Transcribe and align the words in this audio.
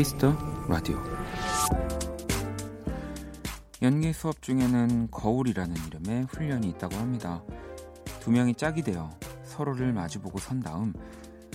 키스 0.00 0.21
더 0.21 0.34
라디오 0.66 0.98
연기 3.82 4.14
수업 4.14 4.40
중에는 4.40 5.10
거울이라는 5.10 5.76
이름의 5.88 6.22
훈련이 6.22 6.70
있다고 6.70 6.96
합니다. 6.96 7.42
두 8.20 8.30
명이 8.30 8.54
짝이 8.54 8.80
되어 8.80 9.10
서로를 9.44 9.92
마주보고 9.92 10.38
선 10.38 10.60
다음 10.60 10.94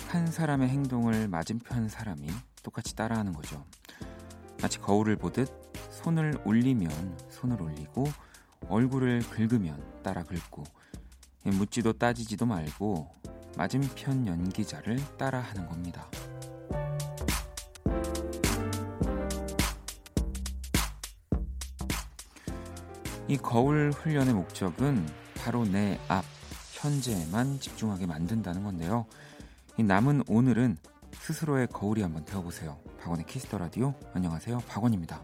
한 0.09 0.27
사람의 0.27 0.69
행동을 0.69 1.27
맞은편 1.27 1.89
사람이 1.89 2.27
똑같이 2.61 2.95
따라하는 2.95 3.33
거죠. 3.33 3.65
마치 4.61 4.77
거울을 4.77 5.15
보듯 5.15 5.49
손을 5.89 6.39
올리면 6.45 7.17
손을 7.31 7.59
올리고 7.59 8.05
얼굴을 8.69 9.21
긁으면 9.27 9.83
따라 10.03 10.21
긁고 10.21 10.63
묻지도 11.45 11.93
따지지도 11.93 12.45
말고 12.45 13.09
맞은편 13.57 14.27
연기자를 14.27 14.99
따라하는 15.17 15.67
겁니다. 15.67 16.07
이 23.27 23.37
거울 23.37 23.91
훈련의 23.91 24.33
목적은 24.35 25.05
바로 25.35 25.65
내 25.65 25.99
앞, 26.07 26.23
현재에만 26.73 27.59
집중하게 27.59 28.05
만든다는 28.05 28.63
건데요. 28.63 29.05
이 29.77 29.83
남은 29.83 30.23
오늘은 30.27 30.77
스스로의 31.11 31.67
거울이 31.67 32.01
한번 32.03 32.23
되어보세요. 32.25 32.79
박원의 32.99 33.25
Kiss 33.25 33.44
the 33.44 33.57
Radio. 33.57 33.95
안녕하세요. 34.13 34.59
박원입니다. 34.67 35.23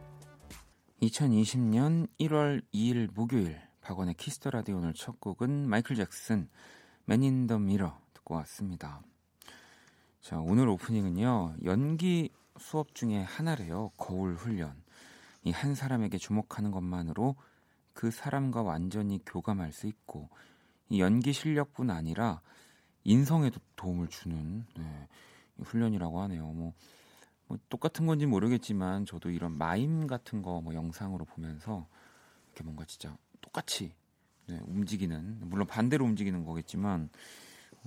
2020년 1.03 2.07
1월 2.19 2.63
2일 2.73 3.09
목요일 3.13 3.59
박원의 3.81 4.15
Kiss 4.15 4.35
the 4.35 4.49
Radio 4.49 4.77
오늘 4.77 4.93
첫 4.93 5.19
곡은 5.19 5.67
마이클 5.69 5.95
잭슨 5.95 6.49
맨인 7.05 7.45
더 7.45 7.59
미러 7.59 7.99
듣고 8.13 8.35
왔습니다. 8.35 9.01
자, 10.21 10.39
오늘 10.39 10.67
오프닝은요. 10.69 11.55
연기 11.65 12.31
수업 12.59 12.95
중에 12.95 13.21
하나래요. 13.21 13.91
거울 13.97 14.35
훈련. 14.35 14.81
이 15.43 15.51
한 15.51 15.73
사람에게 15.73 16.17
주목하는 16.19 16.69
것만으로 16.71 17.35
그 17.93 18.11
사람과 18.11 18.61
완전히 18.61 19.19
교감할 19.25 19.71
수 19.71 19.87
있고 19.87 20.29
이 20.89 20.99
연기 21.01 21.33
실력뿐 21.33 21.89
아니라 21.89 22.41
인성에도 23.03 23.59
도움을 23.75 24.07
주는 24.07 24.65
네, 24.77 25.07
훈련이라고 25.63 26.21
하네요. 26.23 26.45
뭐, 26.47 26.73
뭐, 27.47 27.57
똑같은 27.69 28.05
건지 28.05 28.25
모르겠지만 28.25 29.05
저도 29.05 29.29
이런 29.31 29.57
마임 29.57 30.07
같은 30.07 30.41
거 30.41 30.61
뭐 30.61 30.73
영상으로 30.73 31.25
보면서 31.25 31.87
이렇게 32.47 32.63
뭔가 32.63 32.85
진짜 32.85 33.17
똑같이 33.41 33.93
네, 34.47 34.59
움직이는 34.65 35.39
물론 35.41 35.65
반대로 35.67 36.05
움직이는 36.05 36.43
거겠지만 36.45 37.09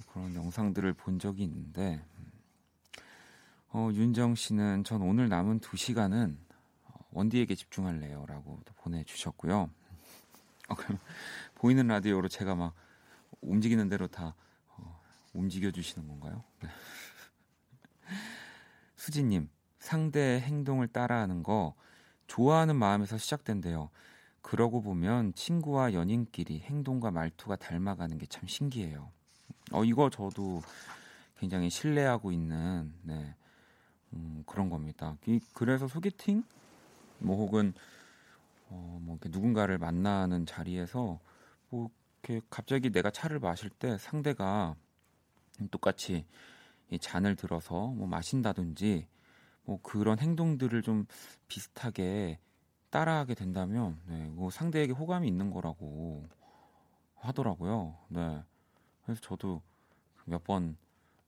그런 0.09 0.35
영상들을 0.35 0.93
본 0.95 1.19
적이 1.19 1.45
있는데 1.45 2.05
어, 3.69 3.91
윤정 3.93 4.35
씨는 4.35 4.85
전 4.85 5.03
오늘 5.03 5.29
남은 5.29 5.61
두 5.61 5.77
시간은 5.77 6.39
원디에게 7.11 7.55
집중할래요라고 7.55 8.61
보내주셨고요. 8.77 9.71
어, 10.69 10.75
보이는 11.57 11.87
라디오로 11.87 12.29
제가 12.29 12.55
막 12.55 12.75
움직이는 13.41 13.89
대로 13.89 14.07
다 14.07 14.35
어, 14.69 15.01
움직여 15.33 15.71
주시는 15.71 16.09
건가요? 16.09 16.45
네. 16.63 16.69
수지님 18.97 19.49
상대의 19.79 20.41
행동을 20.41 20.89
따라하는 20.89 21.43
거 21.43 21.75
좋아하는 22.27 22.77
마음에서 22.77 23.19
시작된대요. 23.19 23.91
그러고 24.43 24.83
보면 24.83 25.35
친구와 25.35 25.93
연인끼리 25.95 26.61
행동과 26.61 27.11
말투가 27.11 27.57
닮아가는 27.57 28.19
게 28.19 28.27
참 28.29 28.47
신기해요. 28.47 29.11
어 29.73 29.85
이거 29.85 30.11
저도 30.11 30.63
굉장히 31.39 31.71
신뢰하고 31.71 32.33
있는 32.33 32.93
네, 33.03 33.35
음, 34.13 34.43
그런 34.47 34.71
겁니다. 34.71 35.17
이, 35.27 35.41
그래서 35.55 35.89
소개팅 35.89 36.45
뭐 37.19 37.37
혹은 37.37 37.75
어, 38.75 38.99
뭐 39.01 39.17
이렇게 39.17 39.29
누군가를 39.31 39.79
만나는 39.79 40.47
자리에서 40.47 41.21
뭐 41.71 41.91
이렇게 42.23 42.45
갑자기 42.51 42.91
내가 42.91 43.11
차를 43.11 43.39
마실 43.39 43.71
때 43.71 43.97
상대가 43.99 44.75
똑같이 45.71 46.27
이 46.91 46.99
잔을 46.99 47.37
들어서 47.37 47.87
뭐 47.87 48.09
마신다든지 48.09 49.07
뭐 49.65 49.79
그런 49.83 50.19
행동들을 50.19 50.83
좀 50.83 51.07
비슷하게 51.49 52.39
따라하게 52.91 53.35
된다면 53.35 54.01
네, 54.07 54.27
뭐 54.31 54.51
상대에게 54.51 54.93
호감이 54.93 55.27
있는 55.27 55.51
거라고 55.51 56.29
하더라고요. 57.17 57.97
네. 58.09 58.43
그래서 59.05 59.21
저도 59.21 59.63
몇번 60.25 60.77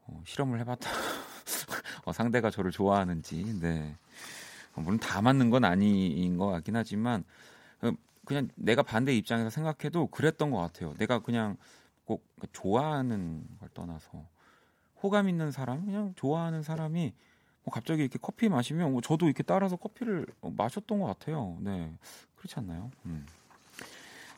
어, 0.07 0.23
실험을 0.27 0.61
해봤다. 0.61 0.91
어, 2.05 2.13
상대가 2.13 2.51
저를 2.51 2.71
좋아하는지. 2.71 3.61
네. 3.61 3.97
어, 4.77 4.81
물론 4.81 5.01
다 5.01 5.21
맞는 5.21 5.51
건 5.51 5.65
아닌 5.65 6.37
것 6.37 6.47
같긴 6.47 6.77
하지만 6.77 7.25
어, 7.83 7.91
그냥 8.25 8.49
내가 8.55 8.83
반대 8.83 9.15
입장에서 9.17 9.51
생각해도 9.51 10.07
그랬던 10.09 10.51
것 10.51 10.59
같아요. 10.59 10.95
내가 10.95 11.19
그냥 11.21 11.57
꼭 12.05 12.25
좋아하는 12.53 13.45
걸 13.59 13.69
떠나서 13.75 14.25
호감 15.03 15.29
있는 15.29 15.51
사람, 15.51 15.85
그냥 15.85 16.13
좋아하는 16.17 16.63
사람이 16.63 17.13
뭐 17.65 17.73
갑자기 17.73 18.03
이렇게 18.03 18.19
커피 18.21 18.49
마시면 18.49 18.93
뭐 18.93 19.01
저도 19.01 19.27
이렇게 19.27 19.43
따라서 19.43 19.77
커피를 19.77 20.27
마셨던 20.41 21.01
것 21.01 21.07
같아요. 21.07 21.59
네, 21.61 21.93
그렇지 22.37 22.55
않나요? 22.61 22.91
음. 23.07 23.27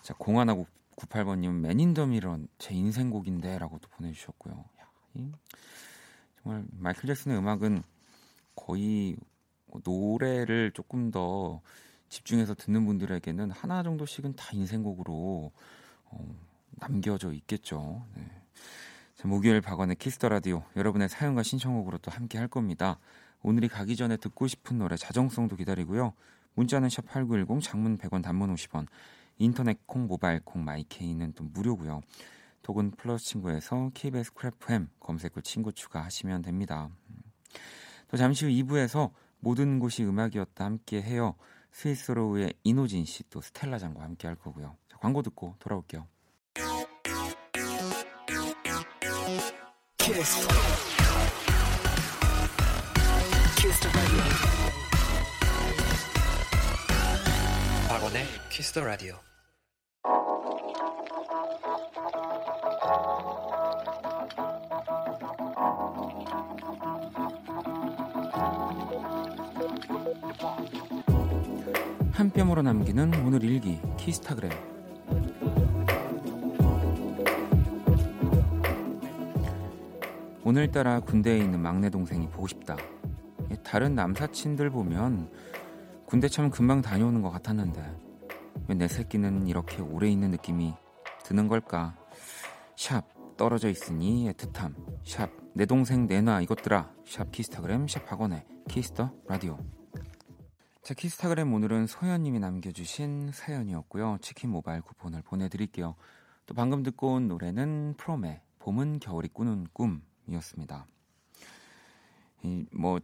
자, 0.03 0.15
공하나 0.17 0.55
98번님 0.97 1.61
맨인더미런 1.61 2.49
제 2.59 2.75
인생곡인데라고도 2.75 3.89
보내주셨고요. 3.91 4.55
야, 4.55 4.91
이, 5.15 5.31
정말 6.43 6.65
마이클 6.73 7.07
잭슨의 7.07 7.39
음악은 7.39 7.83
거의 8.57 9.17
노래를 9.85 10.73
조금 10.73 11.11
더 11.11 11.61
집중해서 12.09 12.55
듣는 12.55 12.87
분들에게는 12.87 13.51
하나 13.51 13.83
정도씩은 13.83 14.35
다 14.35 14.51
인생곡으로 14.53 15.53
어, 16.05 16.37
남겨져 16.79 17.33
있겠죠. 17.33 18.05
네. 18.15 18.25
자, 19.15 19.27
목요일 19.29 19.61
박원의 19.61 19.97
Kiss 19.97 20.15
the 20.15 20.29
Radio 20.29 20.63
여러분의 20.77 21.09
사연과 21.09 21.43
신청곡으로 21.43 21.99
또 21.99 22.11
함께 22.11 22.39
할 22.39 22.49
겁니다. 22.49 22.99
오늘이 23.43 23.69
가기 23.69 23.97
전에 23.97 24.17
듣고 24.17 24.47
싶은 24.47 24.79
노래 24.79 24.97
자정송도 24.97 25.57
기다리고요. 25.57 26.13
문자는 26.55 26.89
샵 26.89 27.07
8910 27.07 27.61
장문 27.63 27.99
100원 27.99 28.23
단문 28.23 28.55
50원 28.55 28.87
인터넷 29.39 29.79
콩 29.87 30.07
모바일 30.07 30.41
콩 30.45 30.65
my 30.65 30.84
K는 30.84 31.33
또 31.35 31.45
무료고요. 31.45 32.01
또는 32.63 32.93
플러스 32.93 33.27
친구에서 33.27 33.91
KBS 33.95 34.35
Cool 34.35 34.71
FM 34.71 34.89
검색 35.01 35.37
후 35.37 35.43
친구 35.43 35.73
추가하시면 35.73 36.43
됩니다. 36.43 36.91
또 38.09 38.17
잠시 38.17 38.45
후 38.45 38.51
2부에서 38.51 39.11
모든 39.41 39.79
곳이 39.79 40.05
음악이었다 40.05 40.65
함께 40.65 41.01
해요. 41.03 41.35
Sweet 41.73 42.04
Sorrow의 42.04 42.55
인호진 42.65 43.05
씨 43.05 43.23
또 43.31 43.41
스텔라 43.41 43.79
장과 43.79 44.03
함께 44.03 44.27
할 44.27 44.37
거고요. 44.37 44.77
자, 44.91 44.97
광고 44.99 45.23
듣고 45.23 45.55
돌아올게요. 45.59 46.07
Kiss. 49.99 50.49
Kiss 53.57 53.89
박원의 57.89 58.25
Kiss 58.51 58.73
the 58.73 58.85
Radio. 58.85 59.19
한 72.39 72.47
뼘으로 72.47 72.63
남기는 72.63 73.27
오늘 73.27 73.43
일기 73.43 73.81
키스타그램 73.97 74.53
오늘따라 80.45 81.01
군대에 81.01 81.39
있는 81.39 81.61
막내 81.61 81.91
동생이 81.91 82.29
보고 82.29 82.47
싶다. 82.47 82.77
다른 83.65 83.97
남사친들 83.97 84.71
보면 84.71 85.33
군대 86.07 86.29
참 86.29 86.49
금방 86.49 86.81
다녀오는 86.81 87.23
것 87.23 87.31
같았는데 87.31 87.83
왜 88.69 88.77
내 88.77 88.87
새끼는 88.87 89.49
이렇게 89.49 89.83
오래 89.83 90.09
있는 90.09 90.31
느낌이 90.31 90.75
드는 91.25 91.49
걸까? 91.49 91.97
샵 92.77 93.03
떨어져 93.37 93.69
있으니 93.69 94.31
애틋함 94.33 94.75
샵 95.05 95.31
내 95.55 95.67
동생 95.67 96.07
내놔 96.07 96.43
이것들아 96.43 96.93
샵 97.05 97.33
키스타그램 97.33 97.89
샵 97.89 98.11
박원의 98.13 98.45
Kiss 98.69 98.93
the 98.93 99.11
Radio 99.27 99.59
자, 100.89 100.95
키스타그램 100.95 101.53
오늘은 101.53 101.87
소연님이 101.87 102.39
남겨주신 102.39 103.33
사연이었고요. 103.33 104.17
치킨 104.23 104.49
모바일 104.49 104.81
쿠폰을 104.81 105.21
보내드릴게요. 105.21 105.95
또 106.47 106.55
방금 106.55 106.83
듣고 106.83 107.13
온 107.13 107.29
노래는 107.29 107.97
프롬의 107.99 108.41
봄은 108.59 108.99
겨울이 108.99 109.29
꾸는 109.29 109.67
꿈이었습니다. 109.75 110.87
이, 112.43 112.65
뭐, 112.73 113.01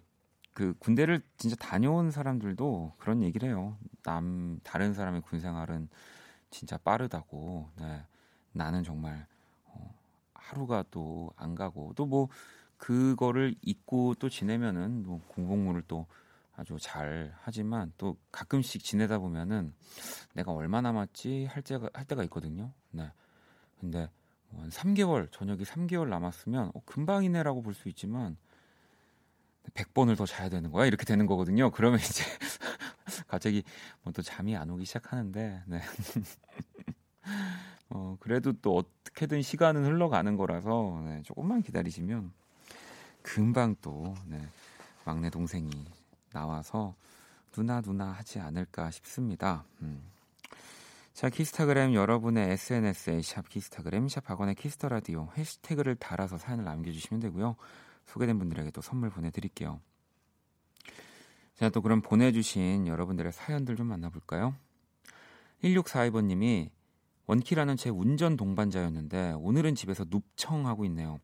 그 0.54 0.72
군대를 0.78 1.20
진짜 1.36 1.56
다녀온 1.56 2.10
사람들도 2.10 2.94
그런 2.96 3.22
얘기를 3.22 3.50
해요. 3.50 3.76
남, 4.02 4.60
다른 4.64 4.94
사람의 4.94 5.20
군 5.20 5.38
생활은 5.40 5.90
진짜 6.48 6.78
빠르다고. 6.78 7.69
네. 7.76 8.02
나는 8.52 8.82
정말, 8.82 9.26
어, 9.66 9.94
하루가 10.32 10.84
또 10.90 11.34
안 11.36 11.54
가고 11.54 11.92
또 11.94 12.06
뭐 12.06 12.31
그거를 12.78 13.54
잊고 13.60 14.14
또 14.14 14.31
지내면은 14.31 15.04
뭐 15.04 15.20
공복무를 15.28 15.82
또 15.86 16.06
아주 16.56 16.77
잘 16.81 17.35
하지만 17.43 17.93
또 17.99 18.17
가끔씩 18.31 18.85
지내다 18.85 19.19
보면은 19.19 19.75
내가 20.35 20.53
얼마 20.53 20.81
남았지 20.81 21.47
할 21.47 21.62
때가 21.62 21.91
할 21.93 22.05
때가 22.05 22.23
있거든요. 22.25 22.73
네. 22.91 23.11
근데 23.81 24.09
뭐한 24.51 24.71
3개월 24.71 25.31
저녁이 25.33 25.65
3개월 25.65 26.09
남았으면 26.09 26.71
어, 26.75 26.81
금방이네라고 26.85 27.62
볼 27.62 27.75
수 27.75 27.89
있지만 27.89 28.37
100번을 29.75 30.17
더 30.17 30.27
자야 30.27 30.49
되는 30.49 30.71
거야 30.71 30.87
이렇게 30.87 31.05
되는 31.05 31.27
거거든요. 31.27 31.71
그러면 31.71 31.99
이제 31.99 32.23
갑자기 33.27 33.65
뭐 34.03 34.12
또 34.12 34.23
잠이 34.23 34.56
안 34.56 34.71
오기 34.71 34.85
시작하는데 34.85 35.62
네. 35.67 35.81
어, 37.91 38.17
그래도 38.21 38.53
또 38.61 38.77
어떻게든 38.77 39.43
시간은 39.43 39.85
흘러가는 39.85 40.37
거라서 40.37 41.01
네, 41.05 41.23
조금만 41.23 41.62
기다리시면 41.62 42.33
금방 43.23 43.75
또 43.81 44.15
네, 44.27 44.41
막내 45.05 45.31
동생이 45.31 45.71
나와서 46.34 46.94
누나 47.52 47.81
누나 47.81 48.10
하지 48.10 48.40
않을까 48.40 48.90
싶습니다. 48.90 49.64
음. 49.81 50.02
자, 51.14 51.31
키스타그램 51.31 51.94
여러분의 51.94 52.50
SNS에 52.50 53.22
샵 53.22 53.48
키스타그램 53.48 54.08
샵 54.08 54.28
박원의 54.29 54.56
Kiss 54.56 54.75
the 54.75 54.88
Radio 54.88 55.31
해시태그를 55.36 55.94
달아서 55.94 56.38
사연을 56.38 56.64
남겨주시면 56.64 57.20
되고요. 57.20 57.54
소개된 58.06 58.38
분들에게 58.38 58.72
또 58.72 58.82
선물 58.82 59.10
보내드릴게요. 59.10 59.81
자, 61.54 61.70
또 61.70 61.81
그럼 61.81 62.02
보내주신 62.02 62.88
여러분들의 62.88 63.31
사연들 63.32 63.76
좀 63.76 63.86
만나볼까요? 63.86 64.56
1642번님이 65.62 66.70
원키라는 67.26 67.76
제 67.76 67.90
운전 67.90 68.36
동반자였는데 68.36 69.34
오늘은 69.38 69.76
집에서 69.76 70.04
눕청하고 70.08 70.84
있네요. 70.86 71.20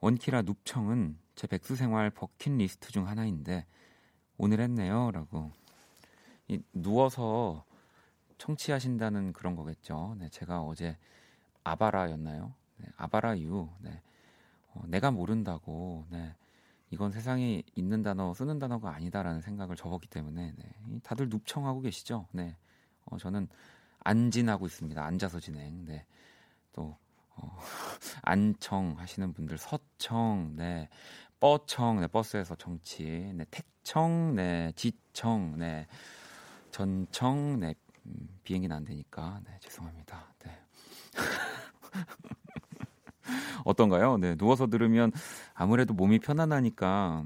원키라 0.00 0.42
눕청은 0.42 1.16
제 1.36 1.46
백수 1.46 1.76
생활 1.76 2.10
버킷리스트 2.10 2.90
중 2.90 3.06
하나인데 3.08 3.64
오늘 4.36 4.60
했네요 4.60 5.10
라고 5.12 5.52
이, 6.48 6.60
누워서 6.72 7.64
청취하신다는 8.38 9.32
그런 9.32 9.56
거겠죠. 9.56 10.16
네, 10.18 10.28
제가 10.28 10.62
어제 10.62 10.96
아바라였나요? 11.62 12.52
네, 12.76 12.86
아바라 12.96 13.38
유. 13.40 13.68
네, 13.80 14.02
어, 14.72 14.82
내가 14.86 15.10
모른다고. 15.10 16.04
네, 16.10 16.34
이건 16.90 17.10
세상에 17.12 17.62
있는 17.74 18.02
단어 18.02 18.34
쓰는 18.34 18.58
단어가 18.58 18.94
아니다라는 18.94 19.40
생각을 19.40 19.76
접었기 19.76 20.08
때문에 20.08 20.52
네, 20.56 20.98
다들 21.02 21.28
눕청하고 21.28 21.80
계시죠. 21.80 22.26
네, 22.32 22.56
어, 23.06 23.16
저는 23.18 23.48
안진하고 24.00 24.66
있습니다. 24.66 25.02
앉아서 25.02 25.40
진행. 25.40 25.84
네, 25.86 26.04
또 26.72 26.96
어, 27.36 27.58
안청 28.22 28.98
하시는 28.98 29.32
분들 29.32 29.56
서청, 29.56 30.54
네, 30.56 30.88
뻐청, 31.40 32.00
네, 32.00 32.08
버스에서 32.08 32.54
정치, 32.56 33.04
네, 33.34 33.44
택 33.50 33.73
청, 33.84 34.34
네, 34.34 34.72
지청, 34.74 35.56
네, 35.58 35.86
전청, 36.70 37.60
네, 37.60 37.74
음, 38.06 38.28
비행기는 38.42 38.74
안 38.74 38.84
되니까, 38.84 39.40
네, 39.44 39.56
죄송합니다. 39.60 40.34
네. 40.44 40.58
어떤가요? 43.64 44.18
네, 44.18 44.36
누워서 44.36 44.66
들으면 44.66 45.12
아무래도 45.54 45.94
몸이 45.94 46.18
편안하니까 46.18 47.24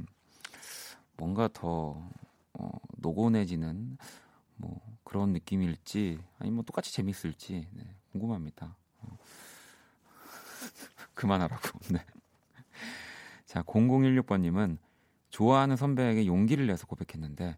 뭔가 1.17 1.49
더 1.53 2.09
어, 2.53 2.71
노곤해지는 2.99 3.99
뭐 4.57 4.81
그런 5.05 5.33
느낌일지 5.33 6.19
아니 6.39 6.51
뭐 6.51 6.63
똑같이 6.65 6.93
재밌을지 6.93 7.67
네, 7.73 7.85
궁금합니다. 8.13 8.77
어. 9.01 9.19
그만하라고. 11.15 11.79
네. 11.91 12.05
자, 13.47 13.63
0016번님은 13.63 14.79
좋아하는 15.31 15.77
선배에게 15.77 16.27
용기를 16.27 16.67
내서 16.67 16.87
고백했는데 16.87 17.57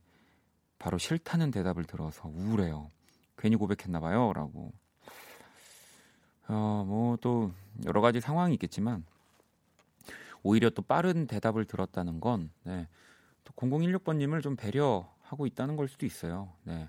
바로 0.78 0.98
싫다는 0.98 1.50
대답을 1.50 1.84
들어서 1.84 2.28
우울해요. 2.28 2.90
괜히 3.36 3.56
고백했나 3.56 4.00
봐요. 4.00 4.32
라고. 4.34 4.72
어, 6.48 6.84
뭐 6.86 7.16
또 7.20 7.52
여러 7.84 8.00
가지 8.00 8.20
상황이 8.20 8.54
있겠지만 8.54 9.04
오히려 10.42 10.70
또 10.70 10.82
빠른 10.82 11.26
대답을 11.26 11.64
들었다는 11.64 12.20
건 12.20 12.50
네. 12.64 12.88
또 13.44 13.52
0016번 13.54 14.16
님을 14.16 14.42
좀 14.42 14.56
배려하고 14.56 15.46
있다는 15.46 15.76
걸 15.76 15.88
수도 15.88 16.06
있어요. 16.06 16.52
네. 16.64 16.88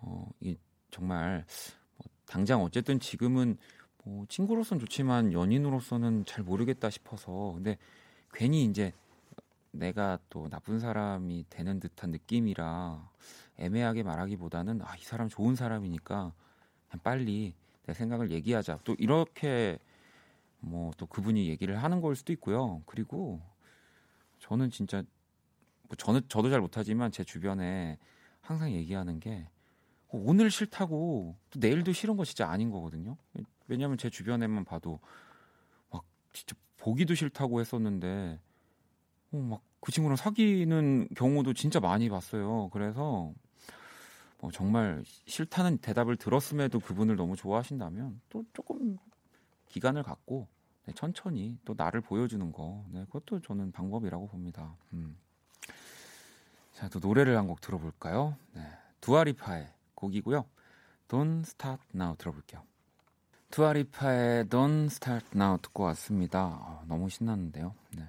어, 0.00 0.28
이 0.40 0.56
정말 0.90 1.44
뭐 1.96 2.06
당장 2.26 2.62
어쨌든 2.62 3.00
지금은 3.00 3.56
뭐 4.04 4.26
친구로서는 4.28 4.80
좋지만 4.80 5.32
연인으로서는 5.32 6.24
잘 6.26 6.44
모르겠다 6.44 6.90
싶어서 6.90 7.52
근데 7.54 7.78
괜히 8.32 8.64
이제 8.64 8.92
내가 9.78 10.18
또 10.30 10.48
나쁜 10.48 10.78
사람이 10.80 11.46
되는 11.50 11.80
듯한 11.80 12.10
느낌이라 12.10 13.10
애매하게 13.58 14.02
말하기보다는 14.02 14.82
아, 14.82 14.96
이 14.96 15.02
사람 15.02 15.28
좋은 15.28 15.54
사람이니까 15.56 16.32
그냥 16.88 17.02
빨리 17.02 17.54
내 17.86 17.94
생각을 17.94 18.30
얘기하자. 18.30 18.80
또 18.84 18.94
이렇게 18.98 19.78
뭐 20.60 20.92
또 20.96 21.06
그분이 21.06 21.48
얘기를 21.48 21.82
하는 21.82 22.00
걸 22.00 22.16
수도 22.16 22.32
있고요. 22.32 22.82
그리고 22.86 23.40
저는 24.40 24.70
진짜 24.70 25.02
뭐 25.82 25.96
저는 25.96 26.22
저도 26.28 26.50
잘 26.50 26.60
못하지만 26.60 27.12
제 27.12 27.24
주변에 27.24 27.98
항상 28.40 28.72
얘기하는 28.72 29.20
게 29.20 29.48
오늘 30.08 30.50
싫다고 30.50 31.36
또 31.50 31.58
내일도 31.58 31.92
싫은 31.92 32.16
거 32.16 32.24
진짜 32.24 32.48
아닌 32.48 32.70
거거든요. 32.70 33.16
왜냐하면 33.68 33.98
제 33.98 34.08
주변에만 34.10 34.64
봐도 34.64 35.00
막 35.90 36.04
진짜 36.32 36.54
보기도 36.76 37.14
싫다고 37.14 37.60
했었는데 37.60 38.40
어, 39.32 39.36
막그 39.38 39.92
친구랑 39.92 40.16
사귀는 40.16 41.08
경우도 41.16 41.52
진짜 41.54 41.80
많이 41.80 42.08
봤어요. 42.08 42.70
그래서 42.72 43.32
뭐 44.40 44.50
정말 44.50 45.02
싫다는 45.26 45.78
대답을 45.78 46.16
들었음에도 46.16 46.78
그분을 46.80 47.16
너무 47.16 47.36
좋아하신다면 47.36 48.20
또 48.28 48.44
조금 48.52 48.98
기간을 49.68 50.02
갖고 50.02 50.46
네, 50.84 50.92
천천히 50.94 51.58
또 51.64 51.74
나를 51.76 52.00
보여주는 52.00 52.52
거 52.52 52.84
네, 52.90 53.04
그것도 53.06 53.40
저는 53.40 53.72
방법이라고 53.72 54.28
봅니다. 54.28 54.76
음. 54.92 55.16
자, 56.72 56.88
또 56.88 56.98
노래를 56.98 57.36
한 57.36 57.46
곡 57.46 57.60
들어볼까요? 57.60 58.36
네, 58.52 58.62
두아리파의 59.00 59.68
곡이고요. 59.94 60.44
Don't 61.08 61.40
Start 61.40 61.82
Now 61.94 62.14
들어볼게요. 62.18 62.62
투아리파의 63.50 64.44
Don't 64.46 64.86
Start 64.86 65.26
Now 65.34 65.58
듣고 65.62 65.84
왔습니다. 65.84 66.44
어, 66.44 66.84
너무 66.86 67.08
신났는데요. 67.08 67.74
네. 67.96 68.04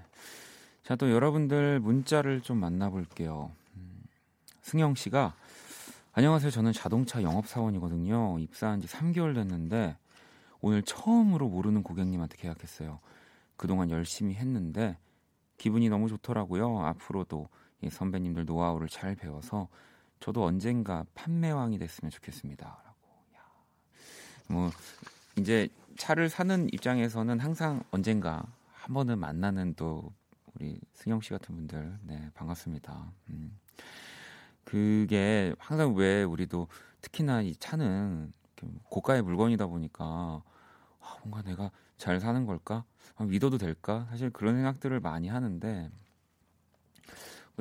자, 0.87 0.95
또 0.95 1.11
여러분들 1.11 1.81
문자를 1.81 2.39
좀 2.39 2.61
만나볼게요. 2.61 3.51
음, 3.75 4.03
승영 4.61 4.95
씨가 4.95 5.33
안녕하세요. 6.13 6.49
저는 6.49 6.71
자동차 6.71 7.21
영업사원이거든요. 7.21 8.39
입사한 8.39 8.79
지 8.79 8.87
3개월 8.87 9.35
됐는데 9.35 9.97
오늘 10.61 10.81
처음으로 10.83 11.49
모르는 11.49 11.83
고객님한테 11.83 12.37
계약했어요. 12.37 13.01
그동안 13.57 13.89
열심히 13.89 14.33
했는데 14.35 14.97
기분이 15.57 15.89
너무 15.89 16.07
좋더라고요. 16.07 16.79
앞으로도 16.85 17.49
이 17.81 17.89
선배님들 17.89 18.45
노하우를 18.45 18.87
잘 18.87 19.13
배워서 19.13 19.67
저도 20.21 20.45
언젠가 20.45 21.03
판매왕이 21.15 21.79
됐으면 21.79 22.11
좋겠습니다. 22.11 22.65
라고. 22.65 23.09
야. 23.35 23.41
뭐 24.47 24.71
이제 25.37 25.67
차를 25.97 26.29
사는 26.29 26.69
입장에서는 26.71 27.41
항상 27.41 27.83
언젠가 27.91 28.41
한 28.71 28.93
번은 28.93 29.19
만나는 29.19 29.73
또 29.75 30.13
우리 30.59 30.79
승영 30.93 31.21
씨 31.21 31.29
같은 31.29 31.55
분들 31.55 31.99
네 32.03 32.29
반갑습니다. 32.33 33.11
음. 33.29 33.57
그게 34.63 35.53
항상 35.59 35.93
왜 35.95 36.23
우리도 36.23 36.67
특히나 37.01 37.41
이 37.43 37.55
차는 37.55 38.33
고가의 38.85 39.21
물건이다 39.21 39.67
보니까 39.67 40.03
아, 40.99 41.17
뭔가 41.23 41.43
내가 41.43 41.71
잘 41.97 42.19
사는 42.19 42.45
걸까 42.45 42.83
아, 43.15 43.23
믿어도 43.23 43.57
될까 43.59 44.07
사실 44.09 44.29
그런 44.31 44.55
생각들을 44.55 44.99
많이 44.99 45.27
하는데 45.27 45.89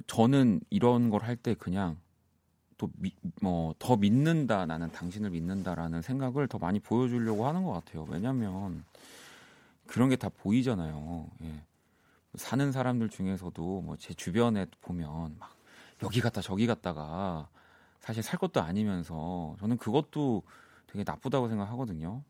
저는 0.07 0.61
이런 0.71 1.11
걸 1.11 1.23
할 1.23 1.37
때 1.37 1.55
그냥 1.55 1.99
또뭐더 2.79 3.97
믿는다 3.99 4.67
나는 4.67 4.91
당신을 4.91 5.31
믿는다라는 5.31 6.01
생각을 6.03 6.49
더 6.49 6.59
많이 6.59 6.81
보여주려고 6.81 7.47
하는 7.47 7.63
것 7.65 7.73
같아요. 7.73 8.05
왜냐하면 8.09 8.85
그런 9.87 10.09
게 10.09 10.17
다 10.17 10.29
보이잖아요. 10.31 11.29
예. 11.43 11.63
사는 12.37 12.73
사람들 12.73 13.09
중에서도 13.11 13.81
뭐 13.83 13.97
제 13.99 14.15
주변에 14.15 14.67
보면 14.83 15.37
막 15.39 15.57
여기 16.03 16.21
갔다 16.21 16.41
저기 16.41 16.67
갔다가 16.67 17.49
사실 18.01 18.23
살 18.23 18.39
것도 18.39 18.61
아니면서 18.61 19.57
저는 19.61 19.79
그것도 19.79 20.43
되게 20.87 21.03
나쁘다고 21.05 21.49
생각하거든요. 21.49 22.23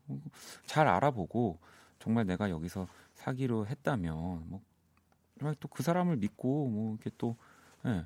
잘 0.65 0.87
알아보고 0.87 1.59
정말 1.99 2.25
내가 2.25 2.49
여기서 2.49 2.87
사기로 3.15 3.67
했다면 3.67 4.49
뭐 4.49 4.61
또 5.59 5.67
그 5.69 5.83
사람을 5.83 6.17
믿고 6.17 6.67
뭐 6.69 6.93
이렇게 6.95 7.11
또 7.17 7.35
예, 7.85 8.05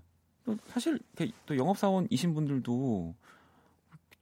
사실 0.68 1.00
또 1.46 1.58
영업 1.58 1.78
사원이신 1.78 2.34
분들도 2.34 3.16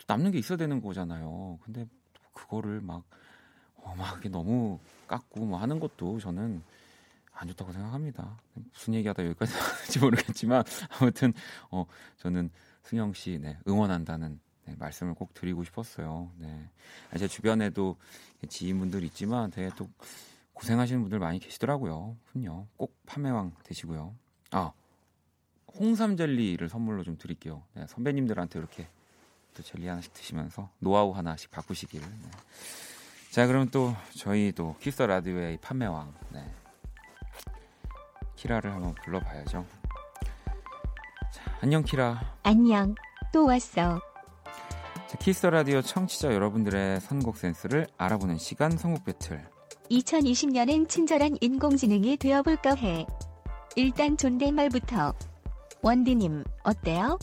남는 0.07 0.31
게 0.31 0.37
있어야 0.39 0.57
되는 0.57 0.81
거잖아요. 0.81 1.57
근데 1.63 1.87
그거를 2.33 2.81
막 2.81 3.03
어, 3.77 3.95
막 3.95 4.19
너무 4.29 4.79
깎고 5.07 5.45
뭐 5.45 5.59
하는 5.59 5.79
것도 5.79 6.19
저는 6.19 6.61
안 7.39 7.47
좋다고 7.47 7.71
생각합니다. 7.71 8.37
무슨 8.73 8.93
얘기하다 8.95 9.25
여기까지 9.25 9.53
나왔는지 9.55 9.99
모르겠지만 9.99 10.63
아무튼 10.99 11.33
어 11.71 11.85
저는 12.17 12.49
승영 12.83 13.13
씨 13.13 13.39
네, 13.39 13.57
응원한다는 13.65 14.39
네, 14.65 14.75
말씀을 14.77 15.13
꼭 15.13 15.33
드리고 15.33 15.63
싶었어요. 15.63 16.31
네. 16.37 16.69
제 17.17 17.29
주변에도 17.29 17.95
지인분들 18.47 19.03
있지만 19.05 19.51
되게 19.51 19.71
또 19.77 19.89
고생하시는 20.53 21.01
분들 21.01 21.19
많이 21.19 21.39
계시더라고요. 21.39 22.17
훈요. 22.25 22.67
꼭 22.75 22.93
판매왕 23.05 23.53
되시고요. 23.63 24.13
아 24.51 24.73
홍삼 25.75 26.17
젤리를 26.17 26.67
선물로 26.67 27.03
좀 27.03 27.17
드릴게요. 27.17 27.63
네, 27.73 27.87
선배님들한테 27.87 28.59
이렇게 28.59 28.85
또 29.53 29.63
젤리 29.63 29.87
하나씩 29.87 30.13
드시면서 30.13 30.69
노하우 30.79 31.11
하나씩 31.11 31.51
바꾸시길. 31.51 32.01
네. 32.01 32.31
자, 33.31 33.47
그럼 33.47 33.69
또 33.69 33.95
저희 34.17 34.51
또 34.51 34.75
Kiss 34.81 35.01
the 35.01 35.19
Radio의 35.19 35.59
판매왕 35.61 36.13
네. 36.33 36.43
키라를 38.39 38.73
한번 38.73 38.95
불러봐야죠. 39.03 39.65
자, 41.33 41.43
안녕 41.61 41.83
키라. 41.83 42.37
안녕. 42.43 42.95
또 43.33 43.45
왔어. 43.45 43.99
자, 45.07 45.17
Kiss 45.19 45.45
the 45.45 45.59
Radio 45.59 45.81
청취자 45.81 46.33
여러분들의 46.33 47.01
선곡 47.01 47.35
센스를 47.35 47.87
알아보는 47.97 48.37
시간 48.37 48.71
선곡 48.77 49.03
배틀. 49.03 49.45
2020년엔 49.91 50.87
친절한 50.87 51.35
인공지능이 51.41 52.15
되어볼까 52.15 52.75
해. 52.75 53.05
일단 53.75 54.15
존댓말부터. 54.15 55.13
원디님, 55.81 56.45
어때요? 56.63 57.19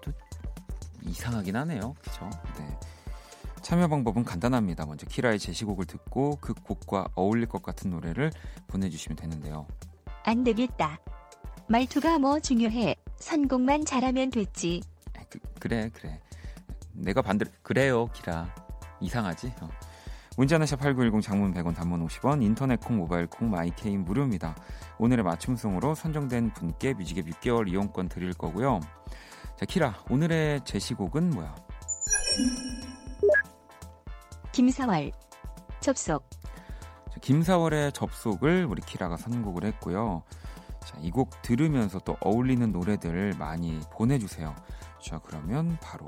또 0.00 0.12
이상하긴 1.02 1.56
하네요. 1.56 1.94
그쵸? 2.00 2.30
네. 2.58 2.78
참여 3.60 3.88
방법은 3.88 4.24
간단합니다. 4.24 4.86
먼저 4.86 5.06
키라의 5.06 5.38
제시곡을 5.38 5.84
듣고 5.84 6.38
그 6.40 6.54
곡과 6.54 7.08
어울릴 7.14 7.46
것 7.46 7.62
같은 7.62 7.90
노래를 7.90 8.32
보내주시면 8.66 9.16
되는데요. 9.16 9.66
안 10.24 10.44
되겠다. 10.44 10.98
말투가 11.68 12.18
뭐 12.18 12.40
중요해. 12.40 12.96
선곡만 13.16 13.84
잘하면 13.84 14.30
됐지. 14.30 14.82
그, 15.28 15.38
그래 15.60 15.90
그래. 15.92 16.20
내가 16.92 17.22
반대로 17.22 17.50
그래요 17.62 18.06
키라. 18.12 18.52
이상하지? 19.00 19.52
어. 19.60 19.68
문자는 20.36 20.64
샵 20.64 20.76
8910 20.76 21.22
장문 21.22 21.52
100원 21.52 21.74
단문 21.74 22.06
50원 22.06 22.42
인터넷 22.42 22.80
콩 22.80 22.96
모바일 22.96 23.26
콩 23.26 23.50
my 23.50 23.65
K는 23.65 24.04
무료입니다. 24.04 24.56
오늘의 24.98 25.24
맞춤송으로 25.24 25.94
선정된 25.94 26.54
분께 26.54 26.94
뮤직앱 26.94 27.26
6개월 27.26 27.68
이용권 27.68 28.08
드릴 28.08 28.32
거고요. 28.32 28.80
자 29.56 29.66
키라 29.66 30.02
오늘의 30.08 30.64
제시곡은 30.64 31.30
뭐야? 31.30 31.54
김사월 34.52 35.12
접속 35.80 36.28
김사월의 37.20 37.92
접속을 37.92 38.66
우리 38.66 38.82
키라가 38.82 39.16
선곡을 39.16 39.64
했고요. 39.64 40.22
자, 40.84 40.96
이 41.02 41.10
곡 41.10 41.42
들으면서 41.42 41.98
또 42.00 42.16
어울리는 42.20 42.72
노래들 42.72 43.34
많이 43.38 43.80
보내주세요. 43.92 44.54
자, 45.02 45.18
그러면 45.24 45.76
바로 45.82 46.06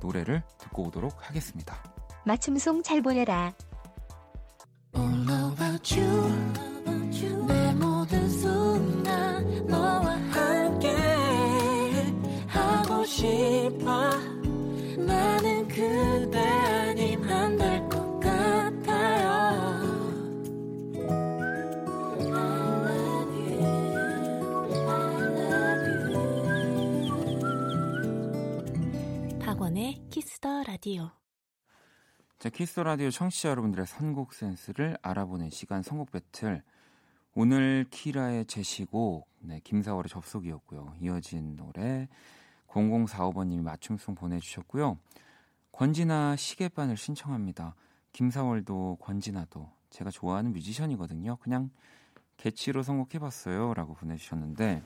노래를 0.00 0.42
듣고 0.58 0.84
오도록 0.88 1.28
하겠습니다. 1.28 1.82
맞춤송 2.24 2.82
잘 2.82 3.02
보내라. 3.02 3.52
라디오 30.88 31.10
자, 32.38 32.48
Kiss 32.48 32.80
the 32.80 32.91
Radio 32.91 33.10
청취자 33.10 33.50
여러분들의 33.50 33.86
선곡 33.86 34.32
센스를 34.32 34.96
알아보는 35.02 35.50
시간 35.50 35.82
선곡 35.82 36.10
배틀. 36.10 36.62
오늘 37.34 37.84
키라의 37.90 38.46
제시곡, 38.46 39.28
네, 39.40 39.60
김사월의 39.64 40.08
접속이었고요. 40.08 40.94
이어진 41.02 41.56
노래 41.56 42.08
0045번님이 42.68 43.60
맞춤송 43.60 44.14
보내주셨고요. 44.14 44.98
권진아 45.72 46.36
시계바늘을 46.36 46.96
신청합니다. 46.96 47.74
김사월도 48.12 48.96
권진아도 48.98 49.70
제가 49.90 50.10
좋아하는 50.10 50.54
뮤지션이거든요. 50.54 51.36
그냥 51.36 51.70
개취로 52.38 52.82
선곡해봤어요. 52.82 53.74
라고 53.74 53.92
보내주셨는데, 53.92 54.82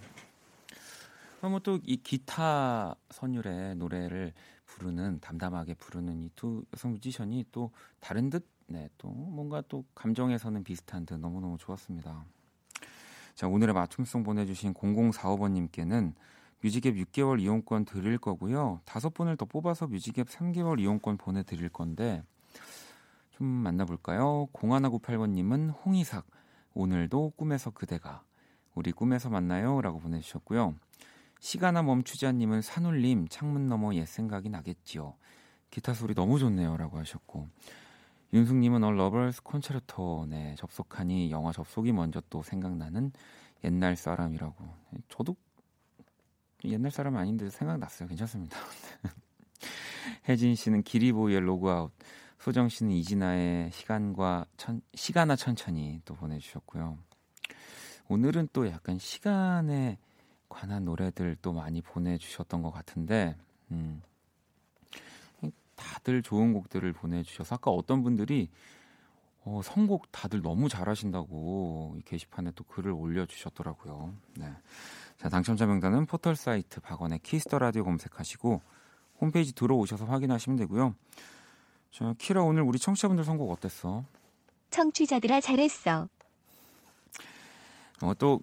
뭐또 1.42 1.78
이 1.84 1.96
기타 1.96 2.96
선율의 3.10 3.76
노래를 3.76 4.32
부르는 4.76 5.20
담담하게 5.20 5.74
부르는 5.74 6.22
이 6.22 6.30
두 6.34 6.64
여성 6.74 6.92
뮤지션이 6.92 7.44
또 7.52 7.70
다른 8.00 8.30
듯, 8.30 8.46
네, 8.66 8.88
또 8.98 9.08
뭔가 9.08 9.62
또 9.68 9.84
감정에서는 9.94 10.64
비슷한 10.64 11.04
듯 11.06 11.18
너무너무 11.18 11.58
좋았습니다. 11.58 12.24
자, 13.34 13.48
오늘의 13.48 13.74
맞춤송 13.74 14.22
보내주신 14.22 14.74
0045번님께는 14.74 16.14
뮤직앱 16.62 16.94
6개월 16.94 17.40
이용권 17.40 17.84
드릴 17.84 18.18
거고요. 18.18 18.80
다섯 18.84 19.12
분을 19.12 19.36
더 19.36 19.44
뽑아서 19.44 19.86
뮤직앱 19.88 20.28
3개월 20.28 20.80
이용권 20.80 21.16
보내드릴 21.16 21.68
건데 21.68 22.22
좀 23.32 23.46
만나볼까요? 23.46 24.48
0198번님은 24.52 25.74
홍이삭 25.84 26.24
오늘도 26.74 27.32
꿈에서 27.36 27.70
그대가 27.70 28.22
우리 28.74 28.92
꿈에서 28.92 29.28
만나요 29.28 29.80
라고 29.82 29.98
보내주셨고요. 29.98 30.74
시간아 31.42 31.82
멈추지 31.82 32.24
않님은 32.26 32.62
산울림 32.62 33.26
창문 33.26 33.66
너머 33.66 33.92
옛 33.94 34.06
생각이 34.06 34.48
나겠지요. 34.48 35.16
기타 35.72 35.92
소리 35.92 36.14
너무 36.14 36.38
좋네요 36.38 36.76
라고 36.76 36.98
하셨고. 36.98 37.48
윤숙님은 38.32 38.84
A 38.84 38.96
Lover's 38.96 39.42
Concerto. 39.42 40.26
네 40.28 40.54
접속하니 40.56 41.32
영화 41.32 41.50
접속이 41.50 41.90
먼저 41.90 42.22
또 42.30 42.44
생각나는 42.44 43.10
옛날 43.64 43.96
사람이라고. 43.96 44.54
저도 45.08 45.34
옛날 46.62 46.92
사람 46.92 47.16
아닌데 47.16 47.50
생각났어요. 47.50 48.08
괜찮습니다. 48.08 48.56
혜진 50.28 50.54
씨는 50.54 50.84
기리보이의 50.84 51.40
로그아웃. 51.40 51.90
소정 52.38 52.68
씨는 52.68 52.92
이진아의 52.92 53.72
시간과 53.72 54.46
천, 54.56 54.80
시간아 54.94 55.34
천천히 55.34 56.00
또 56.04 56.14
보내주셨고요. 56.14 56.98
오늘은 58.08 58.50
또 58.52 58.68
약간 58.68 58.96
시간에 58.98 59.98
관한 60.52 60.84
노래들 60.84 61.36
또 61.42 61.52
많이 61.52 61.80
보내주셨던 61.80 62.62
것 62.62 62.70
같은데 62.70 63.36
음, 63.70 64.02
다들 65.74 66.22
좋은 66.22 66.52
곡들을 66.52 66.92
보내주셔서 66.92 67.56
아까 67.56 67.70
어떤 67.70 68.02
분들이 68.02 68.48
어, 69.44 69.60
선곡 69.64 70.12
다들 70.12 70.40
너무 70.40 70.68
잘하신다고 70.68 71.98
게시판에 72.04 72.52
또 72.54 72.62
글을 72.64 72.92
올려주셨더라고요. 72.92 74.14
네. 74.36 74.52
자 75.16 75.28
당첨자 75.28 75.66
명단은 75.66 76.06
포털 76.06 76.36
사이트 76.36 76.80
박원의 76.80 77.20
Kiss 77.20 77.42
the 77.42 77.58
Radio 77.58 77.84
검색하시고 77.84 78.60
홈페이지 79.20 79.52
들어오셔서 79.52 80.04
확인하시면 80.04 80.58
되고요. 80.58 80.94
자 81.90 82.14
키라 82.18 82.42
오늘 82.42 82.62
우리 82.62 82.78
청취자분들 82.78 83.24
선곡 83.24 83.50
어땠어? 83.50 84.04
청취자들아 84.70 85.40
잘했어. 85.40 86.08
어, 88.02 88.14
또 88.14 88.40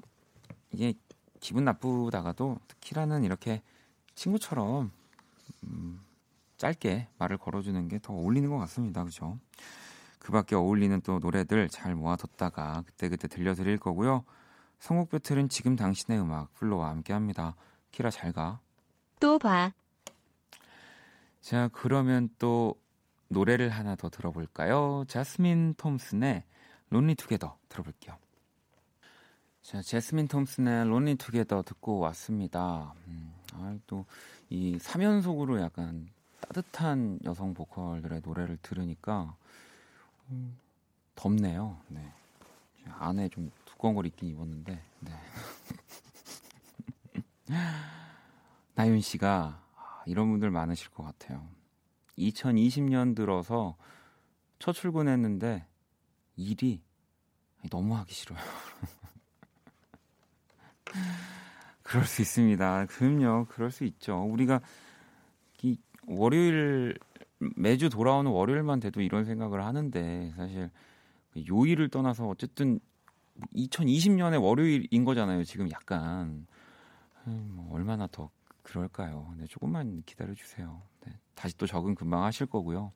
이게 0.72 0.94
기분 1.40 1.66
나쁘다가도 1.66 2.58
키라는 2.82 3.24
이렇게 3.24 3.62
친구처럼 4.16 4.92
음, 5.64 6.02
짧게 6.58 7.08
말을 7.18 7.38
걸어주는 7.38 7.88
게 7.88 8.00
더 8.00 8.14
어울리는 8.14 8.50
것 8.50 8.58
같습니다. 8.60 9.04
그죠? 9.04 9.38
그 10.20 10.32
밖에 10.32 10.56
어울리는 10.56 11.00
또 11.02 11.20
노래들 11.20 11.70
잘 11.70 11.96
모아뒀다가 11.96 12.84
그때그때 12.86 13.28
들려드릴 13.28 13.78
거고요. 13.78 14.24
성곡 14.80 15.10
배틀은 15.12 15.50
지금 15.50 15.76
당신의 15.76 16.20
음악 16.20 16.54
플로와 16.56 16.90
함께 16.90 17.14
합니다. 17.14 17.56
키라 17.92 18.10
잘 18.12 18.32
가. 18.34 18.60
또 19.20 19.40
봐. 19.40 19.74
자, 21.42 21.70
그러면 21.74 22.30
또 22.38 22.76
노래를 23.30 23.70
하나 23.70 23.96
더 23.96 24.10
들어볼까요? 24.10 25.06
자스민 25.08 25.74
톰슨의 25.76 26.44
론리 26.90 27.16
투게더 27.16 27.58
들어볼게요. 27.70 28.18
자, 29.70 29.84
제스민 29.84 30.28
톰슨의 30.28 30.88
론리 30.88 31.14
투게더 31.14 31.62
듣고 31.62 32.00
왔습니다. 32.00 32.96
음, 33.06 33.32
아, 33.54 33.78
또이 33.86 34.80
3연속으로 34.80 35.62
약간 35.62 36.10
따뜻한 36.42 37.20
여성 37.24 37.54
보컬들의 37.54 38.22
노래를 38.26 38.58
들으니까 38.64 39.36
음, 40.32 40.58
덥네요. 41.14 41.78
네. 41.90 42.12
안에 42.88 43.30
좀 43.30 43.52
두꺼운 43.66 43.94
걸 43.94 44.08
입긴 44.08 44.30
입었는데. 44.30 44.82
네. 45.02 45.12
나윤 48.74 49.02
씨가 49.02 49.62
아, 49.76 50.04
이런 50.08 50.32
분들 50.32 50.50
많으실 50.50 50.90
것 50.90 51.04
같아요. 51.04 51.48
2020년 52.18 53.16
들어서 53.16 53.78
첫 54.58 54.74
출근했는데 54.74 55.68
일이 56.38 56.82
너무 57.70 57.96
하기 57.98 58.12
싫어요. 58.12 58.40
그럴 61.84 62.06
수 62.06 62.22
있습니다. 62.22 62.86
그럼요. 62.88 63.46
그럴 63.50 63.72
수 63.72 63.84
있죠. 63.84 64.24
우리가 64.24 64.62
이 65.64 65.78
월요일 66.08 66.98
매주 67.56 67.90
돌아오는 67.90 68.30
월요일만 68.30 68.80
돼도 68.80 69.02
이런 69.02 69.26
생각을 69.26 69.64
하는데 69.64 70.34
사실 70.36 70.70
요일을 71.50 71.90
떠나서 71.90 72.28
어쨌든 72.28 72.80
2020년의 73.56 74.42
월요일인 74.42 75.06
거잖아요. 75.06 75.44
지금 75.44 75.70
약간 75.72 76.46
뭐 77.26 77.74
얼마나 77.74 78.08
더 78.08 78.30
그럴까요? 78.64 79.34
네, 79.38 79.46
조금만 79.48 80.04
기다려 80.06 80.34
주세요. 80.34 80.82
네, 81.06 81.14
다시 81.36 81.58
또 81.58 81.66
적응 81.66 81.96
금방 81.96 82.24
하실 82.24 82.48
거고요. 82.48 82.92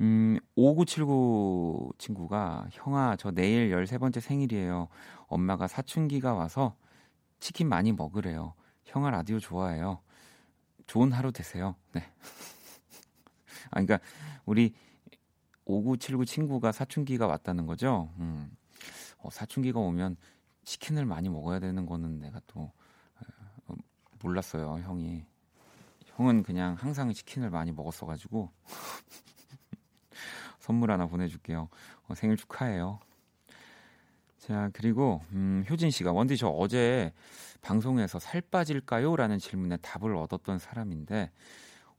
음, 0.00 0.38
5979 0.56 1.92
친구가 1.98 2.66
형아 2.70 3.16
저 3.16 3.30
내일 3.30 3.70
13번째 3.70 4.20
생일이에요. 4.20 4.88
엄마가 5.26 5.68
사춘기가 5.68 6.34
와서 6.34 6.76
치킨 7.40 7.68
많이 7.68 7.92
먹으래요. 7.92 8.54
형아 8.84 9.10
라디오 9.10 9.38
좋아해요. 9.38 10.00
좋은 10.86 11.12
하루 11.12 11.32
되세요. 11.32 11.76
네. 11.92 12.00
아 13.70 13.80
그러니까 13.82 14.00
우리 14.44 14.74
5979 15.64 16.24
친구가 16.24 16.72
사춘기가 16.72 17.26
왔다는 17.26 17.66
거죠. 17.66 18.10
음. 18.18 18.50
어, 19.18 19.30
사춘기가 19.30 19.78
오면 19.78 20.16
치킨을 20.64 21.06
많이 21.06 21.28
먹어야 21.28 21.60
되는 21.60 21.86
거는 21.86 22.18
내가 22.18 22.40
또 22.46 22.72
어, 23.66 23.74
몰랐어요, 24.20 24.80
형이. 24.84 25.24
형은 26.06 26.42
그냥 26.42 26.74
항상 26.74 27.12
치킨을 27.12 27.50
많이 27.50 27.72
먹었어 27.72 28.04
가지고 28.06 28.50
선물 30.62 30.92
하나 30.92 31.06
보내줄게요. 31.06 31.68
어, 32.08 32.14
생일 32.14 32.36
축하해요. 32.36 33.00
자, 34.38 34.70
그리고, 34.72 35.20
음, 35.32 35.64
효진 35.68 35.90
씨가, 35.90 36.12
원디 36.12 36.36
저 36.36 36.48
어제 36.48 37.12
방송에서 37.62 38.20
살 38.20 38.40
빠질까요? 38.40 39.16
라는 39.16 39.40
질문에 39.40 39.78
답을 39.78 40.14
얻었던 40.14 40.60
사람인데, 40.60 41.32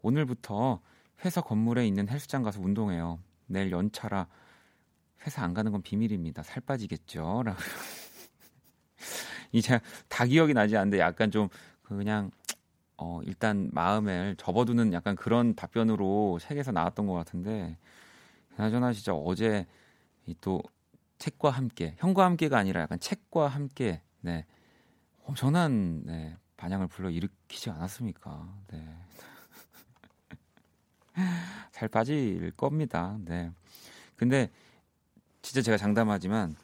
오늘부터 0.02 0.80
회사 1.26 1.42
건물에 1.42 1.86
있는 1.86 2.08
헬스장 2.08 2.42
가서 2.42 2.62
운동해요. 2.62 3.20
내일 3.48 3.70
연차라 3.72 4.28
회사 5.26 5.44
안 5.44 5.54
가는 5.54 5.70
건 5.72 5.82
비밀입니다. 5.82 6.44
살 6.44 6.62
빠지겠죠? 6.62 7.44
라고. 7.46 7.60
이제 9.52 9.80
다 10.08 10.26
기억이 10.26 10.54
나지 10.54 10.78
않는데 10.78 11.00
약간 11.00 11.32
좀 11.32 11.50
그냥 11.82 12.32
어 12.98 13.22
일단 13.24 13.70
마음을 13.74 14.36
접어두는 14.38 14.94
약간 14.94 15.16
그런 15.16 15.54
답변으로 15.54 16.40
책에서 16.42 16.72
나왔던 16.72 17.08
것 17.08 17.14
같은데 17.14 17.78
그나저나 18.56 18.94
진짜 18.94 19.14
어제 19.14 19.66
또 20.42 20.62
책과 21.18 21.50
함께 21.50 21.96
형과 21.98 22.26
함께가 22.26 22.58
아니라 22.58 22.82
약간 22.82 23.00
책과 23.00 23.48
함께 23.48 24.02
네 24.22 24.46
엄청난 25.26 26.04
네, 26.06 26.38
반향을 26.58 26.88
불러 26.88 27.10
일으키지 27.10 27.70
않았습니까? 27.70 28.54
네. 28.68 28.98
살 31.72 31.88
빠질 31.88 32.52
겁니다. 32.52 33.18
네. 33.22 33.52
근데 34.16 34.50
진짜 35.42 35.62
제가 35.62 35.78
장담하지만 35.78 36.56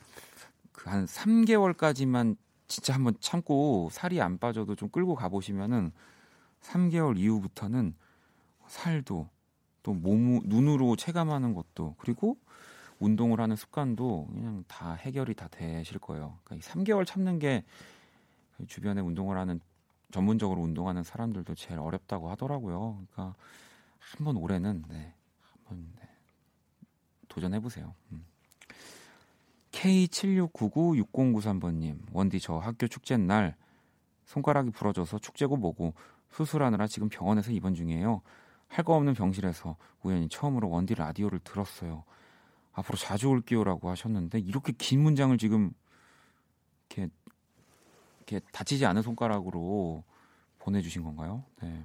그 0.79 0.89
한 0.89 1.05
3개월까지만 1.05 2.37
진짜 2.67 2.93
한번 2.93 3.15
참고 3.19 3.89
살이 3.91 4.21
안 4.21 4.37
빠져도 4.37 4.75
좀 4.75 4.89
끌고 4.89 5.15
가 5.15 5.27
보시면은 5.27 5.91
3개월 6.61 7.17
이후부터는 7.17 7.95
살도 8.67 9.29
또 9.89 9.93
몸, 9.95 10.39
눈으로 10.45 10.95
체감하는 10.95 11.55
것도 11.55 11.95
그리고 11.97 12.37
운동을 12.99 13.41
하는 13.41 13.55
습관도 13.55 14.27
그냥 14.31 14.63
다 14.67 14.93
해결이 14.93 15.33
다 15.33 15.47
되실 15.49 15.97
거예요. 15.97 16.37
그러니까 16.43 16.69
3개월 16.69 17.07
참는 17.07 17.39
게 17.39 17.63
주변에 18.67 19.01
운동을 19.01 19.39
하는 19.39 19.59
전문적으로 20.11 20.61
운동하는 20.61 21.01
사람들도 21.01 21.55
제일 21.55 21.79
어렵다고 21.79 22.29
하더라고요. 22.29 23.03
그러니까 23.09 23.35
한번 23.97 24.37
올해는 24.37 24.83
네, 24.89 25.15
한번 25.53 25.91
네, 25.99 26.07
도전해 27.27 27.59
보세요. 27.59 27.95
음. 28.11 28.23
K76996093번님 29.71 31.97
원디 32.11 32.39
저 32.39 32.59
학교 32.59 32.87
축제 32.87 33.17
날 33.17 33.55
손가락이 34.25 34.69
부러져서 34.69 35.17
축제고 35.17 35.57
뭐고 35.57 35.95
수술하느라 36.29 36.85
지금 36.85 37.09
병원에서 37.09 37.51
입원 37.51 37.73
중이에요. 37.73 38.21
할 38.69 38.83
거 38.83 38.95
없는 38.95 39.13
병실에서 39.13 39.75
우연히 40.03 40.29
처음으로 40.29 40.69
원디 40.69 40.95
라디오를 40.95 41.39
들었어요. 41.39 42.03
앞으로 42.71 42.97
자주 42.97 43.27
올게요라고 43.29 43.89
하셨는데 43.89 44.39
이렇게 44.39 44.71
긴 44.77 45.01
문장을 45.01 45.37
지금 45.37 45.71
이렇게 46.89 47.09
이렇게 48.19 48.39
다치지 48.51 48.85
않은 48.85 49.01
손가락으로 49.01 50.03
보내주신 50.59 51.03
건가요? 51.03 51.43
네. 51.61 51.83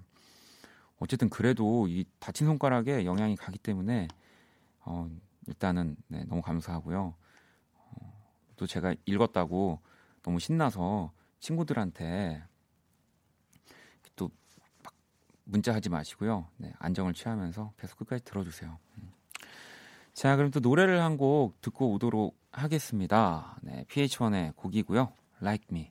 어쨌든 0.99 1.29
그래도 1.29 1.88
이 1.88 2.05
다친 2.18 2.47
손가락에 2.47 3.05
영향이 3.05 3.37
가기 3.37 3.59
때문에 3.59 4.09
어, 4.81 5.09
일단은 5.47 5.97
네, 6.09 6.25
너무 6.25 6.42
감사하고요. 6.42 7.14
어, 7.75 8.23
또 8.57 8.66
제가 8.66 8.94
읽었다고 9.07 9.81
너무 10.23 10.38
신나서 10.38 11.12
친구들한테 11.40 12.42
문자하지 15.45 15.89
마시고요. 15.91 16.49
네, 16.57 16.73
안정을 16.79 17.13
취하면서 17.15 17.73
계속 17.79 17.99
끝까지 17.99 18.25
들어주세요. 18.25 18.79
음. 18.99 19.13
자, 20.13 20.37
그럼 20.37 20.51
또 20.51 20.61
노래를 20.61 21.03
한 21.03 21.17
곡 21.17 21.61
듣고 21.61 21.93
오도록 21.93 22.37
하겠습니다. 22.53 23.59
네, 23.63 23.85
PH1의 23.89 24.55
곡이고요. 24.57 25.13
Like 25.43 25.67
Me. 25.71 25.91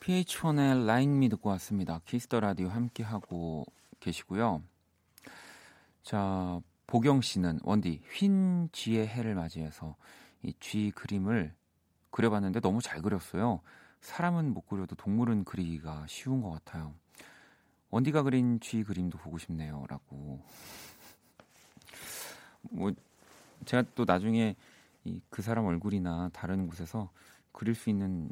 PH1의 0.00 0.82
Like 0.84 1.12
Me 1.12 1.28
듣고 1.28 1.50
왔습니다. 1.50 2.00
Kiss 2.06 2.25
the 2.25 2.40
Radio 2.40 2.68
함께 2.68 3.02
하고 3.02 3.66
계시고요. 4.00 4.62
자, 6.02 6.60
보경 6.86 7.20
씨는 7.20 7.60
원디 7.64 8.00
흰 8.10 8.70
쥐의 8.72 9.06
해를 9.08 9.34
맞이해서 9.34 9.96
이 10.42 10.52
쥐 10.60 10.90
그림을 10.92 11.52
그려봤는데 12.10 12.60
너무 12.60 12.80
잘 12.80 13.02
그렸어요. 13.02 13.60
사람은 14.00 14.54
못 14.54 14.62
그려도 14.66 14.94
동물은 14.96 15.44
그리기가 15.44 16.06
쉬운 16.08 16.40
것 16.40 16.50
같아요. 16.52 16.94
원디가 17.90 18.22
그린 18.22 18.60
쥐 18.60 18.82
그림도 18.82 19.18
보고 19.18 19.38
싶네요라고. 19.38 20.42
뭐 22.70 22.92
제가 23.64 23.84
또 23.94 24.04
나중에 24.04 24.56
이 25.04 25.20
그 25.30 25.42
사람 25.42 25.64
얼굴이나 25.66 26.30
다른 26.32 26.66
곳에서 26.66 27.10
그릴 27.52 27.74
수 27.74 27.88
있는 27.88 28.30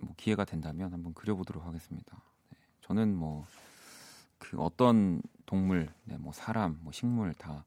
뭐 0.00 0.14
기회가 0.16 0.44
된다면 0.44 0.92
한번 0.92 1.12
그려보도록 1.14 1.64
하겠습니다. 1.66 2.22
네, 2.50 2.58
저는 2.82 3.14
뭐 3.14 3.46
그 4.40 4.58
어떤 4.58 5.22
동물, 5.46 5.88
네, 6.02 6.16
뭐 6.16 6.32
사람, 6.32 6.78
뭐 6.80 6.92
식물 6.92 7.34
다 7.34 7.64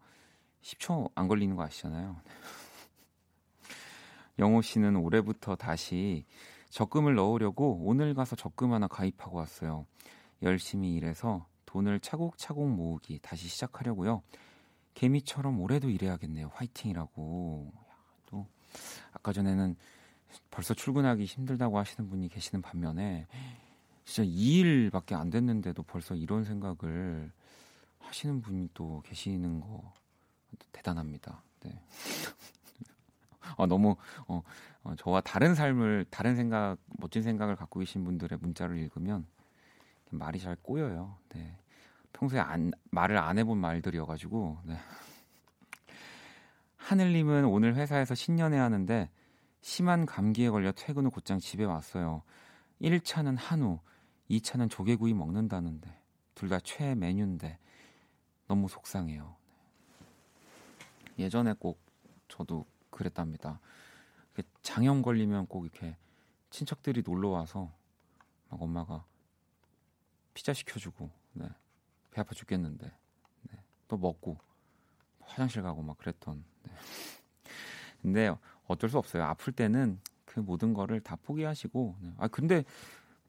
10초 0.64 1.12
안 1.16 1.30
걸리는 1.30 1.56
거 1.56 1.64
아시잖아요. 1.64 2.20
영호 4.40 4.62
씨는 4.62 4.98
올해부터 4.98 5.56
다시 5.56 6.26
적금을 6.72 7.16
넣으려고 7.16 7.80
오늘 7.84 8.14
가서 8.14 8.36
적금 8.36 8.74
하나 8.74 8.88
가입하고 8.88 9.38
왔어요. 9.38 9.86
열심히 10.44 10.94
일해서 10.96 11.48
돈을 11.66 12.00
차곡차곡 12.00 12.70
모으기 12.70 13.20
다시 13.22 13.48
시작하려고요. 13.48 14.22
개미처럼 14.94 15.60
올해도 15.60 15.90
일해야겠네요. 15.90 16.52
화이팅이라고. 16.54 17.72
또 18.28 18.48
아까 19.12 19.34
전에는 19.34 19.76
벌써 20.52 20.74
출근하기 20.74 21.26
힘들다고 21.26 21.80
하시는 21.80 22.10
분이 22.10 22.30
계시는 22.30 22.62
반면에 22.62 23.28
진짜 24.06 24.30
2일밖에 24.30 25.14
안 25.14 25.30
됐는데도 25.30 25.84
벌써 25.84 26.16
이런 26.16 26.44
생각을 26.44 27.32
하시는 28.00 28.42
분이 28.42 28.70
또 28.74 29.02
계시는 29.06 29.62
거 29.62 29.94
대단합니다. 30.72 31.42
네. 31.62 31.82
어, 33.58 33.66
너무 33.68 33.96
어, 34.28 34.44
어, 34.84 34.96
저와 34.98 35.22
다른 35.22 35.56
삶을 35.56 36.06
다른 36.10 36.36
생각 36.36 36.78
멋진 37.00 37.24
생각을 37.24 37.56
갖고 37.56 37.80
계신 37.80 38.04
분들의 38.04 38.38
문자를 38.42 38.78
읽으면 38.78 39.26
말이 40.18 40.40
잘 40.40 40.56
꼬여요. 40.56 41.18
네. 41.30 41.58
평소에 42.14 42.40
안, 42.40 42.72
말을 42.92 43.18
안 43.18 43.38
해본 43.38 43.58
말들이어가지고. 43.58 44.60
네. 44.66 44.78
하늘님은 46.78 47.46
오늘 47.46 47.76
회사에서 47.76 48.14
신년회 48.14 48.58
하는데 48.58 49.10
심한 49.62 50.06
감기에 50.06 50.50
걸려 50.50 50.72
퇴근 50.74 51.06
후 51.06 51.12
곧장 51.12 51.40
집에 51.40 51.64
왔어요. 51.64 52.24
1차는 52.82 53.38
한우, 53.38 53.80
2차는 54.30 54.70
조개구이 54.70 55.14
먹는다는데 55.14 55.90
둘 56.36 56.50
다 56.50 56.60
최애 56.60 56.96
메뉴인데 56.96 57.58
너무 58.48 58.68
속상해요. 58.68 59.36
예전에 61.18 61.54
꼭 61.54 61.80
저도 62.28 62.66
그랬답니다. 62.90 63.60
장염 64.62 65.02
걸리면 65.02 65.48
꼭 65.48 65.66
이렇게 65.66 65.96
친척들이 66.50 67.04
놀러 67.06 67.30
와서 67.30 67.72
막 68.50 68.62
엄마가 68.62 69.06
피자 70.34 70.54
시켜주고 70.54 71.10
네. 71.34 71.48
배 72.12 72.22
아파 72.22 72.34
죽겠는데 72.34 72.86
네. 72.86 73.60
또 73.88 73.98
먹고 73.98 74.38
화장실 75.22 75.62
가고 75.62 75.82
막 75.82 75.98
그랬던. 75.98 76.44
네. 76.64 76.72
근데 78.02 78.36
어쩔 78.68 78.90
수 78.90 78.98
없어요. 78.98 79.24
아플 79.24 79.54
때는 79.54 80.00
그 80.26 80.40
모든 80.40 80.74
거를 80.74 81.00
다 81.00 81.16
포기하시고. 81.16 81.98
네. 82.02 82.14
아 82.18 82.28
근데, 82.28 82.64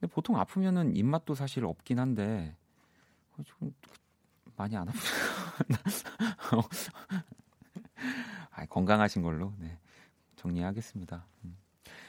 근데 0.00 0.12
보통 0.12 0.38
아프면은 0.38 0.94
입맛도 0.96 1.34
사실 1.34 1.64
없긴 1.64 1.98
한데 1.98 2.56
좀 3.44 3.74
많이 4.56 4.76
안 4.76 4.88
아프죠. 4.88 5.04
아, 8.50 8.66
건강하신 8.66 9.22
걸로 9.22 9.52
네. 9.58 9.78
정리하겠습니다. 10.36 11.24
음. 11.44 11.56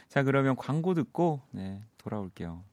자 0.07 0.23
그러면 0.23 0.55
광고 0.55 0.93
듣고 0.93 1.41
네, 1.51 1.83
돌아올게요. 1.97 2.63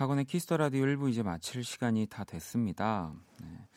박원의 0.00 0.24
Kiss 0.24 0.42
the 0.42 0.56
Radio 0.56 0.86
1부 0.86 1.10
이제 1.10 1.22
마칠 1.22 1.62
시간이 1.62 2.06
다 2.06 2.24
됐습니다. 2.24 3.12
네. 3.38 3.68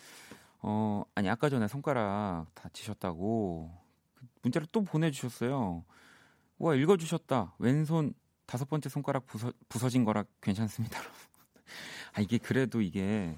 어, 0.62 1.04
아니 1.16 1.28
아까 1.28 1.50
전에 1.50 1.68
손가락 1.68 2.46
다치셨다고 2.54 3.70
그 4.16 4.26
문자를 4.42 4.66
또 4.72 4.84
보내주셨어요. 4.86 5.84
와 6.60 6.76
읽어주셨다. 6.76 7.56
왼손 7.60 8.14
다섯 8.46 8.70
번째 8.70 8.88
손가락 8.88 9.26
부서, 9.26 9.52
부서진 9.68 10.06
거라 10.06 10.24
괜찮습니다. 10.40 10.98
아 12.16 12.22
이게 12.22 12.38
그래도 12.38 12.80
이게 12.80 13.38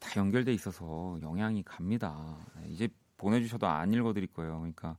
다 0.00 0.08
연결돼 0.18 0.54
있어서 0.54 1.18
영향이 1.20 1.64
갑니다. 1.64 2.38
네, 2.54 2.70
이제 2.70 2.88
보내주셔도 3.18 3.66
안 3.66 3.92
읽어드릴 3.92 4.28
거예요. 4.28 4.60
그러니까 4.60 4.96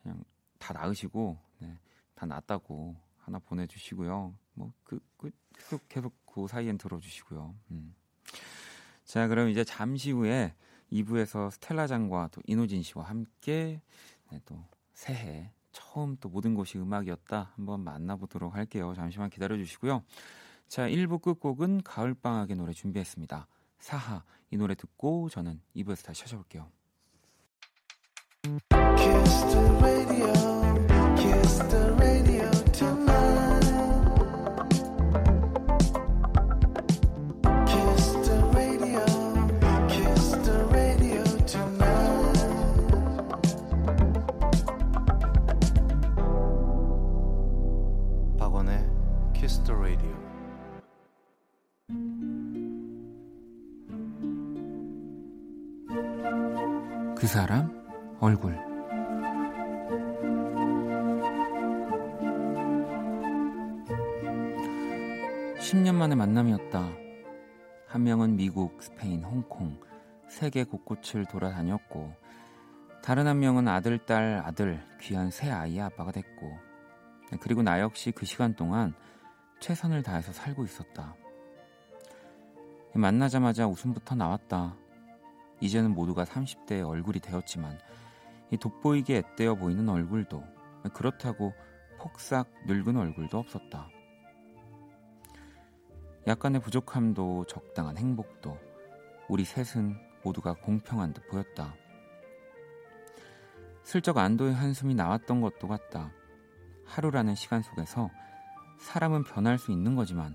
그냥 0.00 0.22
다 0.60 0.72
나으시고 0.74 1.36
네, 1.58 1.76
다 2.14 2.24
낫다고 2.24 2.94
하나 3.18 3.40
보내주시고요. 3.40 4.32
뭐그 4.54 5.00
그, 5.16 5.30
계속 5.52 5.88
계속 5.88 6.14
그 6.26 6.46
사이엔 6.48 6.78
들어주시고요. 6.78 7.54
음. 7.70 7.94
자 9.04 9.28
그럼 9.28 9.48
이제 9.48 9.64
잠시 9.64 10.10
후에 10.10 10.54
2부에서 10.92 11.50
스텔라 11.50 11.86
장과 11.86 12.28
또 12.32 12.40
이노진 12.46 12.82
씨와 12.82 13.04
함께 13.04 13.80
네, 14.30 14.40
또 14.44 14.64
새해 14.92 15.50
처음 15.72 16.16
또 16.20 16.28
모든 16.28 16.54
곳이 16.54 16.78
음악이었다 16.78 17.52
한번 17.56 17.80
만나보도록 17.80 18.54
할게요. 18.54 18.92
잠시만 18.94 19.30
기다려 19.30 19.56
주시고요. 19.56 20.02
자 20.68 20.88
1부 20.88 21.20
끝곡은 21.20 21.82
가을방학의 21.82 22.56
노래 22.56 22.72
준비했습니다. 22.72 23.46
사하 23.78 24.22
이 24.50 24.56
노래 24.56 24.74
듣고 24.74 25.28
저는 25.28 25.60
2부에서 25.76 26.04
다시 26.04 26.22
찾아올게요. 26.22 26.70
그 57.22 57.28
사람 57.28 57.70
얼굴. 58.18 58.52
(10년) 65.60 65.94
만의 65.94 66.16
만남이었다. 66.16 66.84
한 67.86 68.02
명은 68.02 68.34
미국 68.34 68.82
스페인 68.82 69.22
홍콩 69.22 69.78
세계 70.28 70.64
곳곳을 70.64 71.24
돌아다녔고 71.26 72.12
다른 73.04 73.28
한 73.28 73.38
명은 73.38 73.68
아들 73.68 74.04
딸 74.04 74.42
아들 74.44 74.84
귀한 75.00 75.30
새 75.30 75.48
아이의 75.48 75.80
아빠가 75.80 76.10
됐고 76.10 76.58
그리고 77.40 77.62
나 77.62 77.78
역시 77.78 78.10
그 78.10 78.26
시간 78.26 78.56
동안 78.56 78.94
최선을 79.60 80.02
다해서 80.02 80.32
살고 80.32 80.64
있었다. 80.64 81.14
만나자마자 82.94 83.68
웃음부터 83.68 84.16
나왔다 84.16 84.81
이제는 85.62 85.94
모두가 85.94 86.24
30대의 86.24 86.86
얼굴이 86.86 87.20
되었지만 87.20 87.78
이 88.50 88.56
돋보이게 88.56 89.22
앳되어 89.22 89.54
보이는 89.54 89.88
얼굴도 89.88 90.42
그렇다고 90.92 91.54
폭삭 91.98 92.50
늙은 92.66 92.96
얼굴도 92.96 93.38
없었다. 93.38 93.88
약간의 96.26 96.60
부족함도 96.60 97.44
적당한 97.46 97.96
행복도 97.96 98.58
우리 99.28 99.44
셋은 99.44 99.96
모두가 100.24 100.54
공평한 100.54 101.12
듯 101.12 101.28
보였다. 101.28 101.74
슬쩍 103.84 104.18
안도의 104.18 104.54
한숨이 104.54 104.96
나왔던 104.96 105.40
것도 105.40 105.68
같다. 105.68 106.10
하루라는 106.86 107.36
시간 107.36 107.62
속에서 107.62 108.10
사람은 108.78 109.22
변할 109.24 109.58
수 109.58 109.70
있는 109.70 109.94
거지만 109.94 110.34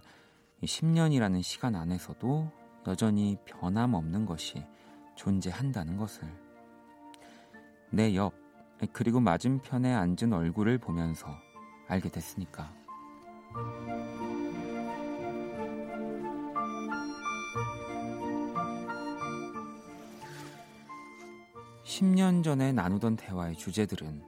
10년이라는 0.63 1.44
시간 1.44 1.76
안에서도 1.76 2.50
여전히 2.88 3.38
변함없는 3.46 4.26
것이 4.26 4.66
존재한다는 5.18 5.98
것을 5.98 6.24
내 7.92 8.16
옆 8.16 8.34
그리고 8.94 9.20
맞은편에 9.20 9.94
앉은 9.94 10.32
얼굴을 10.34 10.78
보면서 10.78 11.28
알게 11.88 12.10
됐으니까. 12.10 12.72
(10년) 21.84 22.44
전에 22.44 22.72
나누던 22.72 23.16
대화의 23.16 23.56
주제들은 23.56 24.22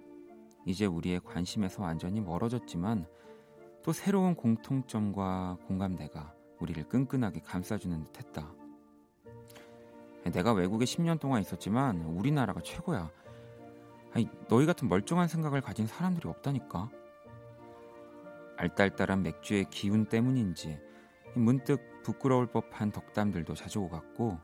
이제 0.65 0.85
우리의 0.85 1.19
관심에서 1.19 1.83
완전히 1.83 2.21
멀어졌지만 2.21 3.05
또 3.83 3.93
새로운 3.93 4.33
공통점과 4.33 5.57
공감대가 5.67 6.33
우리를 6.59 6.87
끈끈하게 6.89 7.41
감싸주는 7.41 8.03
듯 8.05 8.17
했다. 8.17 8.58
내가 10.25 10.53
외국에 10.53 10.85
10년 10.85 11.19
동안 11.19 11.41
있었지만 11.41 12.01
우리나라가 12.01 12.61
최고야. 12.61 13.09
아니, 14.13 14.27
너희 14.47 14.65
같은 14.65 14.89
멀쩡한 14.89 15.27
생각을 15.27 15.61
가진 15.61 15.87
사람들이 15.87 16.27
없다니까. 16.27 16.89
알딸딸한 18.57 19.23
맥주의 19.23 19.65
기운 19.69 20.05
때문인지 20.05 20.79
문득 21.35 22.01
부끄러울 22.03 22.47
법한 22.47 22.91
덕담들도 22.91 23.53
자주 23.53 23.79
오갔고 23.79 24.37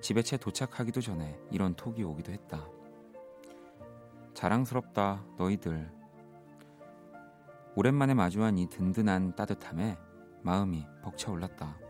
집에 0.00 0.22
채 0.22 0.36
도착하기도 0.36 1.00
전에 1.00 1.38
이런 1.50 1.74
톡이 1.76 2.02
오기도 2.02 2.32
했다. 2.32 2.66
자랑스럽다 4.34 5.24
너희들. 5.36 5.92
오랜만에 7.76 8.14
마주한 8.14 8.58
이 8.58 8.68
든든한 8.68 9.36
따뜻함에 9.36 9.96
마음이 10.42 10.84
벅차올랐다. 11.02 11.83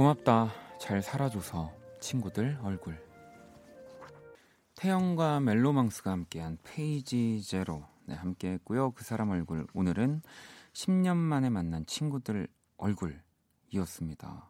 고맙다. 0.00 0.50
잘 0.80 1.02
살아줘서 1.02 1.76
친구들 2.00 2.58
얼굴. 2.62 2.98
태영과 4.74 5.40
멜로망스가 5.40 6.10
함께한 6.10 6.56
페이지 6.64 7.42
제로 7.42 7.84
네, 8.06 8.14
함께했고요. 8.14 8.92
그 8.92 9.04
사람 9.04 9.28
얼굴 9.28 9.66
오늘은 9.74 10.22
10년 10.72 11.18
만에 11.18 11.50
만난 11.50 11.84
친구들 11.84 12.48
얼굴이었습니다. 12.78 14.48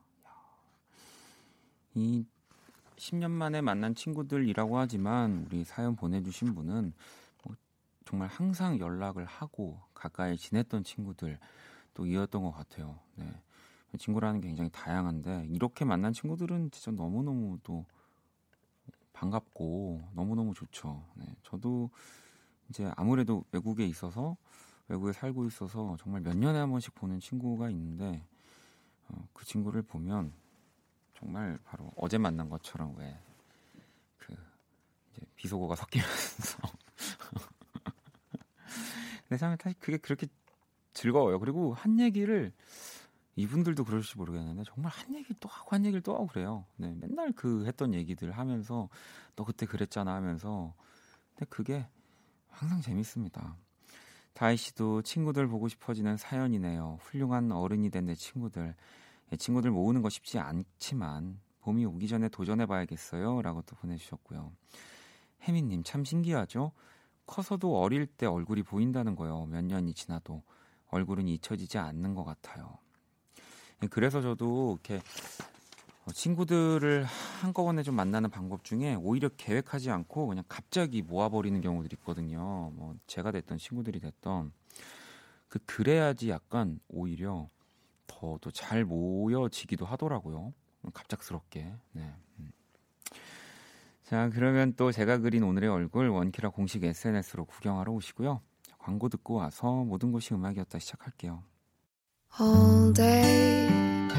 이 1.95 2.25
10년 2.95 3.33
만에 3.33 3.61
만난 3.61 3.97
친구들이라고 3.97 4.79
하지만 4.79 5.47
우리 5.47 5.65
사연 5.65 5.97
보내주신 5.97 6.55
분은 6.55 6.93
뭐 7.43 7.57
정말 8.05 8.29
항상 8.29 8.79
연락을 8.79 9.25
하고 9.25 9.81
가까이 9.95 10.37
지냈던 10.37 10.85
친구들 10.85 11.41
또 11.93 12.07
이었던 12.07 12.41
것 12.41 12.53
같아요. 12.53 13.01
네. 13.17 13.27
친구라는 13.99 14.41
게 14.41 14.49
굉장히 14.49 14.71
다양한데 14.71 15.49
이렇게 15.51 15.85
만난 15.85 16.13
친구들은 16.13 16.71
진짜 16.71 16.91
너무너무 16.91 17.59
또 17.63 17.85
반갑고 19.13 20.03
너무너무 20.15 20.55
좋죠. 20.55 21.05
네, 21.15 21.27
저도 21.43 21.91
이제 22.69 22.91
아무래도 22.97 23.45
외국에 23.53 23.87
있어서 23.87 24.37
외국에 24.89 25.13
살고 25.13 25.47
있어서 25.47 25.97
정말 26.01 26.23
몇 26.23 26.37
년에 26.37 26.59
한 26.59 26.71
번씩 26.71 26.95
보는 26.95 27.21
친구가 27.21 27.71
있는데 27.71 28.25
어, 29.09 29.29
그 29.33 29.45
친구를 29.45 29.83
보면 29.83 30.33
정말 31.15 31.59
바로 31.65 31.93
어제 31.97 32.19
만난 32.19 32.49
것처럼 32.49 32.95
왜 32.97 33.17
그 34.21 34.37
이제 35.11 35.23
비속어가 35.37 35.75
섞이면서 35.75 36.59
근데 39.29 39.39
사실 39.39 39.75
그게 39.79 39.97
그렇게 39.97 40.27
즐거워요. 40.93 41.39
그리고 41.39 41.73
한 41.75 42.01
얘기를 42.01 42.53
이분들도 43.41 43.85
그럴지 43.85 44.17
모르겠는데 44.19 44.65
정말 44.65 44.93
한 44.93 45.15
얘기를 45.15 45.37
또 45.41 45.49
하고 45.49 45.71
한 45.75 45.85
얘기를 45.85 46.01
또 46.03 46.15
하고 46.15 46.27
그래요. 46.27 46.65
네, 46.77 46.95
맨날 46.99 47.33
그 47.33 47.67
했던 47.67 47.95
얘기들 47.95 48.33
하면서 48.33 48.89
너 49.37 49.45
그때 49.45 49.67
그랬잖아 49.67 50.15
하면서 50.15 50.75
근데 51.35 51.47
그게 51.49 51.87
항상 52.49 52.81
재밌습니다. 52.81 53.57
다희 54.33 54.57
씨도 54.57 55.03
친구들 55.03 55.49
보고 55.49 55.69
싶어지는 55.69 56.17
사연이네요. 56.17 56.99
훌륭한 57.01 57.53
어른이 57.53 57.91
된 57.91 58.07
내 58.07 58.15
친구들. 58.15 58.75
예, 59.33 59.37
친구들 59.37 59.71
모으는 59.71 60.03
거 60.03 60.09
쉽지 60.09 60.39
않지만 60.39 61.41
봄이 61.61 61.85
오기 61.85 62.09
전에 62.09 62.29
도전해 62.29 62.67
봐야겠어요. 62.67 63.43
라고 63.43 63.63
또 63.63 63.77
보내주셨고요. 63.77 64.53
혜민님 65.43 65.83
참 65.85 66.05
신기하죠? 66.05 66.73
커서도 67.27 67.81
어릴 67.81 68.07
때 68.07 68.27
얼굴이 68.27 68.63
보인다는 68.63 69.15
거요. 69.15 69.47
몇 69.47 69.65
년이 69.65 69.95
지나도 69.95 70.43
얼굴은 70.89 71.29
잊혀지지 71.29 71.79
않는 71.79 72.15
것 72.15 72.25
같아요. 72.25 72.79
예, 73.83 73.87
그래서 73.89 74.21
저도 74.21 74.73
이렇게 74.75 75.03
어, 76.07 76.13
친구들을 76.13 77.05
한꺼번에 77.05 77.83
좀 77.83 77.95
만나는 77.95 78.31
방법 78.31 78.65
중에 78.65 78.95
오히려 78.95 79.29
계획하지 79.29 79.91
않고 79.91 80.29
그냥 80.29 80.45
갑자기 80.49 81.03
모아버리는 81.03 81.61
경우들이 81.61 81.97
있거든요. 82.01 82.71
뭐 82.75 82.95
제가 83.07 83.31
됐던 83.33 83.59
친구들이 83.59 84.01
됐던 84.01 84.53
그 85.49 85.59
그래야지 85.67 86.31
약간 86.31 86.81
오히려 86.89 87.49
더 88.07 88.39
또 88.39 88.51
잘 88.51 88.85
모여지기도 88.85 89.87
하더라고요. 89.87 90.53
갑작스럽게. 90.93 91.75
네. 91.93 92.15
음. 92.39 92.53
자 94.05 94.29
그러면 94.31 94.75
또 94.77 94.93
제가 94.93 95.19
그린 95.19 95.43
오늘의 95.43 95.71
얼굴 95.71 96.09
원키라 96.09 96.51
공식 96.51 96.85
SNS로 96.85 97.45
구경하러 97.47 97.93
오시고요. 97.93 98.41
광고 98.79 99.09
듣고 99.09 99.35
와서 99.35 99.85
모든 99.85 100.13
것이 100.13 100.35
음악이었다 100.35 100.79
시작할게요. 100.79 101.43
All 102.39 102.93
day 102.93 103.69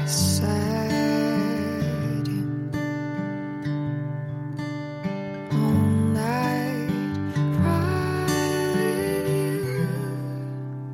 sad. 0.06 0.92
All 5.50 5.88
night 6.12 6.90
cry. 7.56 7.78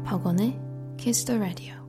박원의 0.04 0.56
Kiss 0.96 1.24
the 1.24 1.38
Radio. 1.38 1.87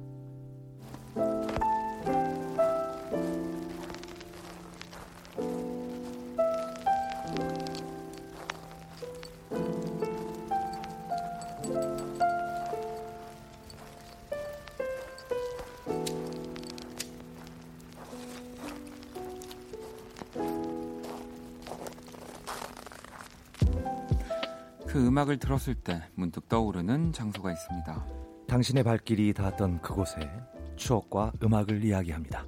음악을 25.19 25.37
들었을 25.37 25.75
때 25.75 26.01
문득 26.15 26.47
떠오르는 26.47 27.11
장소가 27.11 27.51
있습니다. 27.51 28.05
당신의 28.47 28.83
발길이 28.83 29.33
닿았던 29.33 29.81
그곳에 29.81 30.31
추억과 30.77 31.33
음악을 31.43 31.83
이야기합니다. 31.83 32.45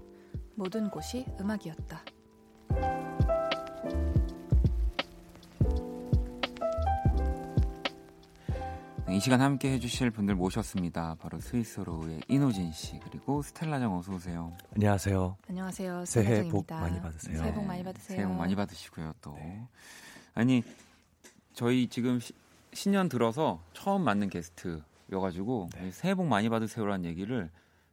모든 0.56 0.90
곳이 0.90 1.26
음악이었다. 1.38 2.02
네, 9.06 9.18
이 9.18 9.20
시간 9.20 9.42
함께 9.42 9.74
해주실 9.74 10.12
분들 10.12 10.36
모셨습니다. 10.36 11.18
바로 11.20 11.42
스위스로의 11.42 12.22
이노진 12.30 12.72
씨 12.72 13.02
그리고 13.04 13.42
스텔라장 13.42 13.98
어서 13.98 14.14
오세요. 14.14 14.56
안녕하세요. 14.76 15.36
안녕하세요. 15.50 16.06
새해 16.06 16.48
복 16.48 16.68
많이 16.70 17.02
받으세요. 17.02 17.38
새해 17.38 17.54
복 17.54 17.66
많이 17.66 17.84
받으세요. 17.84 18.16
새해 18.16 18.26
복 18.26 18.38
많이 18.38 18.56
받으시고요. 18.56 19.14
또 19.20 19.34
네. 19.34 19.68
아니 20.34 20.64
저희 21.54 21.90
지금 21.90 22.22
시, 22.22 22.32
신년 22.74 23.10
들어서 23.10 23.62
처음 23.74 24.04
맞는 24.04 24.30
게스트여가지고 24.30 25.70
네. 25.74 25.92
새해 25.92 26.16
복 26.16 26.26
많이 26.28 26.50
받으세요라는 26.50 27.06
얘기를 27.06 27.50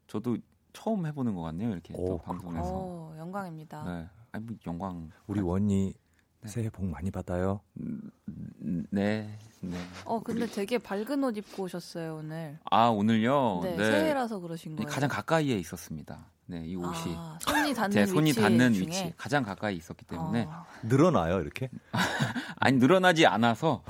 저도 0.07 0.39
처음 0.73 1.07
해보는 1.07 1.35
것 1.35 1.43
같네요. 1.43 1.71
이렇게 1.71 1.95
오, 1.97 2.07
또 2.07 2.19
방송에서. 2.19 2.71
오, 2.71 3.15
영광입니다. 3.19 3.85
네, 3.85 4.09
아니 4.33 4.45
뭐 4.45 4.57
영광. 4.67 5.11
우리 5.27 5.41
원이 5.41 5.95
네. 6.41 6.49
새해 6.49 6.71
복 6.71 6.85
많이 6.87 7.11
받아요. 7.11 7.61
음, 7.81 8.87
네, 8.91 9.39
네. 9.61 9.77
어, 10.05 10.21
근데 10.23 10.45
우리... 10.45 10.53
되게 10.53 10.79
밝은 10.79 11.25
옷 11.25 11.37
입고 11.37 11.65
오셨어요 11.65 12.17
오늘. 12.17 12.59
아 12.71 12.89
오늘요? 12.89 13.61
네, 13.63 13.77
네. 13.77 13.85
새해라서 13.85 14.39
그러신 14.39 14.77
거예요. 14.77 14.89
가장 14.89 15.09
가까이에 15.09 15.57
있었습니다. 15.59 16.31
네, 16.51 16.63
이 16.65 16.77
옷이 16.77 17.15
아, 17.15 17.39
손이 17.43 17.75
닿는 17.75 17.91
제 17.91 18.07
손이 18.07 18.31
위치 18.31 18.41
닿는 18.41 18.73
중에? 18.73 18.87
위치 18.87 19.13
가장 19.19 19.43
가까이 19.43 19.77
있었기 19.77 20.07
때문에 20.07 20.47
아. 20.51 20.65
늘어나요 20.83 21.41
이렇게? 21.41 21.69
아니 22.57 22.79
늘어나지 22.79 23.27
않아서 23.27 23.83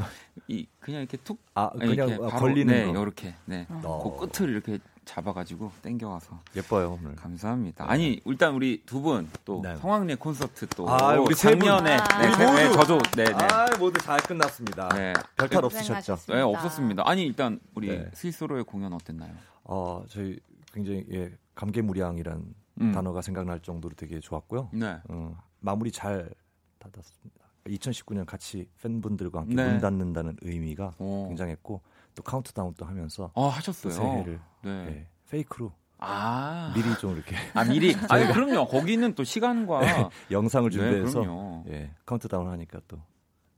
이 0.49 0.67
그냥 0.81 1.03
이렇게 1.03 1.17
툭 1.19 1.39
아, 1.55 1.71
그냥 1.71 1.93
이렇게 1.95 2.17
바로, 2.19 2.31
걸리는 2.31 2.75
네, 2.75 2.93
거. 2.93 3.01
이렇게 3.01 3.35
네, 3.45 3.65
어. 3.71 4.19
그 4.19 4.27
끝을 4.27 4.51
이렇게 4.51 4.81
잡아가지고 5.05 5.71
땡겨와서 5.83 6.41
예뻐요 6.57 6.99
오늘. 7.01 7.15
감사합니다. 7.15 7.89
아니 7.89 8.21
일단 8.27 8.55
우리 8.55 8.83
두 8.85 9.01
분또 9.03 9.61
네. 9.63 9.77
성황리 9.77 10.17
콘서트 10.17 10.67
또 10.71 10.91
아, 10.91 11.15
우리. 11.15 11.37
작년에 11.37 11.97
아. 11.97 12.19
네, 12.19 12.37
네, 12.37 12.69
모두. 12.69 12.77
저도 12.77 12.99
네, 13.17 13.25
네. 13.25 13.33
아 13.35 13.69
모두 13.79 14.01
잘 14.01 14.19
끝났습니다. 14.19 14.89
네. 14.89 15.13
별탈 15.37 15.65
없으셨죠? 15.65 16.17
네, 16.27 16.41
없었습니다. 16.41 17.05
아니 17.07 17.25
일단 17.25 17.61
우리 17.77 17.89
네. 17.89 18.11
스위스로의 18.15 18.65
공연 18.65 18.93
어땠나요? 18.93 19.33
어 19.63 20.05
저희 20.09 20.41
굉장히 20.75 21.05
예, 21.13 21.31
감개무량이란 21.59 22.55
음. 22.83 22.93
단어가 22.93 23.21
생각날 23.21 23.61
정도로 23.61 23.95
되게 23.97 24.21
좋았고요. 24.21 24.71
네. 24.73 25.01
어, 25.09 25.37
마무리 25.59 25.91
잘 25.91 26.31
닫았습니다. 26.79 27.45
2019년 27.67 28.25
같이 28.25 28.69
팬분들과 28.81 29.41
함께 29.41 29.57
네. 29.57 29.69
문 29.69 29.79
닫는다는 29.81 30.37
의미가 30.41 30.95
오. 30.99 31.27
굉장했고 31.27 31.83
또 32.15 32.23
카운트다운도 32.23 32.87
하면서 32.87 33.33
아또 33.35 33.49
하셨어요. 33.49 33.93
새해를 33.93 34.41
네. 34.63 34.71
예, 34.71 35.07
fake로 35.31 35.73
아 35.99 36.73
미리 36.75 36.97
좀 36.99 37.17
이렇게 37.17 37.35
아 37.55 37.65
미리. 37.65 37.93
아 38.09 38.33
그럼요. 38.33 38.69
거기는 38.69 39.15
또 39.17 39.25
시간과 39.25 40.11
영상을 40.31 40.71
네, 40.71 40.77
준비해서. 40.77 41.65
예, 41.69 41.93
카운트다운 42.07 42.49
하니까 42.49 42.81
또 42.87 43.03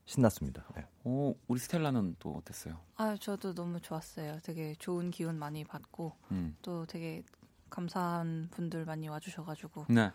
신났습니다. 0.06 0.64
네. 0.74 0.86
어, 1.04 1.34
우리 1.46 1.60
스텔라는 1.60 2.16
또 2.18 2.32
어땠어요? 2.32 2.80
아, 2.96 3.16
저도 3.20 3.54
너무 3.54 3.78
좋았어요. 3.80 4.38
되게 4.42 4.74
좋은 4.76 5.10
기운 5.10 5.38
많이 5.38 5.62
받고 5.64 6.16
음. 6.32 6.56
또 6.62 6.84
되게 6.86 7.22
감사한 7.70 8.48
분들 8.50 8.85
많이 8.85 9.09
와주셔가지고 9.09 9.87
네. 9.88 10.12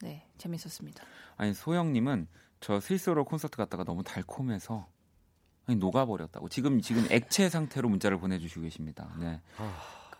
네 0.00 0.26
재밌었습니다. 0.38 1.04
아니 1.36 1.52
소영님은 1.54 2.28
저 2.60 2.80
스위스로 2.80 3.24
콘서트 3.24 3.56
갔다가 3.56 3.84
너무 3.84 4.02
달콤해서 4.02 4.86
아니 5.66 5.78
녹아버렸다고. 5.78 6.48
지금 6.48 6.80
지금 6.80 7.06
액체 7.10 7.48
상태로 7.48 7.88
문자를 7.88 8.18
보내주시고 8.18 8.62
계십니다. 8.62 9.12
네. 9.18 9.40
아, 9.58 9.72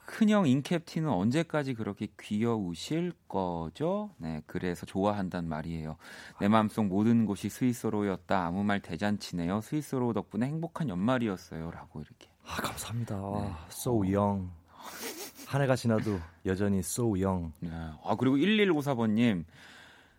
큰형 0.05 0.47
인캡티는 0.47 1.09
언제까지 1.09 1.75
그렇게 1.75 2.09
귀여우실 2.21 3.13
거죠? 3.29 4.11
네, 4.19 4.43
그래서 4.47 4.85
좋아한단 4.85 5.49
말이에요. 5.49 5.97
내 6.41 6.49
마음속 6.49 6.87
모든 6.87 7.25
곳이 7.25 7.49
스위스로였다. 7.49 8.45
아무 8.45 8.63
말 8.63 8.81
대잔치네요. 8.81 9.61
스위스로 9.63 10.13
덕분에 10.13 10.47
행복한 10.47 10.89
연말이었어요.라고 10.89 12.01
이렇게. 12.03 12.29
아, 12.45 12.57
감사합니다. 12.57 13.15
네. 13.15 13.21
와, 13.23 13.67
so 13.71 14.05
young. 14.05 14.51
한 15.53 15.63
해가 15.63 15.77
지나도 15.77 16.19
여전히 16.47 16.79
so 16.79 17.09
young. 17.17 17.53
네. 17.61 17.71
아 18.05 18.17
그리고 18.19 18.37
1154번님 18.37 19.45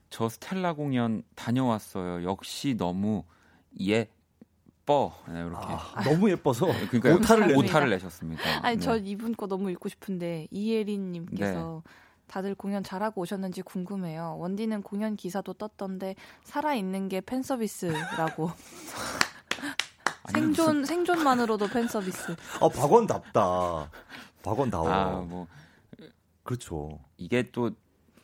저 0.09 0.29
스텔라 0.29 0.73
공연 0.73 1.23
다녀왔어요. 1.35 2.23
역시 2.23 2.75
너무 2.77 3.23
예뻐. 3.79 5.11
네, 5.27 5.39
이렇게. 5.39 5.65
아, 5.65 6.03
너무 6.03 6.29
예뻐서 6.29 6.67
그러니까 6.91 7.15
오타를 7.15 7.47
내. 7.47 7.53
오타를 7.55 7.89
내셨습니다. 7.89 8.43
아니 8.61 8.77
네. 8.77 8.81
저 8.81 8.97
이분 8.97 9.33
거 9.35 9.47
너무 9.47 9.71
읽고 9.71 9.89
싶은데 9.89 10.47
이예린님께서 10.51 11.81
네. 11.83 11.91
다들 12.27 12.53
공연 12.55 12.83
잘하고 12.83 13.21
오셨는지 13.21 13.61
궁금해요. 13.63 14.37
원디는 14.39 14.81
공연 14.83 15.15
기사도 15.15 15.53
떴던데 15.53 16.15
살아 16.43 16.73
있는 16.75 17.09
게 17.09 17.21
팬 17.21 17.41
서비스라고 17.43 18.51
아니, 20.25 20.33
생존 20.33 20.85
생존만으로도 20.85 21.67
팬 21.67 21.87
서비스. 21.87 22.35
아, 22.61 22.69
박원답다. 22.69 23.89
박원다워. 24.43 24.89
아, 24.89 25.21
뭐 25.21 25.47
그렇죠. 26.43 26.99
이게 27.17 27.49
또 27.51 27.71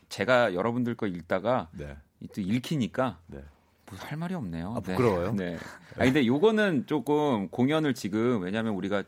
제가 0.09 0.53
여러분들 0.53 0.95
거 0.95 1.07
읽다가 1.07 1.69
네. 1.71 1.97
또 2.33 2.41
읽히니까 2.41 3.17
네. 3.27 3.43
뭐할 3.89 4.17
말이 4.17 4.35
없네요. 4.35 4.73
아, 4.75 4.79
부끄러워요? 4.81 5.33
네. 5.33 5.51
네. 5.51 5.57
아 5.97 6.03
근데 6.03 6.25
요거는 6.27 6.85
조금 6.85 7.49
공연을 7.49 7.95
지금 7.95 8.41
왜냐하면 8.41 8.73
우리가 8.73 9.03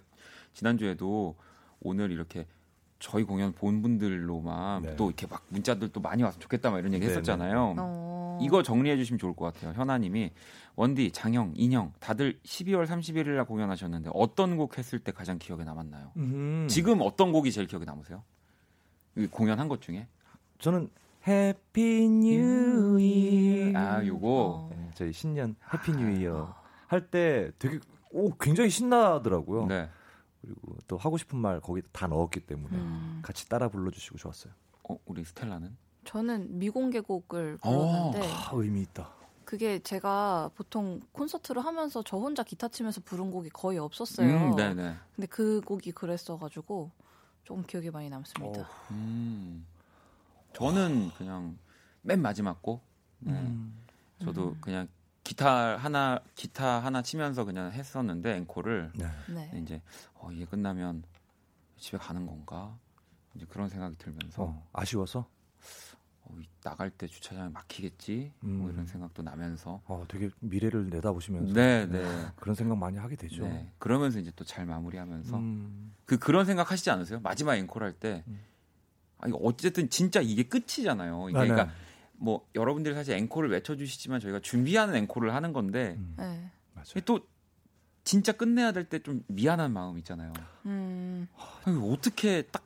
지난주에도 0.53 1.35
오늘 1.81 2.11
이렇게 2.11 2.47
저희 2.99 3.23
공연 3.23 3.51
본 3.51 3.81
분들로만 3.81 4.83
네. 4.83 4.95
또 4.95 5.07
이렇게 5.07 5.27
막 5.27 5.43
문자들 5.49 5.89
또 5.89 5.99
많이 5.99 6.23
왔으면 6.23 6.41
좋겠다 6.41 6.71
막 6.71 6.79
이런 6.79 6.93
얘기 6.93 7.05
네, 7.05 7.11
했었잖아요. 7.11 7.75
어... 7.77 8.39
이거 8.41 8.63
정리해 8.63 8.95
주시면 8.95 9.19
좋을 9.19 9.35
것 9.35 9.53
같아요. 9.53 9.73
현아님이 9.73 10.31
원디, 10.75 11.11
장형, 11.11 11.53
인형 11.55 11.93
다들 11.99 12.39
12월 12.43 12.87
31일 12.87 13.35
날 13.35 13.45
공연하셨는데 13.45 14.11
어떤 14.13 14.57
곡 14.57 14.77
했을 14.77 14.99
때 14.99 15.11
가장 15.11 15.37
기억에 15.37 15.63
남았나요? 15.63 16.11
음. 16.17 16.67
지금 16.69 17.01
어떤 17.01 17.31
곡이 17.31 17.51
제일 17.51 17.67
기억에 17.67 17.85
남으세요? 17.85 18.23
이 19.17 19.27
공연한 19.27 19.67
것 19.67 19.81
중에? 19.81 20.07
저는 20.59 20.89
Happy 21.27 22.09
New 22.09 22.99
Year. 22.99 23.77
아, 23.77 24.05
요거. 24.05 24.27
어. 24.27 24.69
네, 24.71 24.89
저희 24.95 25.11
신년 25.13 25.55
Happy 25.73 25.91
New 25.93 26.19
Year 26.21 26.55
할 26.87 27.09
때 27.09 27.51
되게 27.59 27.79
오 28.11 28.31
굉장히 28.37 28.69
신나더라고요. 28.69 29.67
네. 29.67 29.89
그리고 30.41 30.75
또 30.87 30.97
하고 30.97 31.17
싶은 31.17 31.37
말 31.37 31.59
거기 31.59 31.81
다 31.91 32.07
넣었기 32.07 32.39
때문에 32.41 32.75
음. 32.77 33.19
같이 33.23 33.47
따라 33.47 33.69
불러주시고 33.69 34.17
좋았어요. 34.17 34.53
어, 34.89 34.97
우리 35.05 35.23
스텔라는? 35.23 35.77
저는 36.05 36.57
미공개곡을 36.57 37.59
어. 37.61 38.11
불렀는데 38.11 38.33
아 38.33 38.49
의미 38.53 38.81
있다. 38.81 39.13
그게 39.51 39.79
제가 39.79 40.49
보통 40.55 41.01
콘서트를 41.11 41.65
하면서 41.65 42.01
저 42.03 42.15
혼자 42.15 42.41
기타 42.41 42.69
치면서 42.69 43.01
부른 43.01 43.31
곡이 43.31 43.49
거의 43.49 43.79
없었어요. 43.79 44.25
음, 44.25 44.55
네네. 44.55 44.95
근데 45.13 45.27
그 45.27 45.59
곡이 45.65 45.91
그랬어가지고 45.91 46.89
조금 47.43 47.61
기억에 47.63 47.91
많이 47.91 48.09
남습니다. 48.09 48.61
어. 48.61 48.65
음. 48.91 49.65
저는 50.53 51.11
그냥 51.17 51.57
맨 52.01 52.21
마지막 52.21 52.61
곡. 52.61 52.81
네. 53.19 53.33
음. 53.33 53.77
저도 54.23 54.51
음. 54.51 54.61
그냥 54.61 54.87
기타 55.25 55.75
하나 55.75 56.21
기타 56.35 56.79
하나 56.79 57.01
치면서 57.01 57.43
그냥 57.43 57.73
했었는데 57.73 58.37
앵콜을 58.37 58.93
네. 58.95 59.05
네. 59.27 59.51
이제 59.61 59.81
어, 60.13 60.31
이게 60.31 60.45
끝나면 60.45 61.03
집에 61.75 61.97
가는 61.97 62.25
건가 62.25 62.77
이제 63.35 63.45
그런 63.49 63.67
생각이 63.67 63.97
들면서 63.97 64.43
어, 64.43 64.67
아쉬워서 64.71 65.27
나갈 66.63 66.89
때 66.89 67.07
주차장에 67.07 67.49
막히겠지 67.49 68.31
음. 68.43 68.49
뭐 68.59 68.71
이런 68.71 68.85
생각도 68.85 69.23
나면서 69.23 69.81
어, 69.85 70.05
되게 70.07 70.29
미래를 70.39 70.89
내다보시면서 70.89 71.53
네, 71.53 71.85
네. 71.87 72.03
그런 72.35 72.55
생각 72.55 72.77
많이 72.77 72.97
하게 72.97 73.15
되죠. 73.15 73.43
네. 73.43 73.71
그러면서 73.79 74.19
이제 74.19 74.31
또 74.35 74.43
잘 74.45 74.65
마무리하면서 74.65 75.37
음. 75.37 75.93
그 76.05 76.17
그런 76.19 76.45
생각 76.45 76.71
하시지 76.71 76.89
않으세요? 76.91 77.19
마지막 77.21 77.55
앵콜 77.55 77.83
할때 77.83 78.23
음. 78.27 78.39
아, 79.19 79.27
이거 79.27 79.37
어쨌든 79.41 79.89
진짜 79.89 80.19
이게 80.21 80.43
끝이잖아요. 80.43 81.29
이게 81.29 81.37
네, 81.39 81.45
네. 81.45 81.51
그러니까 81.51 81.73
뭐 82.13 82.47
여러분들이 82.55 82.93
사실 82.95 83.15
앵콜을 83.15 83.49
외쳐주시지만 83.49 84.19
저희가 84.19 84.39
준비하는 84.41 84.95
앵콜을 84.95 85.33
하는 85.33 85.53
건데 85.53 85.95
음, 85.97 86.15
네. 86.17 86.51
맞아요. 86.73 87.01
또 87.05 87.19
진짜 88.03 88.31
끝내야 88.31 88.71
될 88.71 88.85
때 88.89 88.99
좀 88.99 89.23
미안한 89.27 89.71
마음 89.73 89.97
있잖아요. 89.99 90.33
음, 90.65 91.27
아니, 91.65 91.91
어떻게 91.93 92.41
딱 92.43 92.63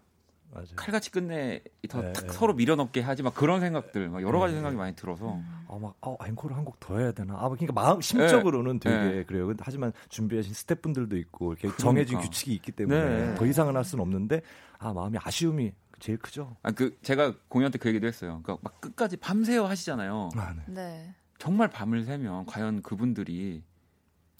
맞아요. 0.55 0.67
칼같이 0.75 1.11
끝내 1.11 1.61
더 1.89 2.01
네, 2.01 2.13
탁 2.13 2.25
네. 2.27 2.33
서로 2.33 2.53
밀어넣게 2.53 3.01
하지 3.01 3.21
막 3.23 3.35
그런 3.35 3.59
생각들 3.59 4.09
막 4.09 4.21
여러 4.23 4.39
가지 4.39 4.53
네, 4.53 4.57
생각이 4.59 4.75
네. 4.75 4.77
많이 4.79 4.95
들어서 4.95 5.35
음. 5.35 5.65
아, 5.67 5.77
막, 5.77 5.95
아, 6.01 6.15
앵콜을 6.25 6.55
한 6.55 6.63
곡 6.65 6.79
더 6.79 6.97
해야 6.97 7.11
되나? 7.11 7.35
아, 7.35 7.49
그러니까 7.49 7.73
마음, 7.73 7.99
심적으로는 8.01 8.79
되게 8.79 8.95
네. 8.97 9.23
그래요. 9.25 9.53
하지만 9.59 9.91
준비하신 10.09 10.53
스태프분들도 10.53 11.17
있고, 11.17 11.51
이렇게 11.53 11.61
그러니까. 11.63 11.81
정해진 11.83 12.19
규칙이 12.19 12.53
있기 12.55 12.71
때문에 12.71 13.25
네. 13.27 13.35
더 13.35 13.45
이상은 13.45 13.75
할 13.75 13.83
수는 13.83 14.01
없는데, 14.01 14.41
아, 14.79 14.93
마음이 14.93 15.17
아쉬움이 15.21 15.73
제일 15.99 16.17
크죠. 16.19 16.55
아그 16.63 16.97
제가 17.03 17.33
공연 17.47 17.71
때 17.71 17.77
그 17.79 17.89
얘기도 17.89 18.07
했어요. 18.07 18.39
그러니까 18.43 18.57
막 18.61 18.79
끝까지 18.81 19.17
밤새워 19.17 19.67
하시잖아요. 19.69 20.29
아, 20.35 20.53
네. 20.53 20.63
네. 20.67 21.15
정말 21.37 21.69
밤을 21.69 22.03
새면 22.05 22.45
과연 22.45 22.81
그분들이 22.81 23.63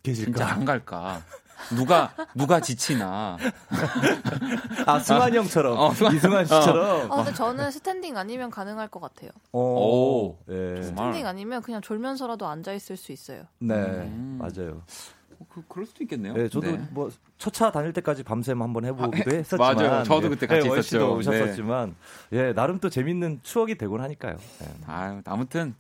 진짜 0.04 0.22
계실까? 0.32 0.52
안 0.54 0.66
갈까? 0.66 1.22
누가 1.76 2.14
누가 2.36 2.60
지치나? 2.60 3.38
아, 4.86 5.00
승환 5.00 5.34
형처럼. 5.34 5.78
어, 5.78 5.92
승환- 5.94 6.16
이승환 6.16 6.46
씨처럼. 6.46 7.12
어, 7.12 7.16
근데 7.18 7.34
저는 7.34 7.72
standing 7.72 8.18
아니면 8.18 8.50
가능할 8.50 8.88
것 8.90 9.00
같아요. 9.02 9.32
어, 9.52 9.60
오. 9.60 10.38
예. 10.50 10.82
정말. 10.84 10.84
스탠딩 10.84 11.28
아니면 11.28 11.62
그냥 11.62 11.82
졸면서라도 11.82 12.46
앉아 12.48 12.74
있을 12.74 12.98
수 12.98 13.12
있어요. 13.12 13.44
네, 13.60 13.74
음. 13.76 14.38
맞아요. 14.40 14.82
어, 15.40 15.46
그 15.50 15.64
그럴 15.68 15.86
수도 15.86 16.04
있겠네요. 16.04 16.34
네, 16.34 16.48
저도 16.50 16.72
네. 16.72 16.82
뭐 16.92 17.10
첫차 17.38 17.72
다닐 17.72 17.92
때까지 17.94 18.24
밤샘 18.24 18.62
한번 18.62 18.86
해보기도 18.86 19.30
아, 19.30 19.34
해- 19.34 19.40
했었지만, 19.40 19.76
맞아요. 19.76 20.04
저도 20.04 20.30
그때 20.30 20.48
같이 20.48 20.68
네, 20.70 20.80
있었죠. 20.80 20.98
네. 21.00 21.04
오셨었지만, 21.06 21.96
예, 22.34 22.54
나름 22.54 22.80
또 22.80 22.90
재밌는 22.90 23.42
추억이 23.44 23.76
되곤 23.78 24.02
하니까요. 24.02 24.38
예. 24.62 24.68
아유, 24.88 25.22
아무튼 25.26 25.76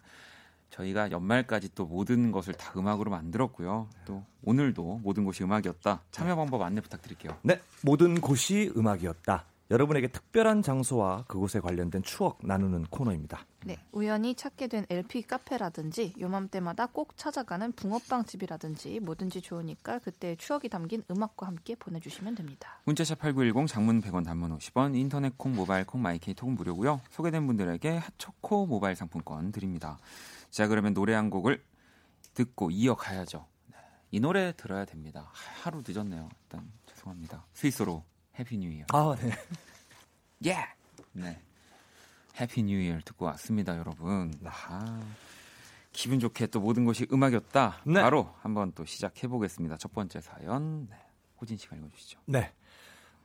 저희가 0.75 1.11
연말까지 1.11 1.73
또 1.73 1.85
모든 1.85 2.31
것을 2.31 2.53
다 2.53 2.73
음악으로 2.75 3.09
만들었고요. 3.11 3.87
또 4.05 4.23
오늘도 4.43 4.99
모든 5.03 5.23
것이 5.23 5.43
음악이었다. 5.43 6.01
참여 6.11 6.35
방법 6.35 6.61
안내 6.61 6.81
부탁드릴게요. 6.81 7.37
네, 7.43 7.61
모든 7.81 8.19
곳이 8.19 8.71
음악이었다. 8.75 9.45
여러분에게 9.71 10.09
특별한 10.09 10.61
장소와 10.61 11.23
그곳에 11.27 11.59
관련된 11.59 12.03
추억 12.03 12.37
나누는 12.43 12.83
코너입니다. 12.83 13.47
네, 13.65 13.79
우연히 13.91 14.35
찾게 14.35 14.67
된 14.67 14.85
LP 14.91 15.23
카페라든지 15.23 16.13
요맘때마다 16.19 16.85
꼭 16.85 17.17
찾아가는 17.17 17.71
붕어빵 17.71 18.25
집이라든지 18.25 18.99
뭐든지 18.99 19.41
좋으니까 19.41 19.97
그때의 19.99 20.37
추억이 20.37 20.69
담긴 20.69 21.01
음악과 21.09 21.47
함께 21.47 21.73
보내주시면 21.73 22.35
됩니다. 22.35 22.79
문자샵 22.83 23.17
8910 23.17 23.67
장문 23.67 24.01
100원 24.01 24.23
단문 24.23 24.55
50원 24.55 24.95
인터넷 24.95 25.35
콩 25.35 25.55
모바일 25.55 25.83
콩 25.85 25.99
마이케이 26.03 26.35
톡은 26.35 26.53
무료고요. 26.53 27.01
소개된 27.09 27.47
분들에게 27.47 27.97
핫초코 27.97 28.67
모바일 28.67 28.95
상품권 28.95 29.51
드립니다. 29.51 29.97
자 30.55 30.69
그러면 30.69 30.93
노래 30.93 31.13
한 31.13 31.29
곡을 31.29 31.61
듣고 32.33 32.71
이어가야죠. 32.71 33.45
네, 33.67 33.75
이 34.11 34.21
노래 34.21 34.53
들어야 34.55 34.85
됩니다. 34.85 35.29
하- 35.33 35.63
하루 35.65 35.83
늦었네요. 35.85 36.29
일단 36.43 36.71
죄송합니다. 36.85 37.45
스윗소로우 37.53 38.05
Happy 38.39 38.57
New 38.57 38.69
Year. 38.71 38.85
아, 38.93 39.17
네. 39.19 39.31
예. 40.45 40.55
네. 41.11 41.41
Happy 42.39 42.63
New 42.63 42.79
Year 42.79 43.01
듣고 43.03 43.25
왔습니다, 43.25 43.77
여러분. 43.77 44.33
아, 44.45 45.03
기분 45.91 46.21
좋게 46.21 46.47
또 46.47 46.61
모든 46.61 46.85
것이 46.85 47.05
음악이었다. 47.11 47.81
네. 47.85 48.01
바로 48.01 48.33
한번 48.39 48.71
또 48.75 48.85
시작해 48.85 49.27
보겠습니다. 49.27 49.75
첫 49.75 49.91
번째 49.91 50.21
사연. 50.21 50.87
네. 50.87 50.95
호진 51.41 51.57
씨가 51.57 51.75
읽어 51.75 51.89
주시죠. 51.89 52.17
네. 52.27 52.53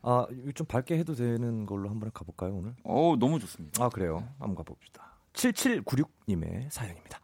아, 0.02 0.26
좀 0.56 0.66
밝게 0.66 0.98
해도 0.98 1.14
되는 1.14 1.64
걸로 1.64 1.90
한번 1.90 2.10
가볼까요, 2.12 2.56
오늘? 2.56 2.74
오, 2.82 3.14
너무 3.14 3.38
좋습니다. 3.38 3.84
아, 3.84 3.88
그래요. 3.88 4.28
한번 4.40 4.56
가봅시다. 4.56 5.14
7796님의 5.32 6.68
사연입니다. 6.72 7.19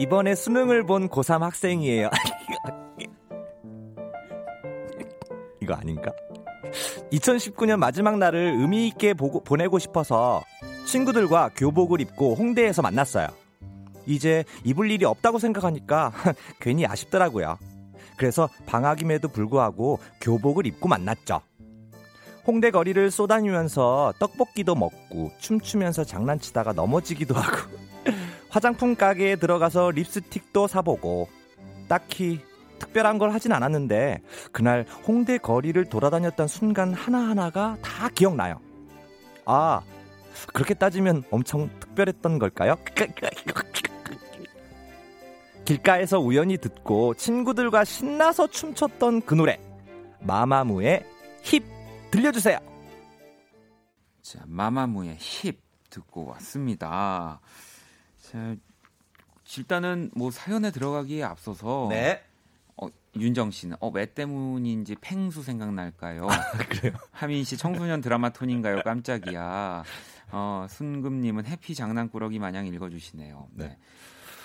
이번에 0.00 0.34
수능을 0.34 0.86
본 0.86 1.10
고3 1.10 1.40
학생이에요. 1.40 2.08
이거 5.60 5.74
아닌가? 5.74 6.10
2019년 7.12 7.76
마지막 7.76 8.16
날을 8.16 8.56
의미 8.60 8.88
있게 8.88 9.12
보고, 9.12 9.44
보내고 9.44 9.78
싶어서 9.78 10.42
친구들과 10.86 11.50
교복을 11.54 12.00
입고 12.00 12.34
홍대에서 12.34 12.80
만났어요. 12.80 13.26
이제 14.06 14.42
입을 14.64 14.90
일이 14.90 15.04
없다고 15.04 15.38
생각하니까 15.38 16.12
괜히 16.62 16.86
아쉽더라고요. 16.86 17.58
그래서 18.16 18.48
방학임에도 18.64 19.28
불구하고 19.28 19.98
교복을 20.22 20.64
입고 20.64 20.88
만났죠. 20.88 21.42
홍대 22.46 22.70
거리를 22.70 23.10
쏘다니면서 23.10 24.14
떡볶이도 24.18 24.76
먹고 24.76 25.30
춤추면서 25.40 26.04
장난치다가 26.04 26.72
넘어지기도 26.72 27.34
하고 27.34 27.89
화장품 28.50 28.96
가게에 28.96 29.36
들어가서 29.36 29.92
립스틱도 29.92 30.66
사보고 30.66 31.28
딱히 31.88 32.40
특별한 32.78 33.18
걸 33.18 33.32
하진 33.32 33.52
않았는데 33.52 34.22
그날 34.52 34.84
홍대 35.06 35.38
거리를 35.38 35.82
돌아다녔던 35.84 36.48
순간 36.48 36.92
하나하나가 36.92 37.76
다 37.82 38.08
기억나요. 38.08 38.60
아, 39.44 39.82
그렇게 40.52 40.74
따지면 40.74 41.22
엄청 41.30 41.70
특별했던 41.80 42.38
걸까요? 42.38 42.76
길가에서 45.64 46.18
우연히 46.18 46.56
듣고 46.56 47.14
친구들과 47.14 47.84
신나서 47.84 48.48
춤췄던 48.48 49.22
그 49.22 49.34
노래 49.34 49.60
마마무의 50.20 51.04
힙 51.42 51.62
들려주세요. 52.10 52.58
자, 54.22 54.40
마마무의 54.46 55.16
힙 55.18 55.60
듣고 55.90 56.26
왔습니다. 56.26 57.40
자, 58.30 58.54
일단은 59.58 60.10
뭐 60.14 60.30
사연에 60.30 60.70
들어가기에 60.70 61.24
앞서서 61.24 61.88
네. 61.90 62.22
어, 62.76 62.86
윤정 63.16 63.50
씨는 63.50 63.76
어, 63.80 63.88
왜 63.88 64.06
때문인지 64.06 64.96
팽수 65.00 65.42
생각날까요? 65.42 66.28
그래요. 66.68 66.92
하민 67.10 67.42
씨 67.42 67.56
청소년 67.56 68.00
드라마 68.00 68.30
톤인가요? 68.30 68.82
깜짝이야. 68.84 69.82
어, 70.32 70.66
순금님은 70.70 71.46
해피 71.46 71.74
장난꾸러기 71.74 72.38
마냥 72.38 72.66
읽어주시네요. 72.68 73.48
네. 73.54 73.66
네. 73.68 73.78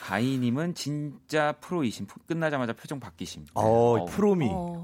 가희님은 0.02 0.74
진짜 0.74 1.52
프로이심. 1.54 2.08
프- 2.08 2.20
끝나자마자 2.28 2.74
표정 2.74 3.00
바뀌심. 3.00 3.44
네. 3.44 3.52
어, 3.54 3.62
어, 4.02 4.06
프로미 4.06 4.48
어, 4.52 4.84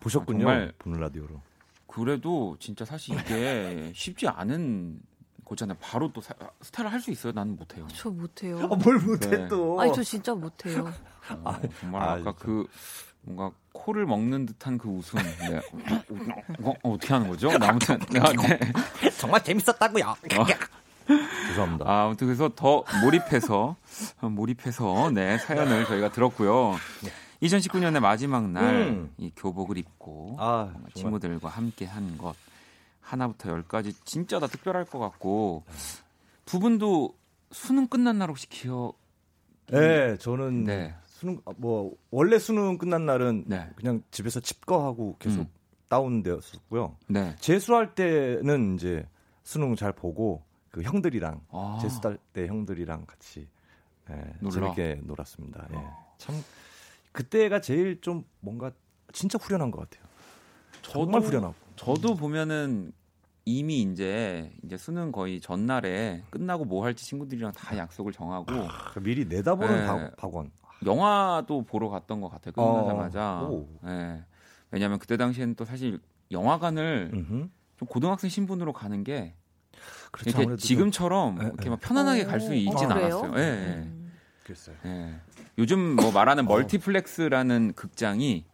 보셨군요. 0.00 0.40
정말- 0.40 0.72
보는 0.78 0.98
라디오로. 0.98 1.40
그래도 1.86 2.56
진짜 2.60 2.84
사실 2.84 3.16
이게 3.18 3.92
쉽지 3.94 4.26
않은 4.28 5.00
거잖아요. 5.50 5.76
바로 5.80 6.12
또 6.12 6.20
사- 6.20 6.34
스타를 6.62 6.92
할 6.92 7.00
수 7.00 7.10
있어요. 7.10 7.32
나는 7.34 7.56
못해요. 7.56 7.86
저 7.94 8.08
못해요. 8.10 8.58
뭘 8.68 8.98
못해, 8.98 9.48
또? 9.48 9.80
아니 9.80 9.92
저 9.92 10.02
진짜 10.02 10.34
못해요. 10.34 10.92
어, 11.44 11.54
정말 11.80 12.02
아, 12.02 12.12
아까 12.12 12.16
진짜. 12.32 12.32
그 12.38 12.66
뭔가 13.22 13.54
코를 13.72 14.06
먹는 14.06 14.46
듯한 14.46 14.78
그 14.78 14.88
웃음. 14.88 15.18
네. 15.18 15.60
어, 16.62 16.72
어, 16.82 16.96
떻게 16.98 17.12
하는 17.12 17.28
거죠? 17.28 17.48
네, 17.58 17.66
아무튼 17.66 17.98
네. 18.10 18.20
정말 19.18 19.42
재밌었다고요. 19.44 20.14
죄송합니다. 21.48 21.84
아, 21.90 22.04
아무튼 22.04 22.26
그래서 22.28 22.48
더 22.54 22.84
몰입해서 23.02 23.76
어, 24.20 24.28
몰입해서 24.28 25.10
네 25.12 25.38
사연을 25.38 25.84
저희가 25.86 26.12
들었고요. 26.12 26.76
2019년의 27.42 28.00
마지막 28.00 28.48
날 28.50 28.74
음. 28.74 29.12
이 29.18 29.32
교복을 29.34 29.78
입고 29.78 30.36
아, 30.38 30.70
정말. 30.72 30.90
친구들과 30.94 31.48
함께 31.48 31.86
한 31.86 32.16
것 32.18 32.34
하나부터 33.10 33.50
열까지 33.50 33.92
진짜 34.04 34.38
다 34.38 34.46
특별할 34.46 34.84
것 34.84 34.98
같고 34.98 35.64
두 36.44 36.60
분도 36.60 37.16
수능 37.50 37.86
끝난 37.88 38.18
날 38.18 38.28
혹시 38.28 38.48
기억? 38.48 38.94
네, 39.66 40.16
저는 40.18 40.64
네. 40.64 40.94
수능 41.06 41.40
아, 41.44 41.52
뭐 41.56 41.96
원래 42.10 42.38
수능 42.38 42.78
끝난 42.78 43.06
날은 43.06 43.44
네. 43.46 43.68
그냥 43.76 44.02
집에서 44.10 44.38
칩거하고 44.40 45.16
계속 45.18 45.40
음. 45.42 45.48
다운되었었고요. 45.88 46.96
네. 47.08 47.34
재수할 47.40 47.94
때는 47.94 48.76
이제 48.76 49.04
수능 49.42 49.74
잘 49.74 49.92
보고 49.92 50.42
그 50.70 50.82
형들이랑 50.82 51.40
아. 51.50 51.78
재수할 51.82 52.16
때 52.32 52.46
형들이랑 52.46 53.06
같이 53.06 53.48
예, 54.08 54.32
놀러? 54.40 54.52
재밌게 54.74 55.00
놀았습니다. 55.04 55.66
예. 55.72 55.76
참 56.18 56.34
그때가 57.12 57.60
제일 57.60 58.00
좀 58.00 58.24
뭔가 58.40 58.70
진짜 59.12 59.36
후련한 59.40 59.72
것 59.72 59.80
같아요. 59.90 60.08
정말 60.82 61.20
저도- 61.20 61.24
후련하고. 61.26 61.54
저도 61.76 62.14
보면은 62.14 62.92
이미 63.58 63.82
이제 63.82 64.52
이제 64.64 64.76
수능 64.76 65.10
거의 65.12 65.40
전날에 65.40 66.22
끝나고 66.30 66.64
뭐 66.64 66.84
할지 66.84 67.04
친구들이랑 67.06 67.52
다 67.52 67.76
약속을 67.76 68.12
정하고 68.12 68.44
그러니까 68.46 69.00
미리 69.00 69.24
내다보는 69.26 69.80
네. 69.80 69.86
박- 69.86 70.16
박원. 70.16 70.50
영화도 70.86 71.64
보러 71.64 71.88
갔던 71.90 72.20
것 72.20 72.28
같아요. 72.30 72.52
끝나자마자. 72.52 73.40
어, 73.42 73.50
오. 73.50 73.68
예. 73.86 74.24
왜냐하면 74.70 74.98
그때 74.98 75.16
당시에는 75.16 75.54
또 75.56 75.64
사실 75.64 75.98
영화관을 76.30 77.10
음흠. 77.12 77.48
좀 77.76 77.88
고등학생 77.88 78.30
신분으로 78.30 78.72
가는 78.72 79.02
게 79.04 79.34
그렇죠. 80.12 80.40
이렇게 80.42 80.56
지금처럼 80.56 81.38
예, 81.42 81.46
이렇게 81.46 81.66
예. 81.66 81.70
막 81.70 81.80
편안하게 81.80 82.24
갈수 82.24 82.50
어, 82.50 82.54
있진 82.54 82.90
아? 82.90 82.94
않았어요. 82.96 83.32
예, 83.36 83.40
예. 83.40 83.74
음. 83.82 84.12
예. 84.86 85.14
요즘 85.58 85.96
뭐 85.96 86.10
말하는 86.12 86.44
어. 86.44 86.48
멀티플렉스라는 86.48 87.74
극장이 87.74 88.44
막 88.46 88.49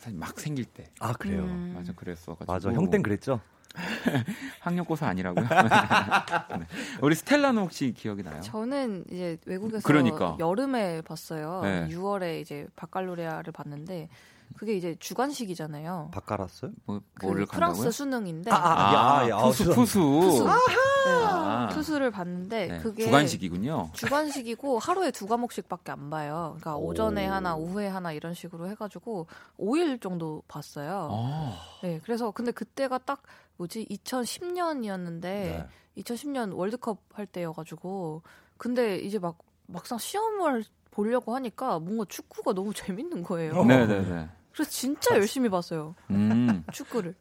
사실 0.00 0.18
막 0.18 0.38
생길 0.40 0.64
때 0.64 0.84
아 0.98 1.12
그래요. 1.12 1.42
음. 1.42 1.74
맞아 1.76 1.92
그랬어 1.92 2.36
맞아. 2.46 2.72
형 2.72 2.90
땐 2.90 3.02
그랬죠. 3.02 3.40
학력고사 4.60 5.06
아니라고요? 5.06 5.44
네. 6.58 6.66
우리 7.02 7.14
스텔라는 7.14 7.62
혹시 7.62 7.92
기억이 7.92 8.22
나요? 8.24 8.40
저는 8.40 9.04
이제 9.10 9.36
외국에서 9.46 9.86
그러니까. 9.86 10.36
여름에 10.40 11.02
봤어요. 11.02 11.60
네. 11.62 11.86
6월에 11.88 12.40
이제 12.40 12.66
바칼로레아를 12.74 13.52
봤는데 13.52 14.08
그게 14.56 14.74
이제 14.74 14.94
주관식이잖아요. 14.98 16.10
바꿔랐어요? 16.12 16.72
뭐, 16.84 17.00
그 17.14 17.26
뭐를 17.26 17.46
간다고요? 17.46 17.74
프랑스 17.74 17.96
수능인데 17.96 18.50
아, 18.50 18.56
아, 18.56 19.18
아, 19.20 19.24
야, 19.24 19.28
야, 19.30 19.36
푸수 19.38 19.70
아, 19.70 19.74
푸수. 19.74 19.98
푸수. 19.98 20.44
네, 20.44 21.10
아. 21.24 21.68
푸수를 21.72 22.10
봤는데 22.10 22.66
네, 22.66 22.78
그게 22.78 23.04
주관식이군요. 23.04 23.90
주관식이고 23.94 24.78
하루에 24.78 25.10
두 25.10 25.26
과목씩밖에 25.26 25.92
안 25.92 26.10
봐요. 26.10 26.56
그러니까 26.58 26.76
오. 26.76 26.88
오전에 26.88 27.26
하나, 27.26 27.54
오후에 27.56 27.86
하나 27.88 28.12
이런 28.12 28.34
식으로 28.34 28.68
해가지고 28.68 29.26
5일 29.58 30.00
정도 30.02 30.42
봤어요. 30.46 31.08
아, 31.10 31.56
네, 31.82 32.00
그래서 32.04 32.30
근데 32.32 32.52
그때가 32.52 32.98
딱 32.98 33.22
뭐지 33.56 33.86
2010년이었는데 33.90 35.20
네. 35.22 35.66
2010년 35.96 36.54
월드컵 36.54 36.98
할 37.14 37.26
때여가지고 37.26 38.22
근데 38.58 38.98
이제 38.98 39.18
막 39.18 39.38
막상 39.66 39.96
시험을 39.98 40.64
보려고 40.90 41.34
하니까 41.34 41.78
뭔가 41.78 42.04
축구가 42.08 42.52
너무 42.52 42.74
재밌는 42.74 43.22
거예요. 43.22 43.58
어. 43.58 43.64
네네네. 43.64 44.28
그래서 44.60 44.70
진짜 44.70 45.14
열심히 45.16 45.48
봤어요 45.48 45.94
음, 46.10 46.62
축구를. 46.72 47.14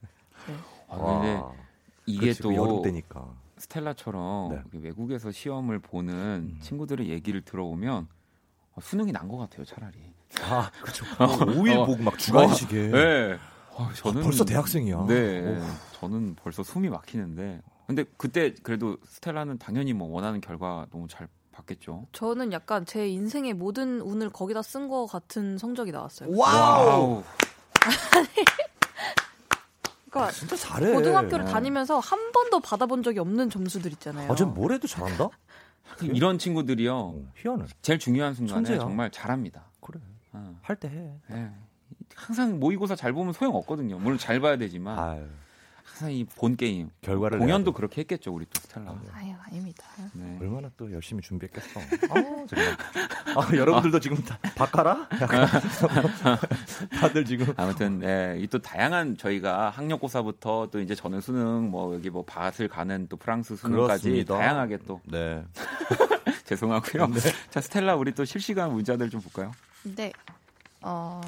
아, 0.89 0.97
근데 0.97 1.35
와. 1.35 1.53
이게 2.05 2.19
그렇지, 2.21 2.41
또 2.41 2.53
여름 2.53 2.81
때니까. 2.81 3.33
스텔라처럼 3.57 4.49
네. 4.71 4.79
외국에서 4.79 5.31
시험을 5.31 5.79
보는 5.79 6.13
음. 6.55 6.59
친구들의 6.61 7.07
얘기를 7.09 7.41
들어보면 7.41 8.07
어, 8.73 8.81
수능이 8.81 9.13
난 9.13 9.29
것 9.29 9.37
같아요, 9.37 9.63
차라리. 9.63 10.13
아, 10.41 10.69
그렇죠. 10.81 11.05
5일 11.05 11.77
어. 11.79 11.85
보고 11.85 12.03
막 12.03 12.17
주간식에. 12.19 12.87
네. 12.89 13.37
어, 13.71 13.89
저는 13.95 14.21
아, 14.21 14.23
벌써 14.25 14.43
대학생이야. 14.43 15.05
네, 15.07 15.57
오. 15.57 15.61
저는 15.93 16.35
벌써 16.35 16.61
숨이 16.63 16.89
막히는데. 16.89 17.61
근데 17.87 18.03
그때 18.17 18.53
그래도 18.63 18.97
스텔라는 19.05 19.57
당연히 19.59 19.93
뭐 19.93 20.09
원하는 20.09 20.41
결과 20.41 20.85
너무 20.91 21.07
잘 21.07 21.29
봤겠죠. 21.59 22.07
저는 22.11 22.51
약간 22.53 22.85
제 22.85 23.07
인생의 23.07 23.53
모든 23.53 24.01
운을 24.01 24.29
거기다 24.29 24.61
쓴거 24.61 25.05
같은 25.07 25.57
성적이 25.57 25.91
나왔어요. 25.91 26.29
wow. 26.35 27.23
그러니까 30.09 30.31
진짜 30.31 30.55
잘해. 30.55 30.93
고등학교를 30.93 31.45
네. 31.45 31.51
다니면서 31.51 31.99
한 31.99 32.31
번도 32.31 32.61
받아본 32.61 33.03
적이 33.03 33.19
없는 33.19 33.49
점수들 33.49 33.91
있잖아요. 33.93 34.31
아, 34.31 34.35
쟤뭘 34.35 34.73
해도 34.73 34.87
잘한다? 34.87 35.29
이런 36.01 36.37
친구들이요. 36.39 36.95
어, 36.95 37.31
희한해. 37.35 37.65
제일 37.81 37.99
중요한 37.99 38.33
순간에 38.33 38.55
천재야. 38.55 38.79
정말 38.79 39.11
잘합니다. 39.11 39.65
그래. 39.81 39.99
어. 40.33 40.57
할때 40.61 40.87
해. 40.87 41.13
예. 41.31 41.49
항상 42.15 42.59
모의고사 42.59 42.95
잘 42.95 43.13
보면 43.13 43.33
소용 43.33 43.55
없거든요. 43.55 43.99
물론 43.99 44.17
잘 44.17 44.39
봐야 44.39 44.57
되지만 44.57 44.97
아유, 44.97 45.25
항상 45.89 46.11
이 46.11 46.25
본 46.25 46.55
게임 46.55 46.89
결과를 47.01 47.39
공연도. 47.39 47.73
그렇게 47.73 48.01
했겠죠 48.01 48.33
우리 48.33 48.45
또 48.45 48.61
스텔라. 48.61 48.95
아유 49.13 49.33
아닙니다. 49.45 49.83
네. 50.13 50.37
얼마나 50.39 50.69
또 50.77 50.91
열심히 50.91 51.21
준비했겠어. 51.21 51.79
아, 51.79 51.83
정말. 52.47 52.77
아, 53.35 53.55
여러분들도 53.55 53.99
지금 53.99 54.17
다? 54.23 54.37
약간 55.21 55.47
다들 56.99 57.25
지금 57.25 57.53
아무튼 57.57 58.01
예, 58.03 58.37
이또 58.39 58.59
다양한 58.59 59.17
저희가 59.17 59.69
학력고사부터 59.71 60.69
또 60.71 60.79
이제 60.79 60.95
저는 60.95 61.21
수능 61.21 61.69
뭐 61.69 61.93
여기 61.95 62.09
뭐 62.09 62.23
밭을 62.25 62.67
가는 62.67 63.07
또 63.09 63.17
프랑스 63.17 63.55
수능까지 63.55 64.03
그렇습니다. 64.03 64.37
다양하게 64.37 64.77
또 64.85 65.01
네. 65.05 65.43
죄송하고요. 66.45 67.07
자 67.49 67.61
스텔라 67.61 67.95
우리 67.95 68.13
또 68.13 68.25
실시간 68.25 68.71
문자들 68.73 69.09
좀 69.09 69.21
볼까요? 69.21 69.51
네. 69.83 70.11
어, 70.81 71.21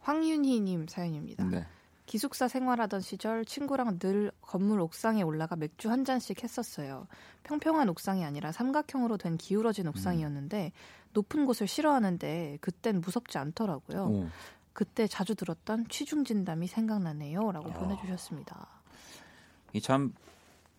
황윤희님 0.00 0.86
사연입니다. 0.88 1.44
네. 1.44 1.66
기숙사 2.06 2.48
생활하던 2.48 3.00
시절 3.00 3.44
친구랑 3.44 3.98
늘 3.98 4.30
건물 4.40 4.80
옥상에 4.80 5.22
올라가 5.22 5.56
맥주 5.56 5.90
한 5.90 6.04
잔씩 6.04 6.42
했었어요. 6.44 7.06
평평한 7.42 7.88
옥상이 7.88 8.24
아니라 8.24 8.52
삼각형으로 8.52 9.16
된 9.18 9.36
기울어진 9.36 9.88
옥상이었는데 9.88 10.72
높은 11.12 11.46
곳을 11.46 11.66
싫어하는데 11.66 12.58
그땐 12.60 13.00
무섭지 13.00 13.38
않더라고요. 13.38 14.04
오. 14.06 14.28
그때 14.72 15.06
자주 15.06 15.34
들었던 15.34 15.86
취중 15.88 16.24
진담이 16.24 16.66
생각나네요라고 16.68 17.70
보내주셨습니다. 17.72 18.68
이 19.72 19.80
참 19.80 20.14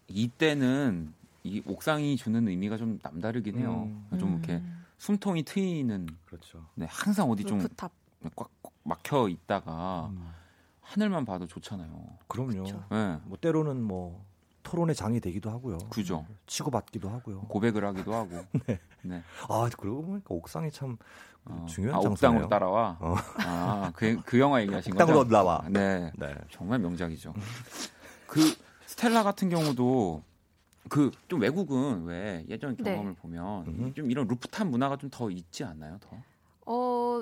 이때는 0.08 1.14
이 1.44 1.62
옥상이 1.66 2.16
주는 2.18 2.48
의미가 2.48 2.78
좀 2.78 3.00
남다르긴 3.04 3.58
해요. 3.60 3.84
음. 4.12 4.18
좀 4.20 4.34
이렇게 4.34 4.62
숨통이 4.98 5.44
트이는 5.44 6.08
그렇죠. 6.26 6.66
네, 6.76 6.88
항상 6.90 7.30
어디 7.30 7.44
좀 7.44 7.60
루프탑. 7.60 7.92
꽉 8.36 8.50
막혀 8.84 9.28
있다가 9.30 10.08
음, 10.12 10.28
하늘만 10.92 11.26
봐도 11.26 11.48
좋잖아요. 11.48 12.18
그럼요. 12.28 12.64
그쵸. 12.64 12.84
네, 12.92 13.20
뭐 13.26 13.38
때로는 13.40 13.82
뭐 13.84 14.26
토론의 14.64 14.96
장이 14.96 15.20
되기도 15.20 15.50
하고요. 15.50 15.78
그죠. 15.90 16.26
치고받기도 16.46 17.10
하고요. 17.10 17.42
고백을 17.42 17.86
하기도 17.86 18.14
하고. 18.14 18.42
네. 19.04 19.22
아, 19.50 19.70
그러고 19.78 20.04
보니까 20.04 20.34
옥상이 20.34 20.72
참 20.72 20.98
어. 21.46 21.66
중요한 21.70 22.00
아, 22.00 22.02
장소네요. 22.02 22.12
옥상으로 22.12 22.48
따라와. 22.50 22.98
어. 23.00 23.16
아, 23.40 23.92
그, 23.96 24.18
그 24.26 24.40
영화 24.40 24.62
얘기하신 24.62 24.94
거죠? 24.94 25.06
땅으로 25.06 25.28
나와. 25.28 25.64
네. 25.70 26.12
네. 26.18 26.36
정말 26.52 26.80
명작이죠. 26.80 27.34
그 28.28 28.42
스텔라 28.86 29.24
같은 29.24 29.50
경우도 29.50 30.24
그 30.90 31.12
좀 31.28 31.42
외국은 31.42 32.06
왜 32.06 32.46
예전 32.48 32.76
네. 32.78 32.92
경험을 32.92 33.14
보면 33.16 33.68
음흠. 33.68 33.94
좀 33.94 34.10
이런 34.12 34.28
루프탑 34.28 34.68
문화가 34.68 34.96
좀 34.98 35.10
더 35.10 35.30
있지 35.30 35.64
않나요? 35.66 35.98
더? 36.00 36.10
어 36.66 37.22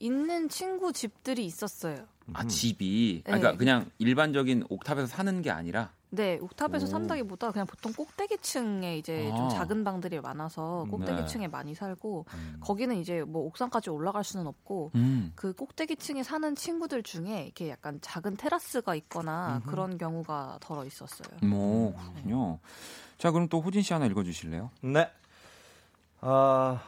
있는 0.00 0.48
친구 0.48 0.92
집들이 0.92 1.44
있었어요. 1.46 2.06
아 2.32 2.42
음. 2.42 2.48
집이 2.48 3.22
아, 3.26 3.30
네. 3.32 3.38
그러니까 3.38 3.58
그냥 3.58 3.90
일반적인 3.98 4.64
옥탑에서 4.68 5.06
사는 5.06 5.42
게 5.42 5.50
아니라 5.50 5.90
네, 6.14 6.38
옥탑에서 6.42 6.84
오. 6.84 6.88
산다기보다 6.88 7.52
그냥 7.52 7.66
보통 7.66 7.90
꼭대기층에 7.94 8.98
이제 8.98 9.30
아. 9.32 9.36
좀 9.36 9.48
작은 9.48 9.82
방들이 9.82 10.20
많아서 10.20 10.84
음, 10.84 10.90
꼭대기층에 10.90 11.48
많이 11.48 11.74
살고 11.74 12.26
음. 12.34 12.56
거기는 12.60 12.94
이제 12.96 13.22
뭐 13.22 13.46
옥상까지 13.46 13.88
올라갈 13.88 14.22
수는 14.22 14.46
없고 14.46 14.90
음. 14.94 15.32
그 15.34 15.54
꼭대기층에 15.54 16.22
사는 16.22 16.54
친구들 16.54 17.02
중에 17.02 17.44
이렇게 17.44 17.70
약간 17.70 17.98
작은 18.02 18.36
테라스가 18.36 18.94
있거나 18.96 19.62
음흠. 19.62 19.70
그런 19.70 19.96
경우가 19.96 20.58
덜어 20.60 20.84
있었어요. 20.84 21.38
뭐 21.42 21.94
그렇군요. 21.96 22.58
자 23.16 23.30
그럼 23.30 23.48
또 23.48 23.62
호진 23.62 23.80
씨 23.80 23.94
하나 23.94 24.04
읽어주실래요? 24.04 24.70
네. 24.82 25.10
아, 26.20 26.80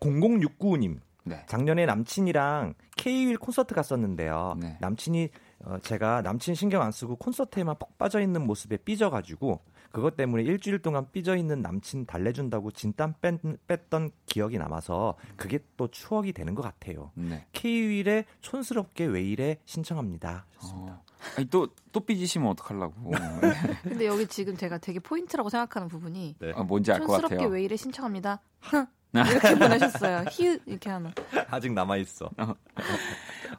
0069님. 0.00 1.00
네. 1.28 1.44
작년에 1.46 1.86
남친이랑 1.86 2.74
K1 2.96 3.38
콘서트 3.40 3.74
갔었는데요. 3.74 4.56
네. 4.58 4.76
남친이 4.80 5.28
어, 5.64 5.78
제가 5.78 6.22
남친 6.22 6.54
신경 6.54 6.82
안 6.82 6.92
쓰고 6.92 7.16
콘서트에만 7.16 7.76
푹 7.78 7.98
빠져 7.98 8.20
있는 8.20 8.46
모습에 8.46 8.76
삐져가지고 8.78 9.60
그것 9.90 10.16
때문에 10.16 10.42
일주일 10.42 10.80
동안 10.80 11.06
삐져 11.12 11.36
있는 11.36 11.62
남친 11.62 12.06
달래준다고 12.06 12.70
진땀 12.70 13.14
뺀, 13.20 13.38
뺐던 13.66 14.10
기억이 14.26 14.58
남아서 14.58 15.16
그게 15.36 15.58
또 15.76 15.88
추억이 15.88 16.32
되는 16.32 16.54
것 16.54 16.62
같아요. 16.62 17.10
네. 17.14 17.46
K-윌의 17.52 18.24
촌스럽게 18.40 19.06
왜 19.06 19.22
이래 19.22 19.58
신청합니다. 19.64 20.46
좋습니다. 20.52 20.92
어. 20.92 21.07
아니 21.36 21.48
또 21.48 21.68
또 21.98 22.00
삐지시면 22.00 22.48
어떡하려고. 22.50 23.10
근데 23.82 24.06
여기 24.06 24.26
지금 24.26 24.56
제가 24.56 24.78
되게 24.78 25.00
포인트라고 25.00 25.48
생각하는 25.48 25.88
부분이 25.88 26.36
네. 26.38 26.52
아, 26.54 26.62
뭔지 26.62 26.92
알것 26.92 27.08
촌스럽게 27.08 27.36
같아요. 27.36 27.48
왜 27.48 27.62
이래 27.64 27.76
신청합니다. 27.76 28.40
흥. 28.60 28.86
이렇게 29.14 29.54
보내셨어요. 29.58 30.24
히읗 30.30 30.62
이렇게 30.66 30.90
하는. 30.90 31.12
아직 31.48 31.72
남아 31.72 31.96
있어. 31.96 32.30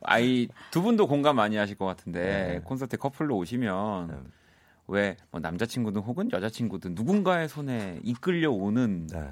아이 0.03 0.47
두 0.71 0.81
분도 0.81 1.07
공감 1.07 1.35
많이 1.35 1.57
하실 1.57 1.75
것 1.75 1.85
같은데 1.85 2.21
네. 2.21 2.59
콘서트 2.63 2.97
커플로 2.97 3.35
오시면 3.35 4.07
네. 4.07 4.15
왜뭐 4.87 5.39
남자친구든 5.41 6.01
혹은 6.01 6.31
여자친구든 6.31 6.95
누군가의 6.95 7.49
손에 7.49 7.99
이끌려 8.03 8.51
오는 8.51 9.07
네. 9.07 9.27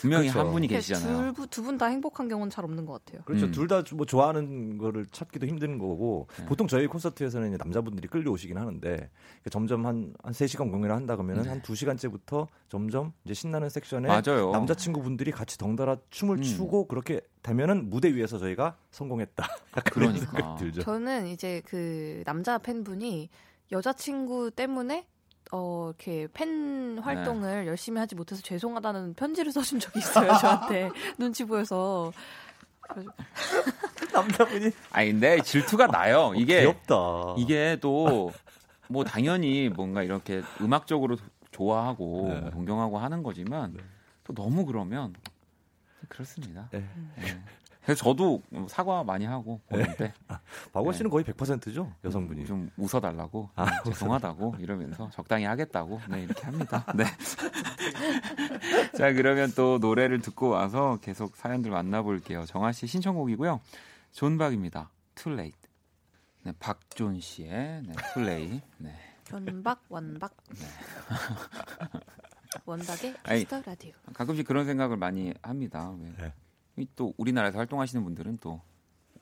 분명히 0.00 0.28
그렇죠. 0.28 0.46
한 0.46 0.52
분이 0.52 0.68
계시잖아요. 0.68 1.32
두분 1.50 1.78
다 1.78 1.86
행복한 1.86 2.28
경우는 2.28 2.50
잘 2.50 2.64
없는 2.64 2.84
것 2.86 3.04
같아요. 3.04 3.22
그렇죠. 3.24 3.46
음. 3.46 3.52
둘다 3.52 3.82
뭐 3.94 4.06
좋아하는 4.06 4.78
거를 4.78 5.06
찾기도 5.06 5.46
힘든 5.46 5.78
거고 5.78 6.28
네. 6.36 6.46
보통 6.46 6.66
저희 6.66 6.86
콘서트에서는 6.86 7.48
이제 7.48 7.56
남자분들이 7.56 8.08
끌려오시긴 8.08 8.58
하는데 8.58 9.10
점점 9.50 9.86
한, 9.86 10.14
한 10.22 10.32
3시간 10.32 10.70
공연을 10.70 10.94
한다 10.94 11.16
그러면 11.16 11.42
네. 11.42 11.48
한 11.48 11.62
2시간째부터 11.62 12.48
점점 12.68 13.12
이제 13.24 13.34
신나는 13.34 13.68
섹션에 13.68 14.00
맞아요. 14.00 14.50
남자친구분들이 14.52 15.30
같이 15.30 15.58
덩달아 15.58 15.96
춤을 16.10 16.38
음. 16.38 16.42
추고 16.42 16.86
그렇게 16.86 17.20
되면은 17.42 17.90
무대 17.90 18.12
위에서 18.14 18.38
저희가 18.38 18.76
성공했다. 18.90 19.46
그러니까. 19.92 20.26
생각이 20.26 20.58
들죠. 20.64 20.82
저는 20.82 21.28
이제 21.28 21.62
그 21.66 22.22
남자 22.24 22.58
팬분이 22.58 23.28
여자친구 23.72 24.50
때문에 24.50 25.06
어 25.52 25.88
이렇게 25.88 26.26
팬 26.32 26.98
활동을 26.98 27.66
열심히 27.66 27.98
하지 27.98 28.14
못해서 28.14 28.40
죄송하다는 28.42 29.14
편지를 29.14 29.52
써준 29.52 29.78
적이 29.78 29.98
있어요 30.00 30.32
저한테 30.40 30.90
눈치 31.18 31.44
보여서 31.44 32.12
남자분이 34.12 34.70
아니 34.92 35.12
근데 35.12 35.40
질투가 35.42 35.86
나요. 35.86 36.32
이게 36.36 36.60
귀엽다. 36.60 37.34
이게 37.38 37.78
또 37.80 38.30
뭐 38.88 39.04
당연히 39.04 39.68
뭔가 39.68 40.02
이렇게 40.02 40.42
음악적으로 40.60 41.16
좋아하고 41.50 42.28
네. 42.28 42.50
동경하고 42.50 42.98
하는 42.98 43.22
거지만 43.22 43.72
네. 43.74 43.82
또 44.24 44.34
너무 44.34 44.66
그러면 44.66 45.14
그렇습니다. 46.08 46.68
네. 46.70 46.84
네. 47.84 47.86
그래서 47.86 48.02
저도 48.02 48.42
사과 48.66 49.04
많이 49.04 49.26
하고 49.26 49.60
공연 49.66 49.94
때 49.96 50.14
박원 50.72 50.92
네. 50.92 50.98
씨는 50.98 51.10
거의 51.10 51.24
100%죠 51.24 51.92
여성분이. 52.02 52.46
좀 52.46 52.70
웃어달라고 52.78 53.50
아, 53.54 53.66
네, 53.66 53.90
죄송하다고 53.90 54.56
이러면서 54.58 55.10
적당히 55.10 55.44
하겠다고 55.44 56.00
네 56.08 56.22
이렇게 56.22 56.42
합니다. 56.44 56.86
네. 56.94 57.04
자 58.96 59.12
그러면 59.12 59.52
또 59.54 59.78
노래를 59.78 60.20
듣고 60.20 60.48
와서 60.48 60.98
계속 61.02 61.36
사연들 61.36 61.70
만나볼게요. 61.70 62.46
정아 62.46 62.72
씨 62.72 62.86
신청곡이고요. 62.86 63.60
존박입니다. 64.12 64.90
Too 65.14 65.34
Late. 65.38 65.60
네, 66.44 66.52
박존 66.58 67.20
씨의 67.20 67.82
네, 67.86 67.92
플레이. 68.14 68.62
네. 68.78 68.94
변박 69.26 69.82
원박 69.88 70.34
원박의 72.64 73.14
아니, 73.24 73.40
Kiss 73.40 73.53
the 73.53 73.62
Radio 73.64 73.92
가끔씩 74.14 74.46
그런 74.46 74.64
생각을 74.64 74.96
많이 74.96 75.34
합니다. 75.42 75.94
왜? 75.98 76.14
네. 76.18 76.32
이또 76.76 77.14
우리나라에서 77.16 77.58
활동하시는 77.58 78.02
분들은 78.04 78.38
또 78.40 78.60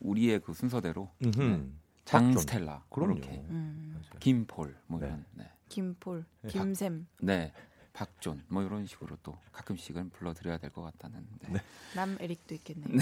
우리의 0.00 0.40
그 0.40 0.53
순서대로 0.55 1.11
음흠. 1.24 1.38
네. 1.40 1.64
장 2.05 2.24
박존. 2.26 2.40
스텔라, 2.42 2.82
그럼요. 2.90 3.12
이렇게 3.18 3.30
음, 3.50 4.03
김폴, 4.18 4.74
뭐 4.88 4.98
네. 4.98 5.07
이런, 5.07 5.24
네. 5.34 5.48
김폴 5.68 6.24
네. 6.40 6.50
김샘 6.50 7.07
네, 7.20 7.53
박존, 7.92 8.42
뭐 8.48 8.64
이런 8.64 8.84
식으로 8.86 9.16
또 9.22 9.38
가끔씩은 9.53 10.11
불러드려야 10.11 10.59
될 10.59 10.70
것 10.70 10.82
같다는. 10.82 11.24
네. 11.42 11.48
네. 11.53 11.61
남 11.94 12.16
에릭도 12.18 12.55
있겠네요. 12.57 12.88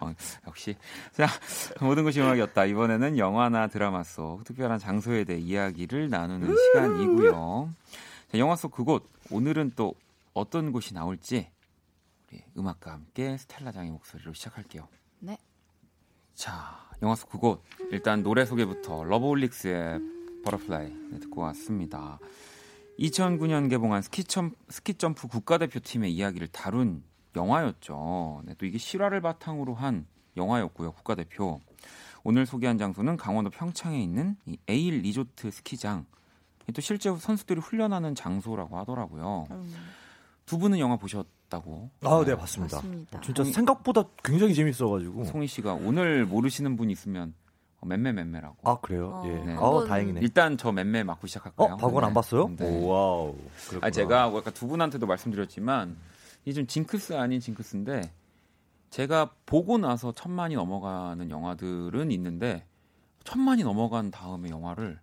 어, 0.00 0.12
역시 0.46 0.76
자 1.12 1.26
모든 1.80 2.04
것이 2.04 2.20
음악이었다. 2.20 2.64
이번에는 2.66 3.18
영화나 3.18 3.66
드라마 3.68 4.02
속 4.02 4.44
특별한 4.44 4.78
장소에 4.78 5.24
대해 5.24 5.38
이야기를 5.40 6.10
나누는 6.10 6.54
시간이고요. 6.56 7.72
자, 8.30 8.38
영화 8.38 8.56
속 8.56 8.72
그곳 8.72 9.08
오늘은 9.30 9.72
또 9.76 9.94
어떤 10.34 10.72
곳이 10.72 10.94
나올지 10.94 11.48
우리 12.30 12.42
음악과 12.56 12.92
함께 12.92 13.36
스텔라 13.36 13.72
장의 13.72 13.90
목소리로 13.92 14.32
시작할게요. 14.32 14.88
네. 15.20 15.38
자, 16.34 16.88
영화 17.02 17.14
속 17.14 17.30
그곳 17.30 17.62
일단 17.90 18.22
노래 18.22 18.44
소개부터 18.44 19.04
러브홀릭스의 19.04 20.00
Butterfly 20.44 20.92
네, 21.10 21.18
듣고 21.20 21.40
왔습니다. 21.42 22.18
2009년 22.98 23.70
개봉한 23.70 24.02
스키점, 24.02 24.54
스키점프 24.68 25.28
국가대표팀의 25.28 26.12
이야기를 26.12 26.48
다룬 26.48 27.02
영화였죠. 27.34 28.42
네, 28.44 28.54
또 28.58 28.66
이게 28.66 28.78
실화를 28.78 29.20
바탕으로 29.20 29.74
한 29.74 30.06
영화였고요. 30.36 30.92
국가대표. 30.92 31.60
오늘 32.24 32.44
소개한 32.46 32.76
장소는 32.78 33.16
강원도 33.16 33.50
평창에 33.50 34.02
있는 34.02 34.36
이 34.46 34.58
에일 34.66 35.00
리조트 35.00 35.50
스키장. 35.50 36.06
또 36.74 36.80
실제 36.82 37.14
선수들이 37.16 37.60
훈련하는 37.60 38.14
장소라고 38.14 38.76
하더라고요. 38.78 39.46
음, 39.50 39.74
두 40.44 40.58
분은 40.58 40.78
영화 40.78 40.96
보셨 40.96 41.26
다고? 41.48 41.90
아, 42.02 42.22
네, 42.26 42.36
봤습니다. 42.36 42.76
맞습니다. 42.76 43.20
진짜 43.20 43.42
송이- 43.42 43.52
생각보다 43.52 44.04
굉장히 44.22 44.54
재밌어가지고. 44.54 45.24
송희 45.24 45.46
씨가 45.46 45.74
오늘 45.74 46.26
모르시는 46.26 46.76
분 46.76 46.90
있으면 46.90 47.34
어, 47.80 47.86
맴매 47.86 48.12
맴매라고. 48.12 48.56
아 48.64 48.78
그래요? 48.80 49.08
어, 49.08 49.28
예. 49.28 49.44
네. 49.44 49.54
어 49.56 49.84
다행이네. 49.86 50.20
일단 50.20 50.56
저 50.56 50.72
맴매 50.72 51.04
맞고 51.04 51.26
시작할까요? 51.26 51.74
어 51.74 51.76
박원 51.76 52.04
안 52.04 52.10
네. 52.10 52.14
봤어요? 52.14 52.50
네. 52.56 52.64
오 52.66 52.88
wow. 52.88 53.36
그렇구나. 53.68 53.86
아 53.86 53.90
제가 53.90 54.24
아까 54.24 54.50
두 54.50 54.66
분한테도 54.66 55.06
말씀드렸지만 55.06 55.96
이게 56.44 56.52
좀 56.54 56.66
징크스 56.66 57.14
아닌 57.14 57.40
징크스인데 57.40 58.12
제가 58.90 59.30
보고 59.46 59.78
나서 59.78 60.12
천만이 60.12 60.54
넘어가는 60.56 61.30
영화들은 61.30 62.10
있는데 62.10 62.66
천만이 63.24 63.62
넘어간 63.62 64.10
다음에 64.10 64.48
영화를 64.50 64.98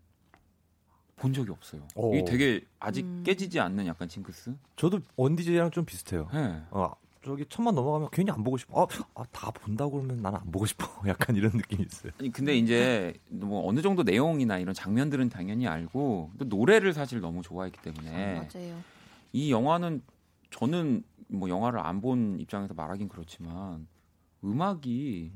본 1.15 1.33
적이 1.33 1.51
없어요. 1.51 1.81
오. 1.95 2.13
이게 2.13 2.25
되게 2.25 2.61
아직 2.79 3.05
음. 3.05 3.23
깨지지 3.25 3.59
않는 3.59 3.87
약간 3.87 4.07
징크스. 4.07 4.53
저도 4.75 4.99
원디제이랑 5.15 5.71
좀 5.71 5.85
비슷해요. 5.85 6.27
네. 6.33 6.61
어 6.71 6.91
저기 7.23 7.45
천만 7.49 7.73
넘어가면 7.73 8.09
괜히 8.11 8.29
안 8.31 8.43
보고 8.43 8.57
싶어. 8.57 8.83
아, 8.83 8.87
아, 9.15 9.23
다 9.31 9.49
본다고 9.51 9.91
그러면 10.01 10.21
나는 10.21 10.39
안 10.39 10.51
보고 10.51 10.65
싶어. 10.65 10.85
약간 11.07 11.35
이런 11.35 11.51
느낌이 11.53 11.83
있어요. 11.83 12.11
아니 12.19 12.31
근데 12.31 12.55
이제 12.57 13.13
뭐 13.29 13.67
어느 13.67 13.81
정도 13.81 14.03
내용이나 14.03 14.59
이런 14.59 14.75
장면들은 14.75 15.29
당연히 15.29 15.67
알고 15.67 16.31
또 16.37 16.45
노래를 16.45 16.93
사실 16.93 17.21
너무 17.21 17.41
좋아했기 17.41 17.79
때문에 17.81 18.35
맞아요. 18.53 18.79
이 19.33 19.51
영화는 19.51 20.01
저는 20.51 21.03
뭐 21.29 21.49
영화를 21.49 21.79
안 21.79 22.01
본 22.01 22.39
입장에서 22.39 22.73
말하긴 22.73 23.07
그렇지만 23.09 23.87
음악이 24.43 25.31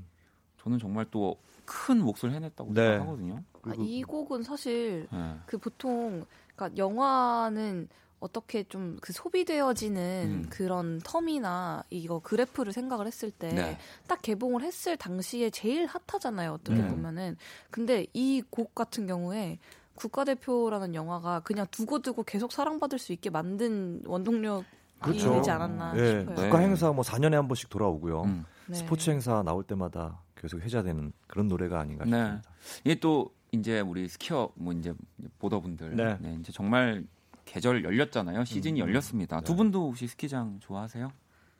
저는 0.61 0.77
정말 0.77 1.05
또 1.09 1.37
큰 1.69 1.99
몫을 2.01 2.33
해냈다고 2.33 2.73
네. 2.73 2.81
생각하거든요. 2.81 3.43
아, 3.63 3.73
이 3.77 4.01
곡은 4.01 4.41
사실 4.43 5.07
네. 5.11 5.35
그 5.45 5.57
보통 5.59 6.25
그러니까 6.55 6.77
영화는 6.77 7.87
어떻게 8.19 8.63
좀 8.63 8.97
그 9.01 9.13
소비되어지는 9.13 10.43
음. 10.45 10.49
그런 10.49 10.99
텀이나 10.99 11.83
이거 11.91 12.19
그래프를 12.19 12.73
생각을 12.73 13.05
했을 13.07 13.29
때딱 13.31 13.55
네. 13.55 13.77
개봉을 14.21 14.63
했을 14.63 14.97
당시에 14.97 15.51
제일 15.51 15.85
핫하잖아요. 15.85 16.53
어떻게 16.53 16.79
음. 16.79 16.89
보면은 16.89 17.37
근데 17.69 18.07
이 18.13 18.41
곡 18.49 18.73
같은 18.75 19.05
경우에 19.07 19.59
국가대표라는 19.95 20.95
영화가 20.95 21.41
그냥 21.41 21.67
두고두고 21.71 22.23
계속 22.23 22.51
사랑받을 22.51 22.97
수 22.99 23.13
있게 23.13 23.29
만든 23.29 24.01
원동력이 24.05 24.65
그렇죠. 25.01 25.33
되지 25.33 25.51
않았나 25.51 25.93
예, 25.97 26.19
싶어요. 26.21 26.35
네. 26.35 26.41
국가 26.43 26.59
행사 26.59 26.91
뭐 26.91 27.03
4년에 27.03 27.33
한 27.33 27.47
번씩 27.47 27.69
돌아오고요. 27.69 28.23
음. 28.23 28.45
네. 28.67 28.75
스포츠 28.75 29.09
행사 29.09 29.43
나올 29.43 29.63
때마다 29.63 30.19
계속 30.39 30.61
회자되는 30.61 31.11
그런 31.27 31.47
노래가 31.47 31.79
아닌가 31.79 32.05
네. 32.05 32.11
싶습니다. 32.11 32.49
이게 32.85 32.95
또 32.95 33.33
이제 33.51 33.81
우리 33.81 34.07
스키어 34.07 34.51
뭐 34.55 34.73
이제 34.73 34.93
보더분들 35.39 35.95
네. 35.95 36.17
네, 36.19 36.37
이제 36.39 36.51
정말 36.51 37.05
계절 37.45 37.83
열렸잖아요. 37.83 38.45
시즌이 38.45 38.81
음. 38.81 38.87
열렸습니다. 38.87 39.37
네. 39.37 39.43
두 39.43 39.55
분도 39.55 39.87
혹시 39.87 40.07
스키장 40.07 40.59
좋아하세요? 40.61 41.11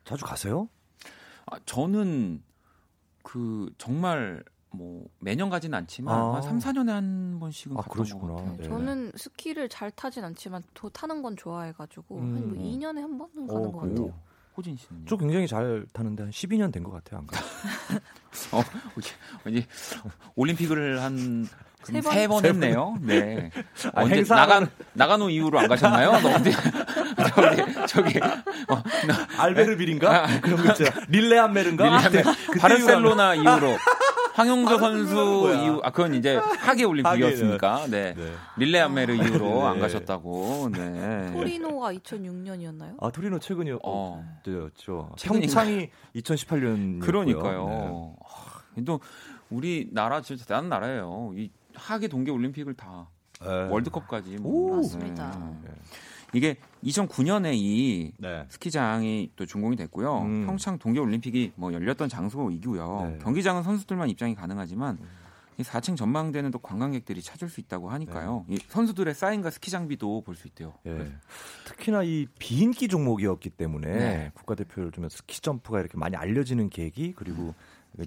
자주 0.04 0.24
가세요? 0.24 0.68
아, 1.46 1.58
저는 1.66 2.42
그 3.22 3.70
정말 3.76 4.42
뭐 4.70 5.06
매년 5.18 5.50
가지는 5.50 5.76
않지만 5.78 6.16
아. 6.16 6.34
한 6.36 6.42
3, 6.42 6.58
4년에 6.58 6.90
한 6.90 7.38
번씩은 7.40 7.76
아, 7.76 7.80
갔던 7.82 7.92
그러시구나. 7.92 8.34
것 8.34 8.36
같아요. 8.36 8.56
네. 8.56 8.62
저는 8.62 9.12
스키를 9.16 9.68
잘 9.68 9.90
타진 9.90 10.24
않지만 10.24 10.62
도 10.74 10.88
타는 10.88 11.22
건 11.22 11.36
좋아해가지고 11.36 12.18
한 12.18 12.24
음. 12.36 12.54
뭐 12.54 12.64
2년에 12.64 13.00
한 13.00 13.18
번은 13.18 13.46
가는 13.46 13.66
어, 13.66 13.72
것? 13.72 13.80
같아요. 13.80 14.14
호진 14.56 14.76
씨는 14.76 15.02
저 15.08 15.16
굉장히 15.16 15.46
잘 15.46 15.84
타는데 15.92 16.24
한 16.24 16.30
12년 16.32 16.72
된 16.72 16.82
것 16.82 16.90
같아요. 16.92 17.20
안 17.20 17.26
가. 17.26 17.38
어, 18.52 18.62
왠지 19.44 19.66
올림픽을 20.34 21.00
한세세 21.02 22.00
번? 22.02 22.42
번 22.42 22.44
했네요. 22.44 22.96
네. 23.00 23.50
아, 23.94 24.02
언제 24.02 24.16
행사- 24.16 24.34
나간 24.34 24.70
나가노 24.92 25.30
이후로 25.30 25.58
안 25.60 25.68
가셨나요? 25.68 26.12
너 26.20 26.30
어디 26.36 26.50
저기 27.34 27.86
저기 27.86 28.18
어, 28.68 28.82
나- 29.06 29.26
알베르빌인가? 29.42 30.40
그런 30.40 30.64
거 30.64 30.72
있잖아. 30.72 31.06
릴레 31.08 31.38
한메른가? 31.38 31.84
릴레 31.84 32.22
한메- 32.22 32.58
바르셀로나 32.60 33.34
이후로 33.36 33.76
황용조 34.40 34.78
선수. 34.78 35.14
이후 35.62 35.80
아 35.82 35.90
그건 35.90 36.14
이제 36.14 36.36
하계 36.60 36.84
올림픽이었으니까 36.84 37.86
네. 37.90 38.14
네. 38.14 38.32
릴레이 38.56 38.80
안메르 38.80 39.14
이후로 39.14 39.44
네. 39.46 39.62
안 39.66 39.80
가셨다고. 39.80 40.70
네. 40.72 41.30
토리노가 41.32 41.92
2006년이었나요? 41.94 42.96
아 43.00 43.10
토리노 43.10 43.38
최근이요. 43.38 43.76
어. 43.84 44.24
어? 44.24 45.14
평창이 45.20 45.90
2018년. 46.16 47.00
그러니까요. 47.00 48.14
하, 48.24 48.82
또 48.86 49.00
우리 49.50 49.88
나라 49.92 50.22
진짜 50.22 50.44
대단한 50.44 50.68
나라예요. 50.70 51.32
이 51.36 51.50
하계 51.74 52.08
동계 52.08 52.30
올림픽을 52.30 52.74
다 52.74 53.08
네. 53.42 53.68
월드컵까지 53.68 54.38
오. 54.42 54.68
뭐. 54.68 54.76
맞습니다. 54.76 55.52
네. 55.64 55.70
이게 56.32 56.56
2009년에 56.84 57.54
이 57.54 58.12
네. 58.18 58.44
스키장이 58.48 59.32
또 59.36 59.46
준공이 59.46 59.76
됐고요. 59.76 60.22
음. 60.22 60.46
평창 60.46 60.78
동계 60.78 61.00
올림픽이 61.00 61.52
뭐 61.56 61.72
열렸던 61.72 62.08
장소이고요. 62.08 63.10
네. 63.12 63.18
경기장은 63.22 63.62
선수들만 63.62 64.08
입장이 64.10 64.34
가능하지만 64.34 64.98
이 65.58 65.62
4층 65.62 65.96
전망대는 65.96 66.52
또 66.52 66.58
관광객들이 66.58 67.20
찾을 67.20 67.48
수 67.50 67.60
있다고 67.60 67.90
하니까요. 67.90 68.46
이 68.48 68.58
선수들의 68.68 69.12
사인과 69.14 69.50
스키 69.50 69.70
장비도 69.70 70.22
볼 70.22 70.34
수 70.34 70.46
있대요. 70.48 70.72
예. 70.86 70.90
그래서 70.92 71.12
특히나 71.66 72.02
이 72.02 72.26
비인기 72.38 72.88
종목이었기 72.88 73.50
때문에 73.50 73.88
네. 73.88 74.30
국가대표를 74.34 74.92
좀 74.92 75.06
스키 75.10 75.40
점프가 75.40 75.80
이렇게 75.80 75.98
많이 75.98 76.16
알려지는 76.16 76.70
계기 76.70 77.12
그리고 77.14 77.54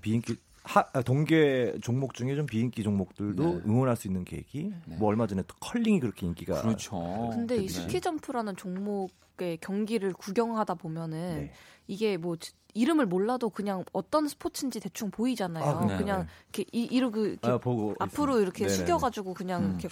비인기 0.02 0.38
하, 0.64 0.86
아, 0.94 1.02
동계 1.02 1.78
종목 1.82 2.14
중에 2.14 2.36
좀 2.36 2.46
비인기 2.46 2.84
종목들도 2.84 3.44
네. 3.44 3.62
응원할 3.66 3.96
수 3.98 4.08
있는 4.08 4.24
계기. 4.24 4.74
네. 4.86 4.96
뭐 4.98 5.10
얼마 5.10 5.28
전에 5.28 5.44
또 5.46 5.56
컬링이 5.60 6.00
그렇게 6.00 6.26
인기가 6.26 6.62
그렇죠. 6.62 7.30
근데 7.34 7.58
이 7.58 7.68
네. 7.68 7.74
스키 7.74 8.00
점프라는 8.00 8.56
종목의 8.56 9.58
경기를 9.60 10.14
구경하다 10.14 10.76
보면은 10.76 11.48
네. 11.48 11.54
이게 11.88 12.16
뭐 12.16 12.38
지- 12.38 12.54
이름을 12.76 13.06
몰라도 13.08 13.50
그냥 13.50 13.84
어떤 13.92 14.28
스포츠인지 14.28 14.80
대충 14.80 15.12
보이잖아요. 15.12 15.64
아, 15.64 15.86
네, 15.86 15.98
그냥 15.98 16.28
이렇게 16.54 16.66
이, 16.72 16.86
이러고 16.86 17.26
이렇게 17.26 17.50
아, 17.50 17.58
보고 17.58 17.94
앞으로 18.00 18.40
이렇게 18.40 18.66
네네네. 18.66 18.78
숙여가지고 18.86 19.34
그냥 19.34 19.64
음. 19.66 19.70
이렇게, 19.80 19.90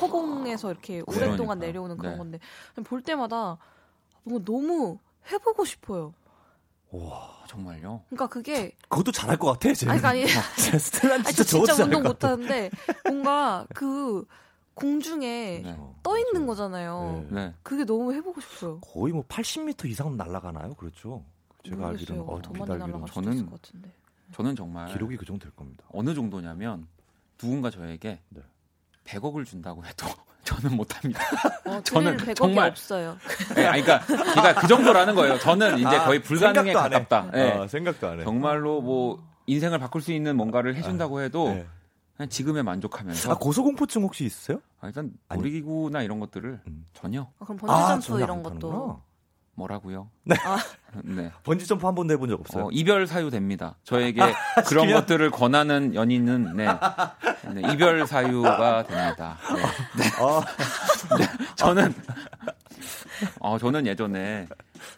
허공에서 0.00 0.70
이렇게 0.72 1.00
오랫동안 1.06 1.58
그러니까요. 1.58 1.60
내려오는 1.60 1.96
그런 1.98 2.12
네. 2.12 2.18
건데 2.18 2.38
볼 2.84 3.02
때마다 3.02 3.58
뭔가 4.24 4.44
너무 4.50 4.98
해보고 5.30 5.64
싶어요. 5.66 6.14
와, 6.92 7.44
정말요. 7.46 8.02
그러니까 8.08 8.26
그게 8.28 8.72
그것도 8.88 9.12
잘할 9.12 9.36
것 9.38 9.46
같아. 9.52 9.72
쟤. 9.74 9.88
아니 9.88 10.00
아니 10.04 10.26
진짜 10.56 10.78
스텔란 10.78 11.22
진짜 11.24 11.44
저 11.44 11.64
진짜 11.64 11.84
운동. 11.84 12.02
못하는데 12.02 12.70
뭔가 13.04 13.66
그 13.74 14.26
공중에 14.74 15.60
네. 15.64 15.78
떠 16.02 16.18
있는 16.18 16.46
거잖아요. 16.46 17.26
네. 17.30 17.46
네. 17.46 17.54
그게 17.62 17.84
너무 17.84 18.12
해보고 18.14 18.40
싶어요. 18.40 18.80
거의 18.80 19.12
뭐 19.12 19.22
80m 19.24 19.86
이상 19.88 20.16
날아가나요? 20.16 20.74
그렇죠. 20.74 21.24
제가 21.64 21.88
알기로는. 21.88 22.22
어, 22.22 22.40
더 22.42 22.50
많이 22.52 22.62
알기로는 22.72 22.92
날아갈 23.00 23.08
저는 23.12 23.46
것 23.50 23.62
같은데. 23.62 23.90
저는 24.32 24.56
정말 24.56 24.92
기록이 24.92 25.16
그 25.16 25.24
정도 25.26 25.44
될 25.44 25.54
겁니다. 25.54 25.84
어느 25.92 26.14
정도냐면 26.14 26.86
누군가 27.36 27.70
저에게 27.70 28.20
네. 28.30 28.42
100억을 29.04 29.44
준다고 29.44 29.84
해도 29.84 30.06
저는 30.50 30.76
못합니다. 30.76 31.20
어, 31.64 31.80
저는 31.84 32.16
드릴 32.16 32.34
100억이 32.34 32.36
정말- 32.36 32.68
없어요. 32.70 33.16
네, 33.54 33.66
아니, 33.66 33.82
그러니까, 33.82 34.06
그러니까 34.06 34.54
그 34.60 34.66
정도라는 34.66 35.14
거예요. 35.14 35.38
저는 35.38 35.78
이제 35.78 35.86
아, 35.96 36.04
거의 36.04 36.20
불가능에. 36.22 36.72
가깝다. 36.72 37.30
네. 37.32 37.52
아, 37.52 37.66
생각도 37.66 38.08
안 38.08 38.20
해. 38.20 38.24
정말로 38.24 38.80
뭐 38.80 39.22
인생을 39.46 39.78
바꿀 39.78 40.02
수 40.02 40.12
있는 40.12 40.36
뭔가를 40.36 40.74
해준다고 40.76 41.20
해도 41.20 41.48
네. 41.50 41.66
그냥 42.16 42.28
지금에 42.28 42.62
만족하면서 42.62 43.32
아, 43.32 43.34
고소공포증 43.36 44.02
혹시 44.02 44.24
있으세요? 44.24 44.60
아, 44.80 44.88
일단. 44.88 45.12
놀이기구나 45.34 46.02
이런 46.02 46.20
것들을 46.20 46.60
음. 46.66 46.86
전혀 46.94 47.22
아, 47.38 47.44
그럼 47.44 47.58
번지점프 47.58 48.06
전혀 48.06 48.24
이런 48.24 48.36
안 48.38 48.42
것도. 48.42 49.00
뭐라고요? 49.54 50.10
네. 50.24 50.36
아. 50.44 50.58
네. 51.04 51.30
번지 51.44 51.66
점프 51.66 51.86
한 51.86 51.94
번도 51.94 52.12
해본 52.14 52.28
적 52.30 52.40
없어요. 52.40 52.64
어, 52.66 52.68
이별 52.72 53.06
사유 53.06 53.30
됩니다. 53.30 53.76
저에게 53.84 54.20
그런 54.66 54.84
시키면? 54.84 55.00
것들을 55.00 55.30
권하는 55.30 55.94
연인은 55.94 56.56
네. 56.56 56.66
네, 57.54 57.72
이별 57.72 58.06
사유가 58.06 58.82
됩니다. 58.88 59.36
네. 59.98 60.04
아, 60.18 60.42
저는 61.56 61.94
어, 63.40 63.58
저는 63.58 63.86
예전에 63.86 64.46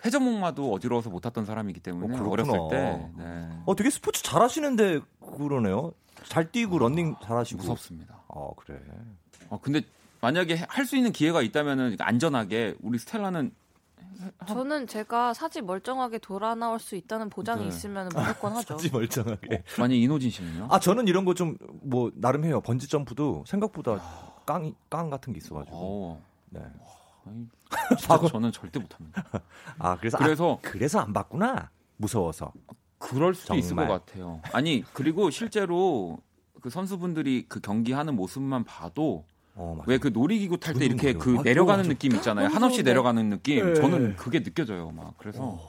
회전목마도 0.05 0.73
어지러워서 0.73 1.11
못 1.11 1.21
탔던 1.21 1.45
사람이기 1.45 1.81
때문에 1.81 2.17
어. 2.19 2.29
어렸을 2.31 2.53
때 2.71 3.09
네. 3.19 3.49
어, 3.67 3.75
되게 3.75 3.91
스포츠 3.91 4.23
잘하시는데 4.23 5.01
그러네요. 5.37 5.93
잘 6.25 6.53
뛰고 6.53 6.79
런닝 6.79 7.17
잘하시고. 7.25 7.59
무섭습니다. 7.63 8.23
아 8.29 8.49
그래. 8.57 8.79
어, 9.49 9.59
근데 9.61 9.83
만약에 10.21 10.55
할 10.69 10.87
수 10.87 10.97
있는 10.97 11.11
기회가 11.13 11.43
있다면은 11.43 11.97
안전하게 11.99 12.77
우리 12.81 12.99
스텔라는 12.99 13.51
저는 14.47 14.87
제가 14.87 15.35
사지 15.35 15.61
멀쩡하게 15.63 16.19
돌아 16.19 16.55
나올 16.55 16.79
수 16.79 16.97
있다는 16.97 17.29
보장이 17.31 17.63
네. 17.63 17.69
있으면 17.69 18.09
무조건 18.15 18.53
하죠. 18.57 18.75
사지 18.75 18.91
멀쩡하게. 18.91 19.65
만약 19.79 19.95
이노진 19.95 20.31
씨는요? 20.31 20.69
아 20.71 20.79
저는 20.81 21.09
이런 21.09 21.25
거 21.25 21.35
좀 21.35 21.57
뭐 21.83 22.11
나름 22.15 22.45
해요. 22.45 22.61
번지 22.61 22.89
점프도 22.89 23.45
생각보다 23.47 24.01
깡, 24.47 24.75
깡 24.91 25.11
같은 25.11 25.33
게 25.33 25.39
있어가지고. 25.39 25.77
어, 25.77 26.23
네. 26.51 26.61
아니, 27.27 28.29
저는 28.29 28.53
절대 28.53 28.79
못합니다. 28.79 29.25
아 29.79 29.97
그래서 29.97 30.19
그래서 30.19 30.55
아, 30.55 30.59
그래서 30.63 30.99
안 31.01 31.13
봤구나. 31.13 31.71
무서워서. 31.97 32.53
그럴 32.99 33.35
수도 33.35 33.55
있을 33.57 33.75
것 33.77 33.83
정말. 33.83 33.89
같아요. 34.01 34.41
아니 34.53 34.85
그리고 34.93 35.31
실제로 35.31 36.19
그 36.61 36.71
선수분들이 36.71 37.47
그 37.49 37.61
경기하는 37.61 38.15
모습만 38.15 38.65
봐도 38.65 39.25
어, 39.55 39.75
맞아. 39.79 39.91
왜그 39.91 40.09
놀이기구 40.09 40.59
탈 40.61 40.75
때 40.75 40.85
이렇게. 40.87 41.13
그 41.15 41.39
아, 41.39 41.43
내려가는 41.43 41.81
맞아. 41.83 41.89
느낌 41.89 42.13
있잖아요. 42.15 42.49
한없이. 42.49 42.83
내려가는 42.83 43.29
느낌. 43.31 43.75
네. 43.75 43.81
저는 43.81 44.17
그게 44.17 44.43
느껴져요. 44.43 44.91
막 44.91 45.15
그래서 45.19 45.61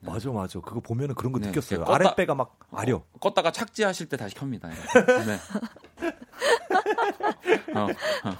맞아 0.00 0.30
맞아. 0.30 0.60
그거 0.60 0.80
보면은 0.80 1.14
그런 1.14 1.32
거 1.32 1.38
네, 1.40 1.48
느꼈어요. 1.48 1.84
껐다- 1.84 1.90
아랫배가 1.90 2.34
막 2.34 2.58
아려. 2.72 3.02
껐다가 3.20 3.52
착지하실 3.52 4.08
때 4.08 4.16
다시 4.16 4.34
켭니다. 4.34 4.68
네. 4.68 4.74
어, 7.74 7.86
어. 8.28 8.36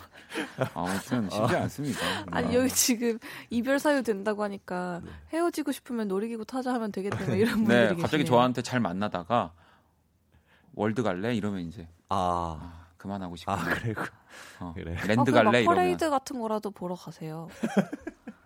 아무튼 0.75 1.29
쉽지 1.31 1.57
않습니다. 1.57 2.01
아니 2.31 2.49
네. 2.49 2.57
여기 2.57 2.69
지금 2.69 3.19
이별 3.51 3.79
사유 3.79 4.03
된다고 4.03 4.43
하니까 4.43 5.01
헤어지고 5.33 5.73
싶으면 5.73 6.09
놀이기구 6.09 6.45
타자 6.45 6.73
하면 6.75 6.93
되겠다 6.93 7.19
이런 7.35 7.55
분들이 7.55 7.77
네, 7.77 7.83
계시네요. 7.89 8.03
갑자기 8.03 8.25
저한테 8.25 8.63
잘 8.63 8.81
만나다가 8.81 9.53
월드 10.75 11.03
갈래 11.03 11.35
이러면 11.35 11.61
이제 11.63 11.89
아. 12.09 12.84
아, 13.05 13.07
그만하고 13.07 13.37
싶고 13.37 13.53
아 13.53 13.57
그래. 13.65 13.93
그- 13.93 14.11
어, 14.61 14.73
그래. 14.75 14.97
아, 14.97 15.07
랜드 15.07 15.31
막 15.31 15.45
갈래 15.45 15.61
이러면 15.61 15.77
퍼레이드 15.77 16.09
같은 16.11 16.41
거라도 16.41 16.71
보러 16.71 16.95
가세요. 16.95 17.49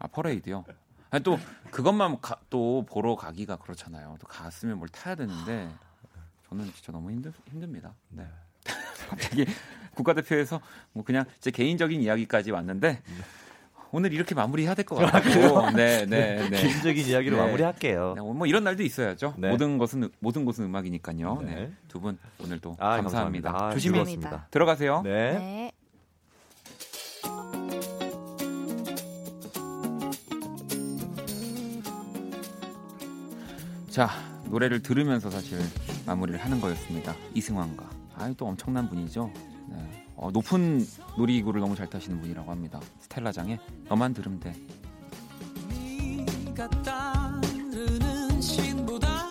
아 0.01 0.09
퍼레이드요. 0.09 0.65
아니, 1.11 1.23
또 1.23 1.39
그것만 1.71 2.21
가- 2.21 2.41
또 2.51 2.85
보러 2.87 3.15
가기가 3.17 3.57
그렇잖아요. 3.57 4.17
또 4.21 4.27
갔으면 4.27 4.79
뭘 4.79 4.89
타야 4.89 5.15
되는데 5.15 5.71
저는 6.49 6.65
진짜 6.75 6.93
너무 6.93 7.11
힘들 7.11 7.33
힘듭니다. 7.51 7.95
네. 8.11 8.27
갑자기 9.09 9.47
국가대표에서 9.95 10.61
뭐 10.93 11.05
그냥 11.05 11.25
제 11.41 11.51
개인적인 11.51 12.03
이야기까지 12.03 12.51
왔는데 12.51 13.03
오늘 13.91 14.13
이렇게 14.13 14.35
마무리해야 14.35 14.75
될 14.75 14.85
것 14.85 14.97
같고, 14.97 15.71
네, 15.73 16.05
네, 16.07 16.49
네. 16.49 16.61
개인적인 16.63 17.07
이야기로 17.07 17.37
네. 17.37 17.43
마무리할게요. 17.43 18.15
네, 18.17 18.21
뭐 18.23 18.47
이런 18.47 18.65
날도 18.65 18.83
있어야죠. 18.83 19.35
네. 19.39 19.49
모든 19.51 19.79
것은 19.79 20.09
모든 20.21 20.45
것은 20.45 20.65
음악이니까요. 20.67 21.41
네. 21.43 21.55
네. 21.55 21.73
두 21.89 21.99
분 22.01 22.19
오늘도 22.43 22.77
아, 22.79 22.97
감사합니다. 23.01 23.51
감사합니다. 23.51 23.51
아, 23.51 23.71
조심히 23.73 23.95
즐거웠습니다. 23.95 24.47
들어가세요. 24.51 25.03
네. 25.03 25.11
네. 25.33 25.73
자 33.91 34.09
노래를 34.47 34.83
들으면서 34.83 35.31
사실 35.31 35.59
마무리를 36.07 36.39
하는 36.41 36.61
거였습니다. 36.61 37.15
이승환과 37.35 37.89
아이 38.17 38.35
또 38.37 38.47
엄청난 38.47 38.89
분이죠. 38.89 39.31
네. 39.69 40.08
어, 40.21 40.31
높은 40.33 40.85
놀이기구를 41.17 41.61
너무 41.61 41.77
잘 41.77 41.89
타시는 41.89 42.21
분이라고 42.21 42.51
합니다. 42.51 42.81
스텔라장의 43.01 43.59
너만 43.89 44.13
들으면 44.15 44.41
돼. 44.41 44.53
네가 45.69 46.69
따르는 46.83 48.41
신보다 48.41 49.29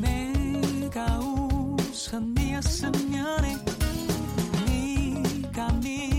내가 0.00 1.18
우선 1.18 2.32
네였으면 2.32 3.44
해 3.44 3.56
네가 4.66 5.72
믿 5.74 6.11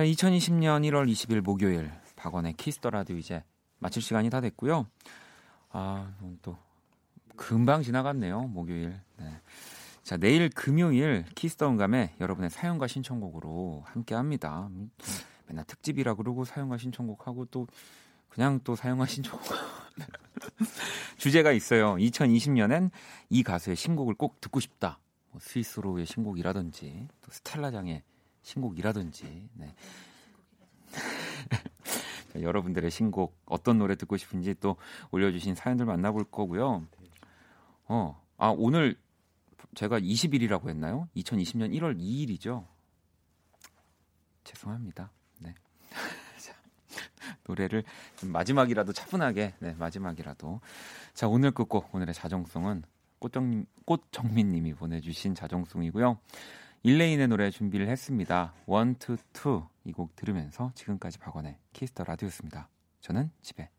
자, 0.00 0.04
2020년 0.06 0.80
1월 0.88 1.06
20일 1.12 1.42
목요일 1.42 1.90
박원의 2.16 2.54
Kiss 2.54 2.73
the 2.73 2.88
Radio 2.88 3.18
이제 3.18 3.44
마칠 3.80 4.00
시간이 4.00 4.30
다 4.30 4.40
됐고요. 4.40 4.86
아, 5.68 6.16
또 6.40 6.56
금방 7.36 7.82
지나갔네요. 7.82 8.44
목요일. 8.44 8.98
네. 9.18 9.42
자, 10.02 10.16
내일 10.16 10.48
금요일 10.48 11.26
Kiss 11.34 11.53
the 11.53 11.68
응감에 11.68 12.14
여러분의 12.18 12.48
사연과 12.48 12.86
신청곡으로 12.86 13.82
함께 13.84 14.14
합니다. 14.14 14.68
음, 14.70 14.90
맨날 15.46 15.66
특집이라 15.66 16.14
그러고 16.14 16.46
사연과 16.46 16.78
신청곡 16.78 17.26
하고 17.26 17.44
또 17.44 17.66
그냥 18.30 18.58
또 18.64 18.76
사연과 18.76 19.04
신청곡 19.04 19.54
주제가 21.18 21.52
있어요. 21.52 21.96
2020년엔 21.96 22.90
이 23.28 23.42
가수의 23.42 23.76
신곡을 23.76 24.14
꼭 24.14 24.40
듣고 24.40 24.60
싶다. 24.60 24.98
뭐 25.30 25.40
스위스로의 25.42 26.06
신곡이라든지 26.06 27.06
또 27.20 27.30
스텔라장의 27.30 28.02
신곡이라든지 28.42 29.48
네. 29.54 29.74
자, 32.32 32.40
여러분들의 32.40 32.90
신곡 32.90 33.36
어떤 33.44 33.78
노래 33.78 33.96
듣고 33.96 34.16
싶은지 34.16 34.54
또 34.60 34.76
올려주신 35.10 35.54
사연들 35.54 35.86
만나볼 35.86 36.24
거고요. 36.30 36.86
어, 37.86 38.22
아 38.36 38.48
오늘 38.56 38.96
제가 39.74 39.98
20일이라고 39.98 40.68
했나요? 40.68 41.08
2020년 41.16 41.72
1월 41.78 41.98
2일이죠. 41.98 42.66
죄송합니다. 44.44 45.10
네. 45.38 45.54
자, 46.38 46.54
노래를 47.44 47.84
좀 48.16 48.32
마지막이라도 48.32 48.92
차분하게, 48.92 49.54
네 49.58 49.74
마지막이라도. 49.74 50.60
자 51.14 51.28
오늘 51.28 51.50
끝곡 51.50 51.94
오늘의 51.94 52.14
자정송은 52.14 52.84
꽃정 53.18 53.66
꽃정민님이 53.84 54.74
보내주신 54.74 55.34
자정송이고요. 55.34 56.18
일레인의 56.82 57.28
노래 57.28 57.50
준비를 57.50 57.88
했습니다. 57.88 58.54
One, 58.66 58.94
Two, 58.96 59.16
Two 59.32 59.66
이 59.84 59.92
곡 59.92 60.14
들으면서 60.16 60.72
지금까지 60.74 61.18
박원의 61.18 61.56
Kiss 61.72 61.90
the 61.90 62.04
Radio였습니다. 62.04 62.68
저는 63.00 63.30
집에. 63.42 63.70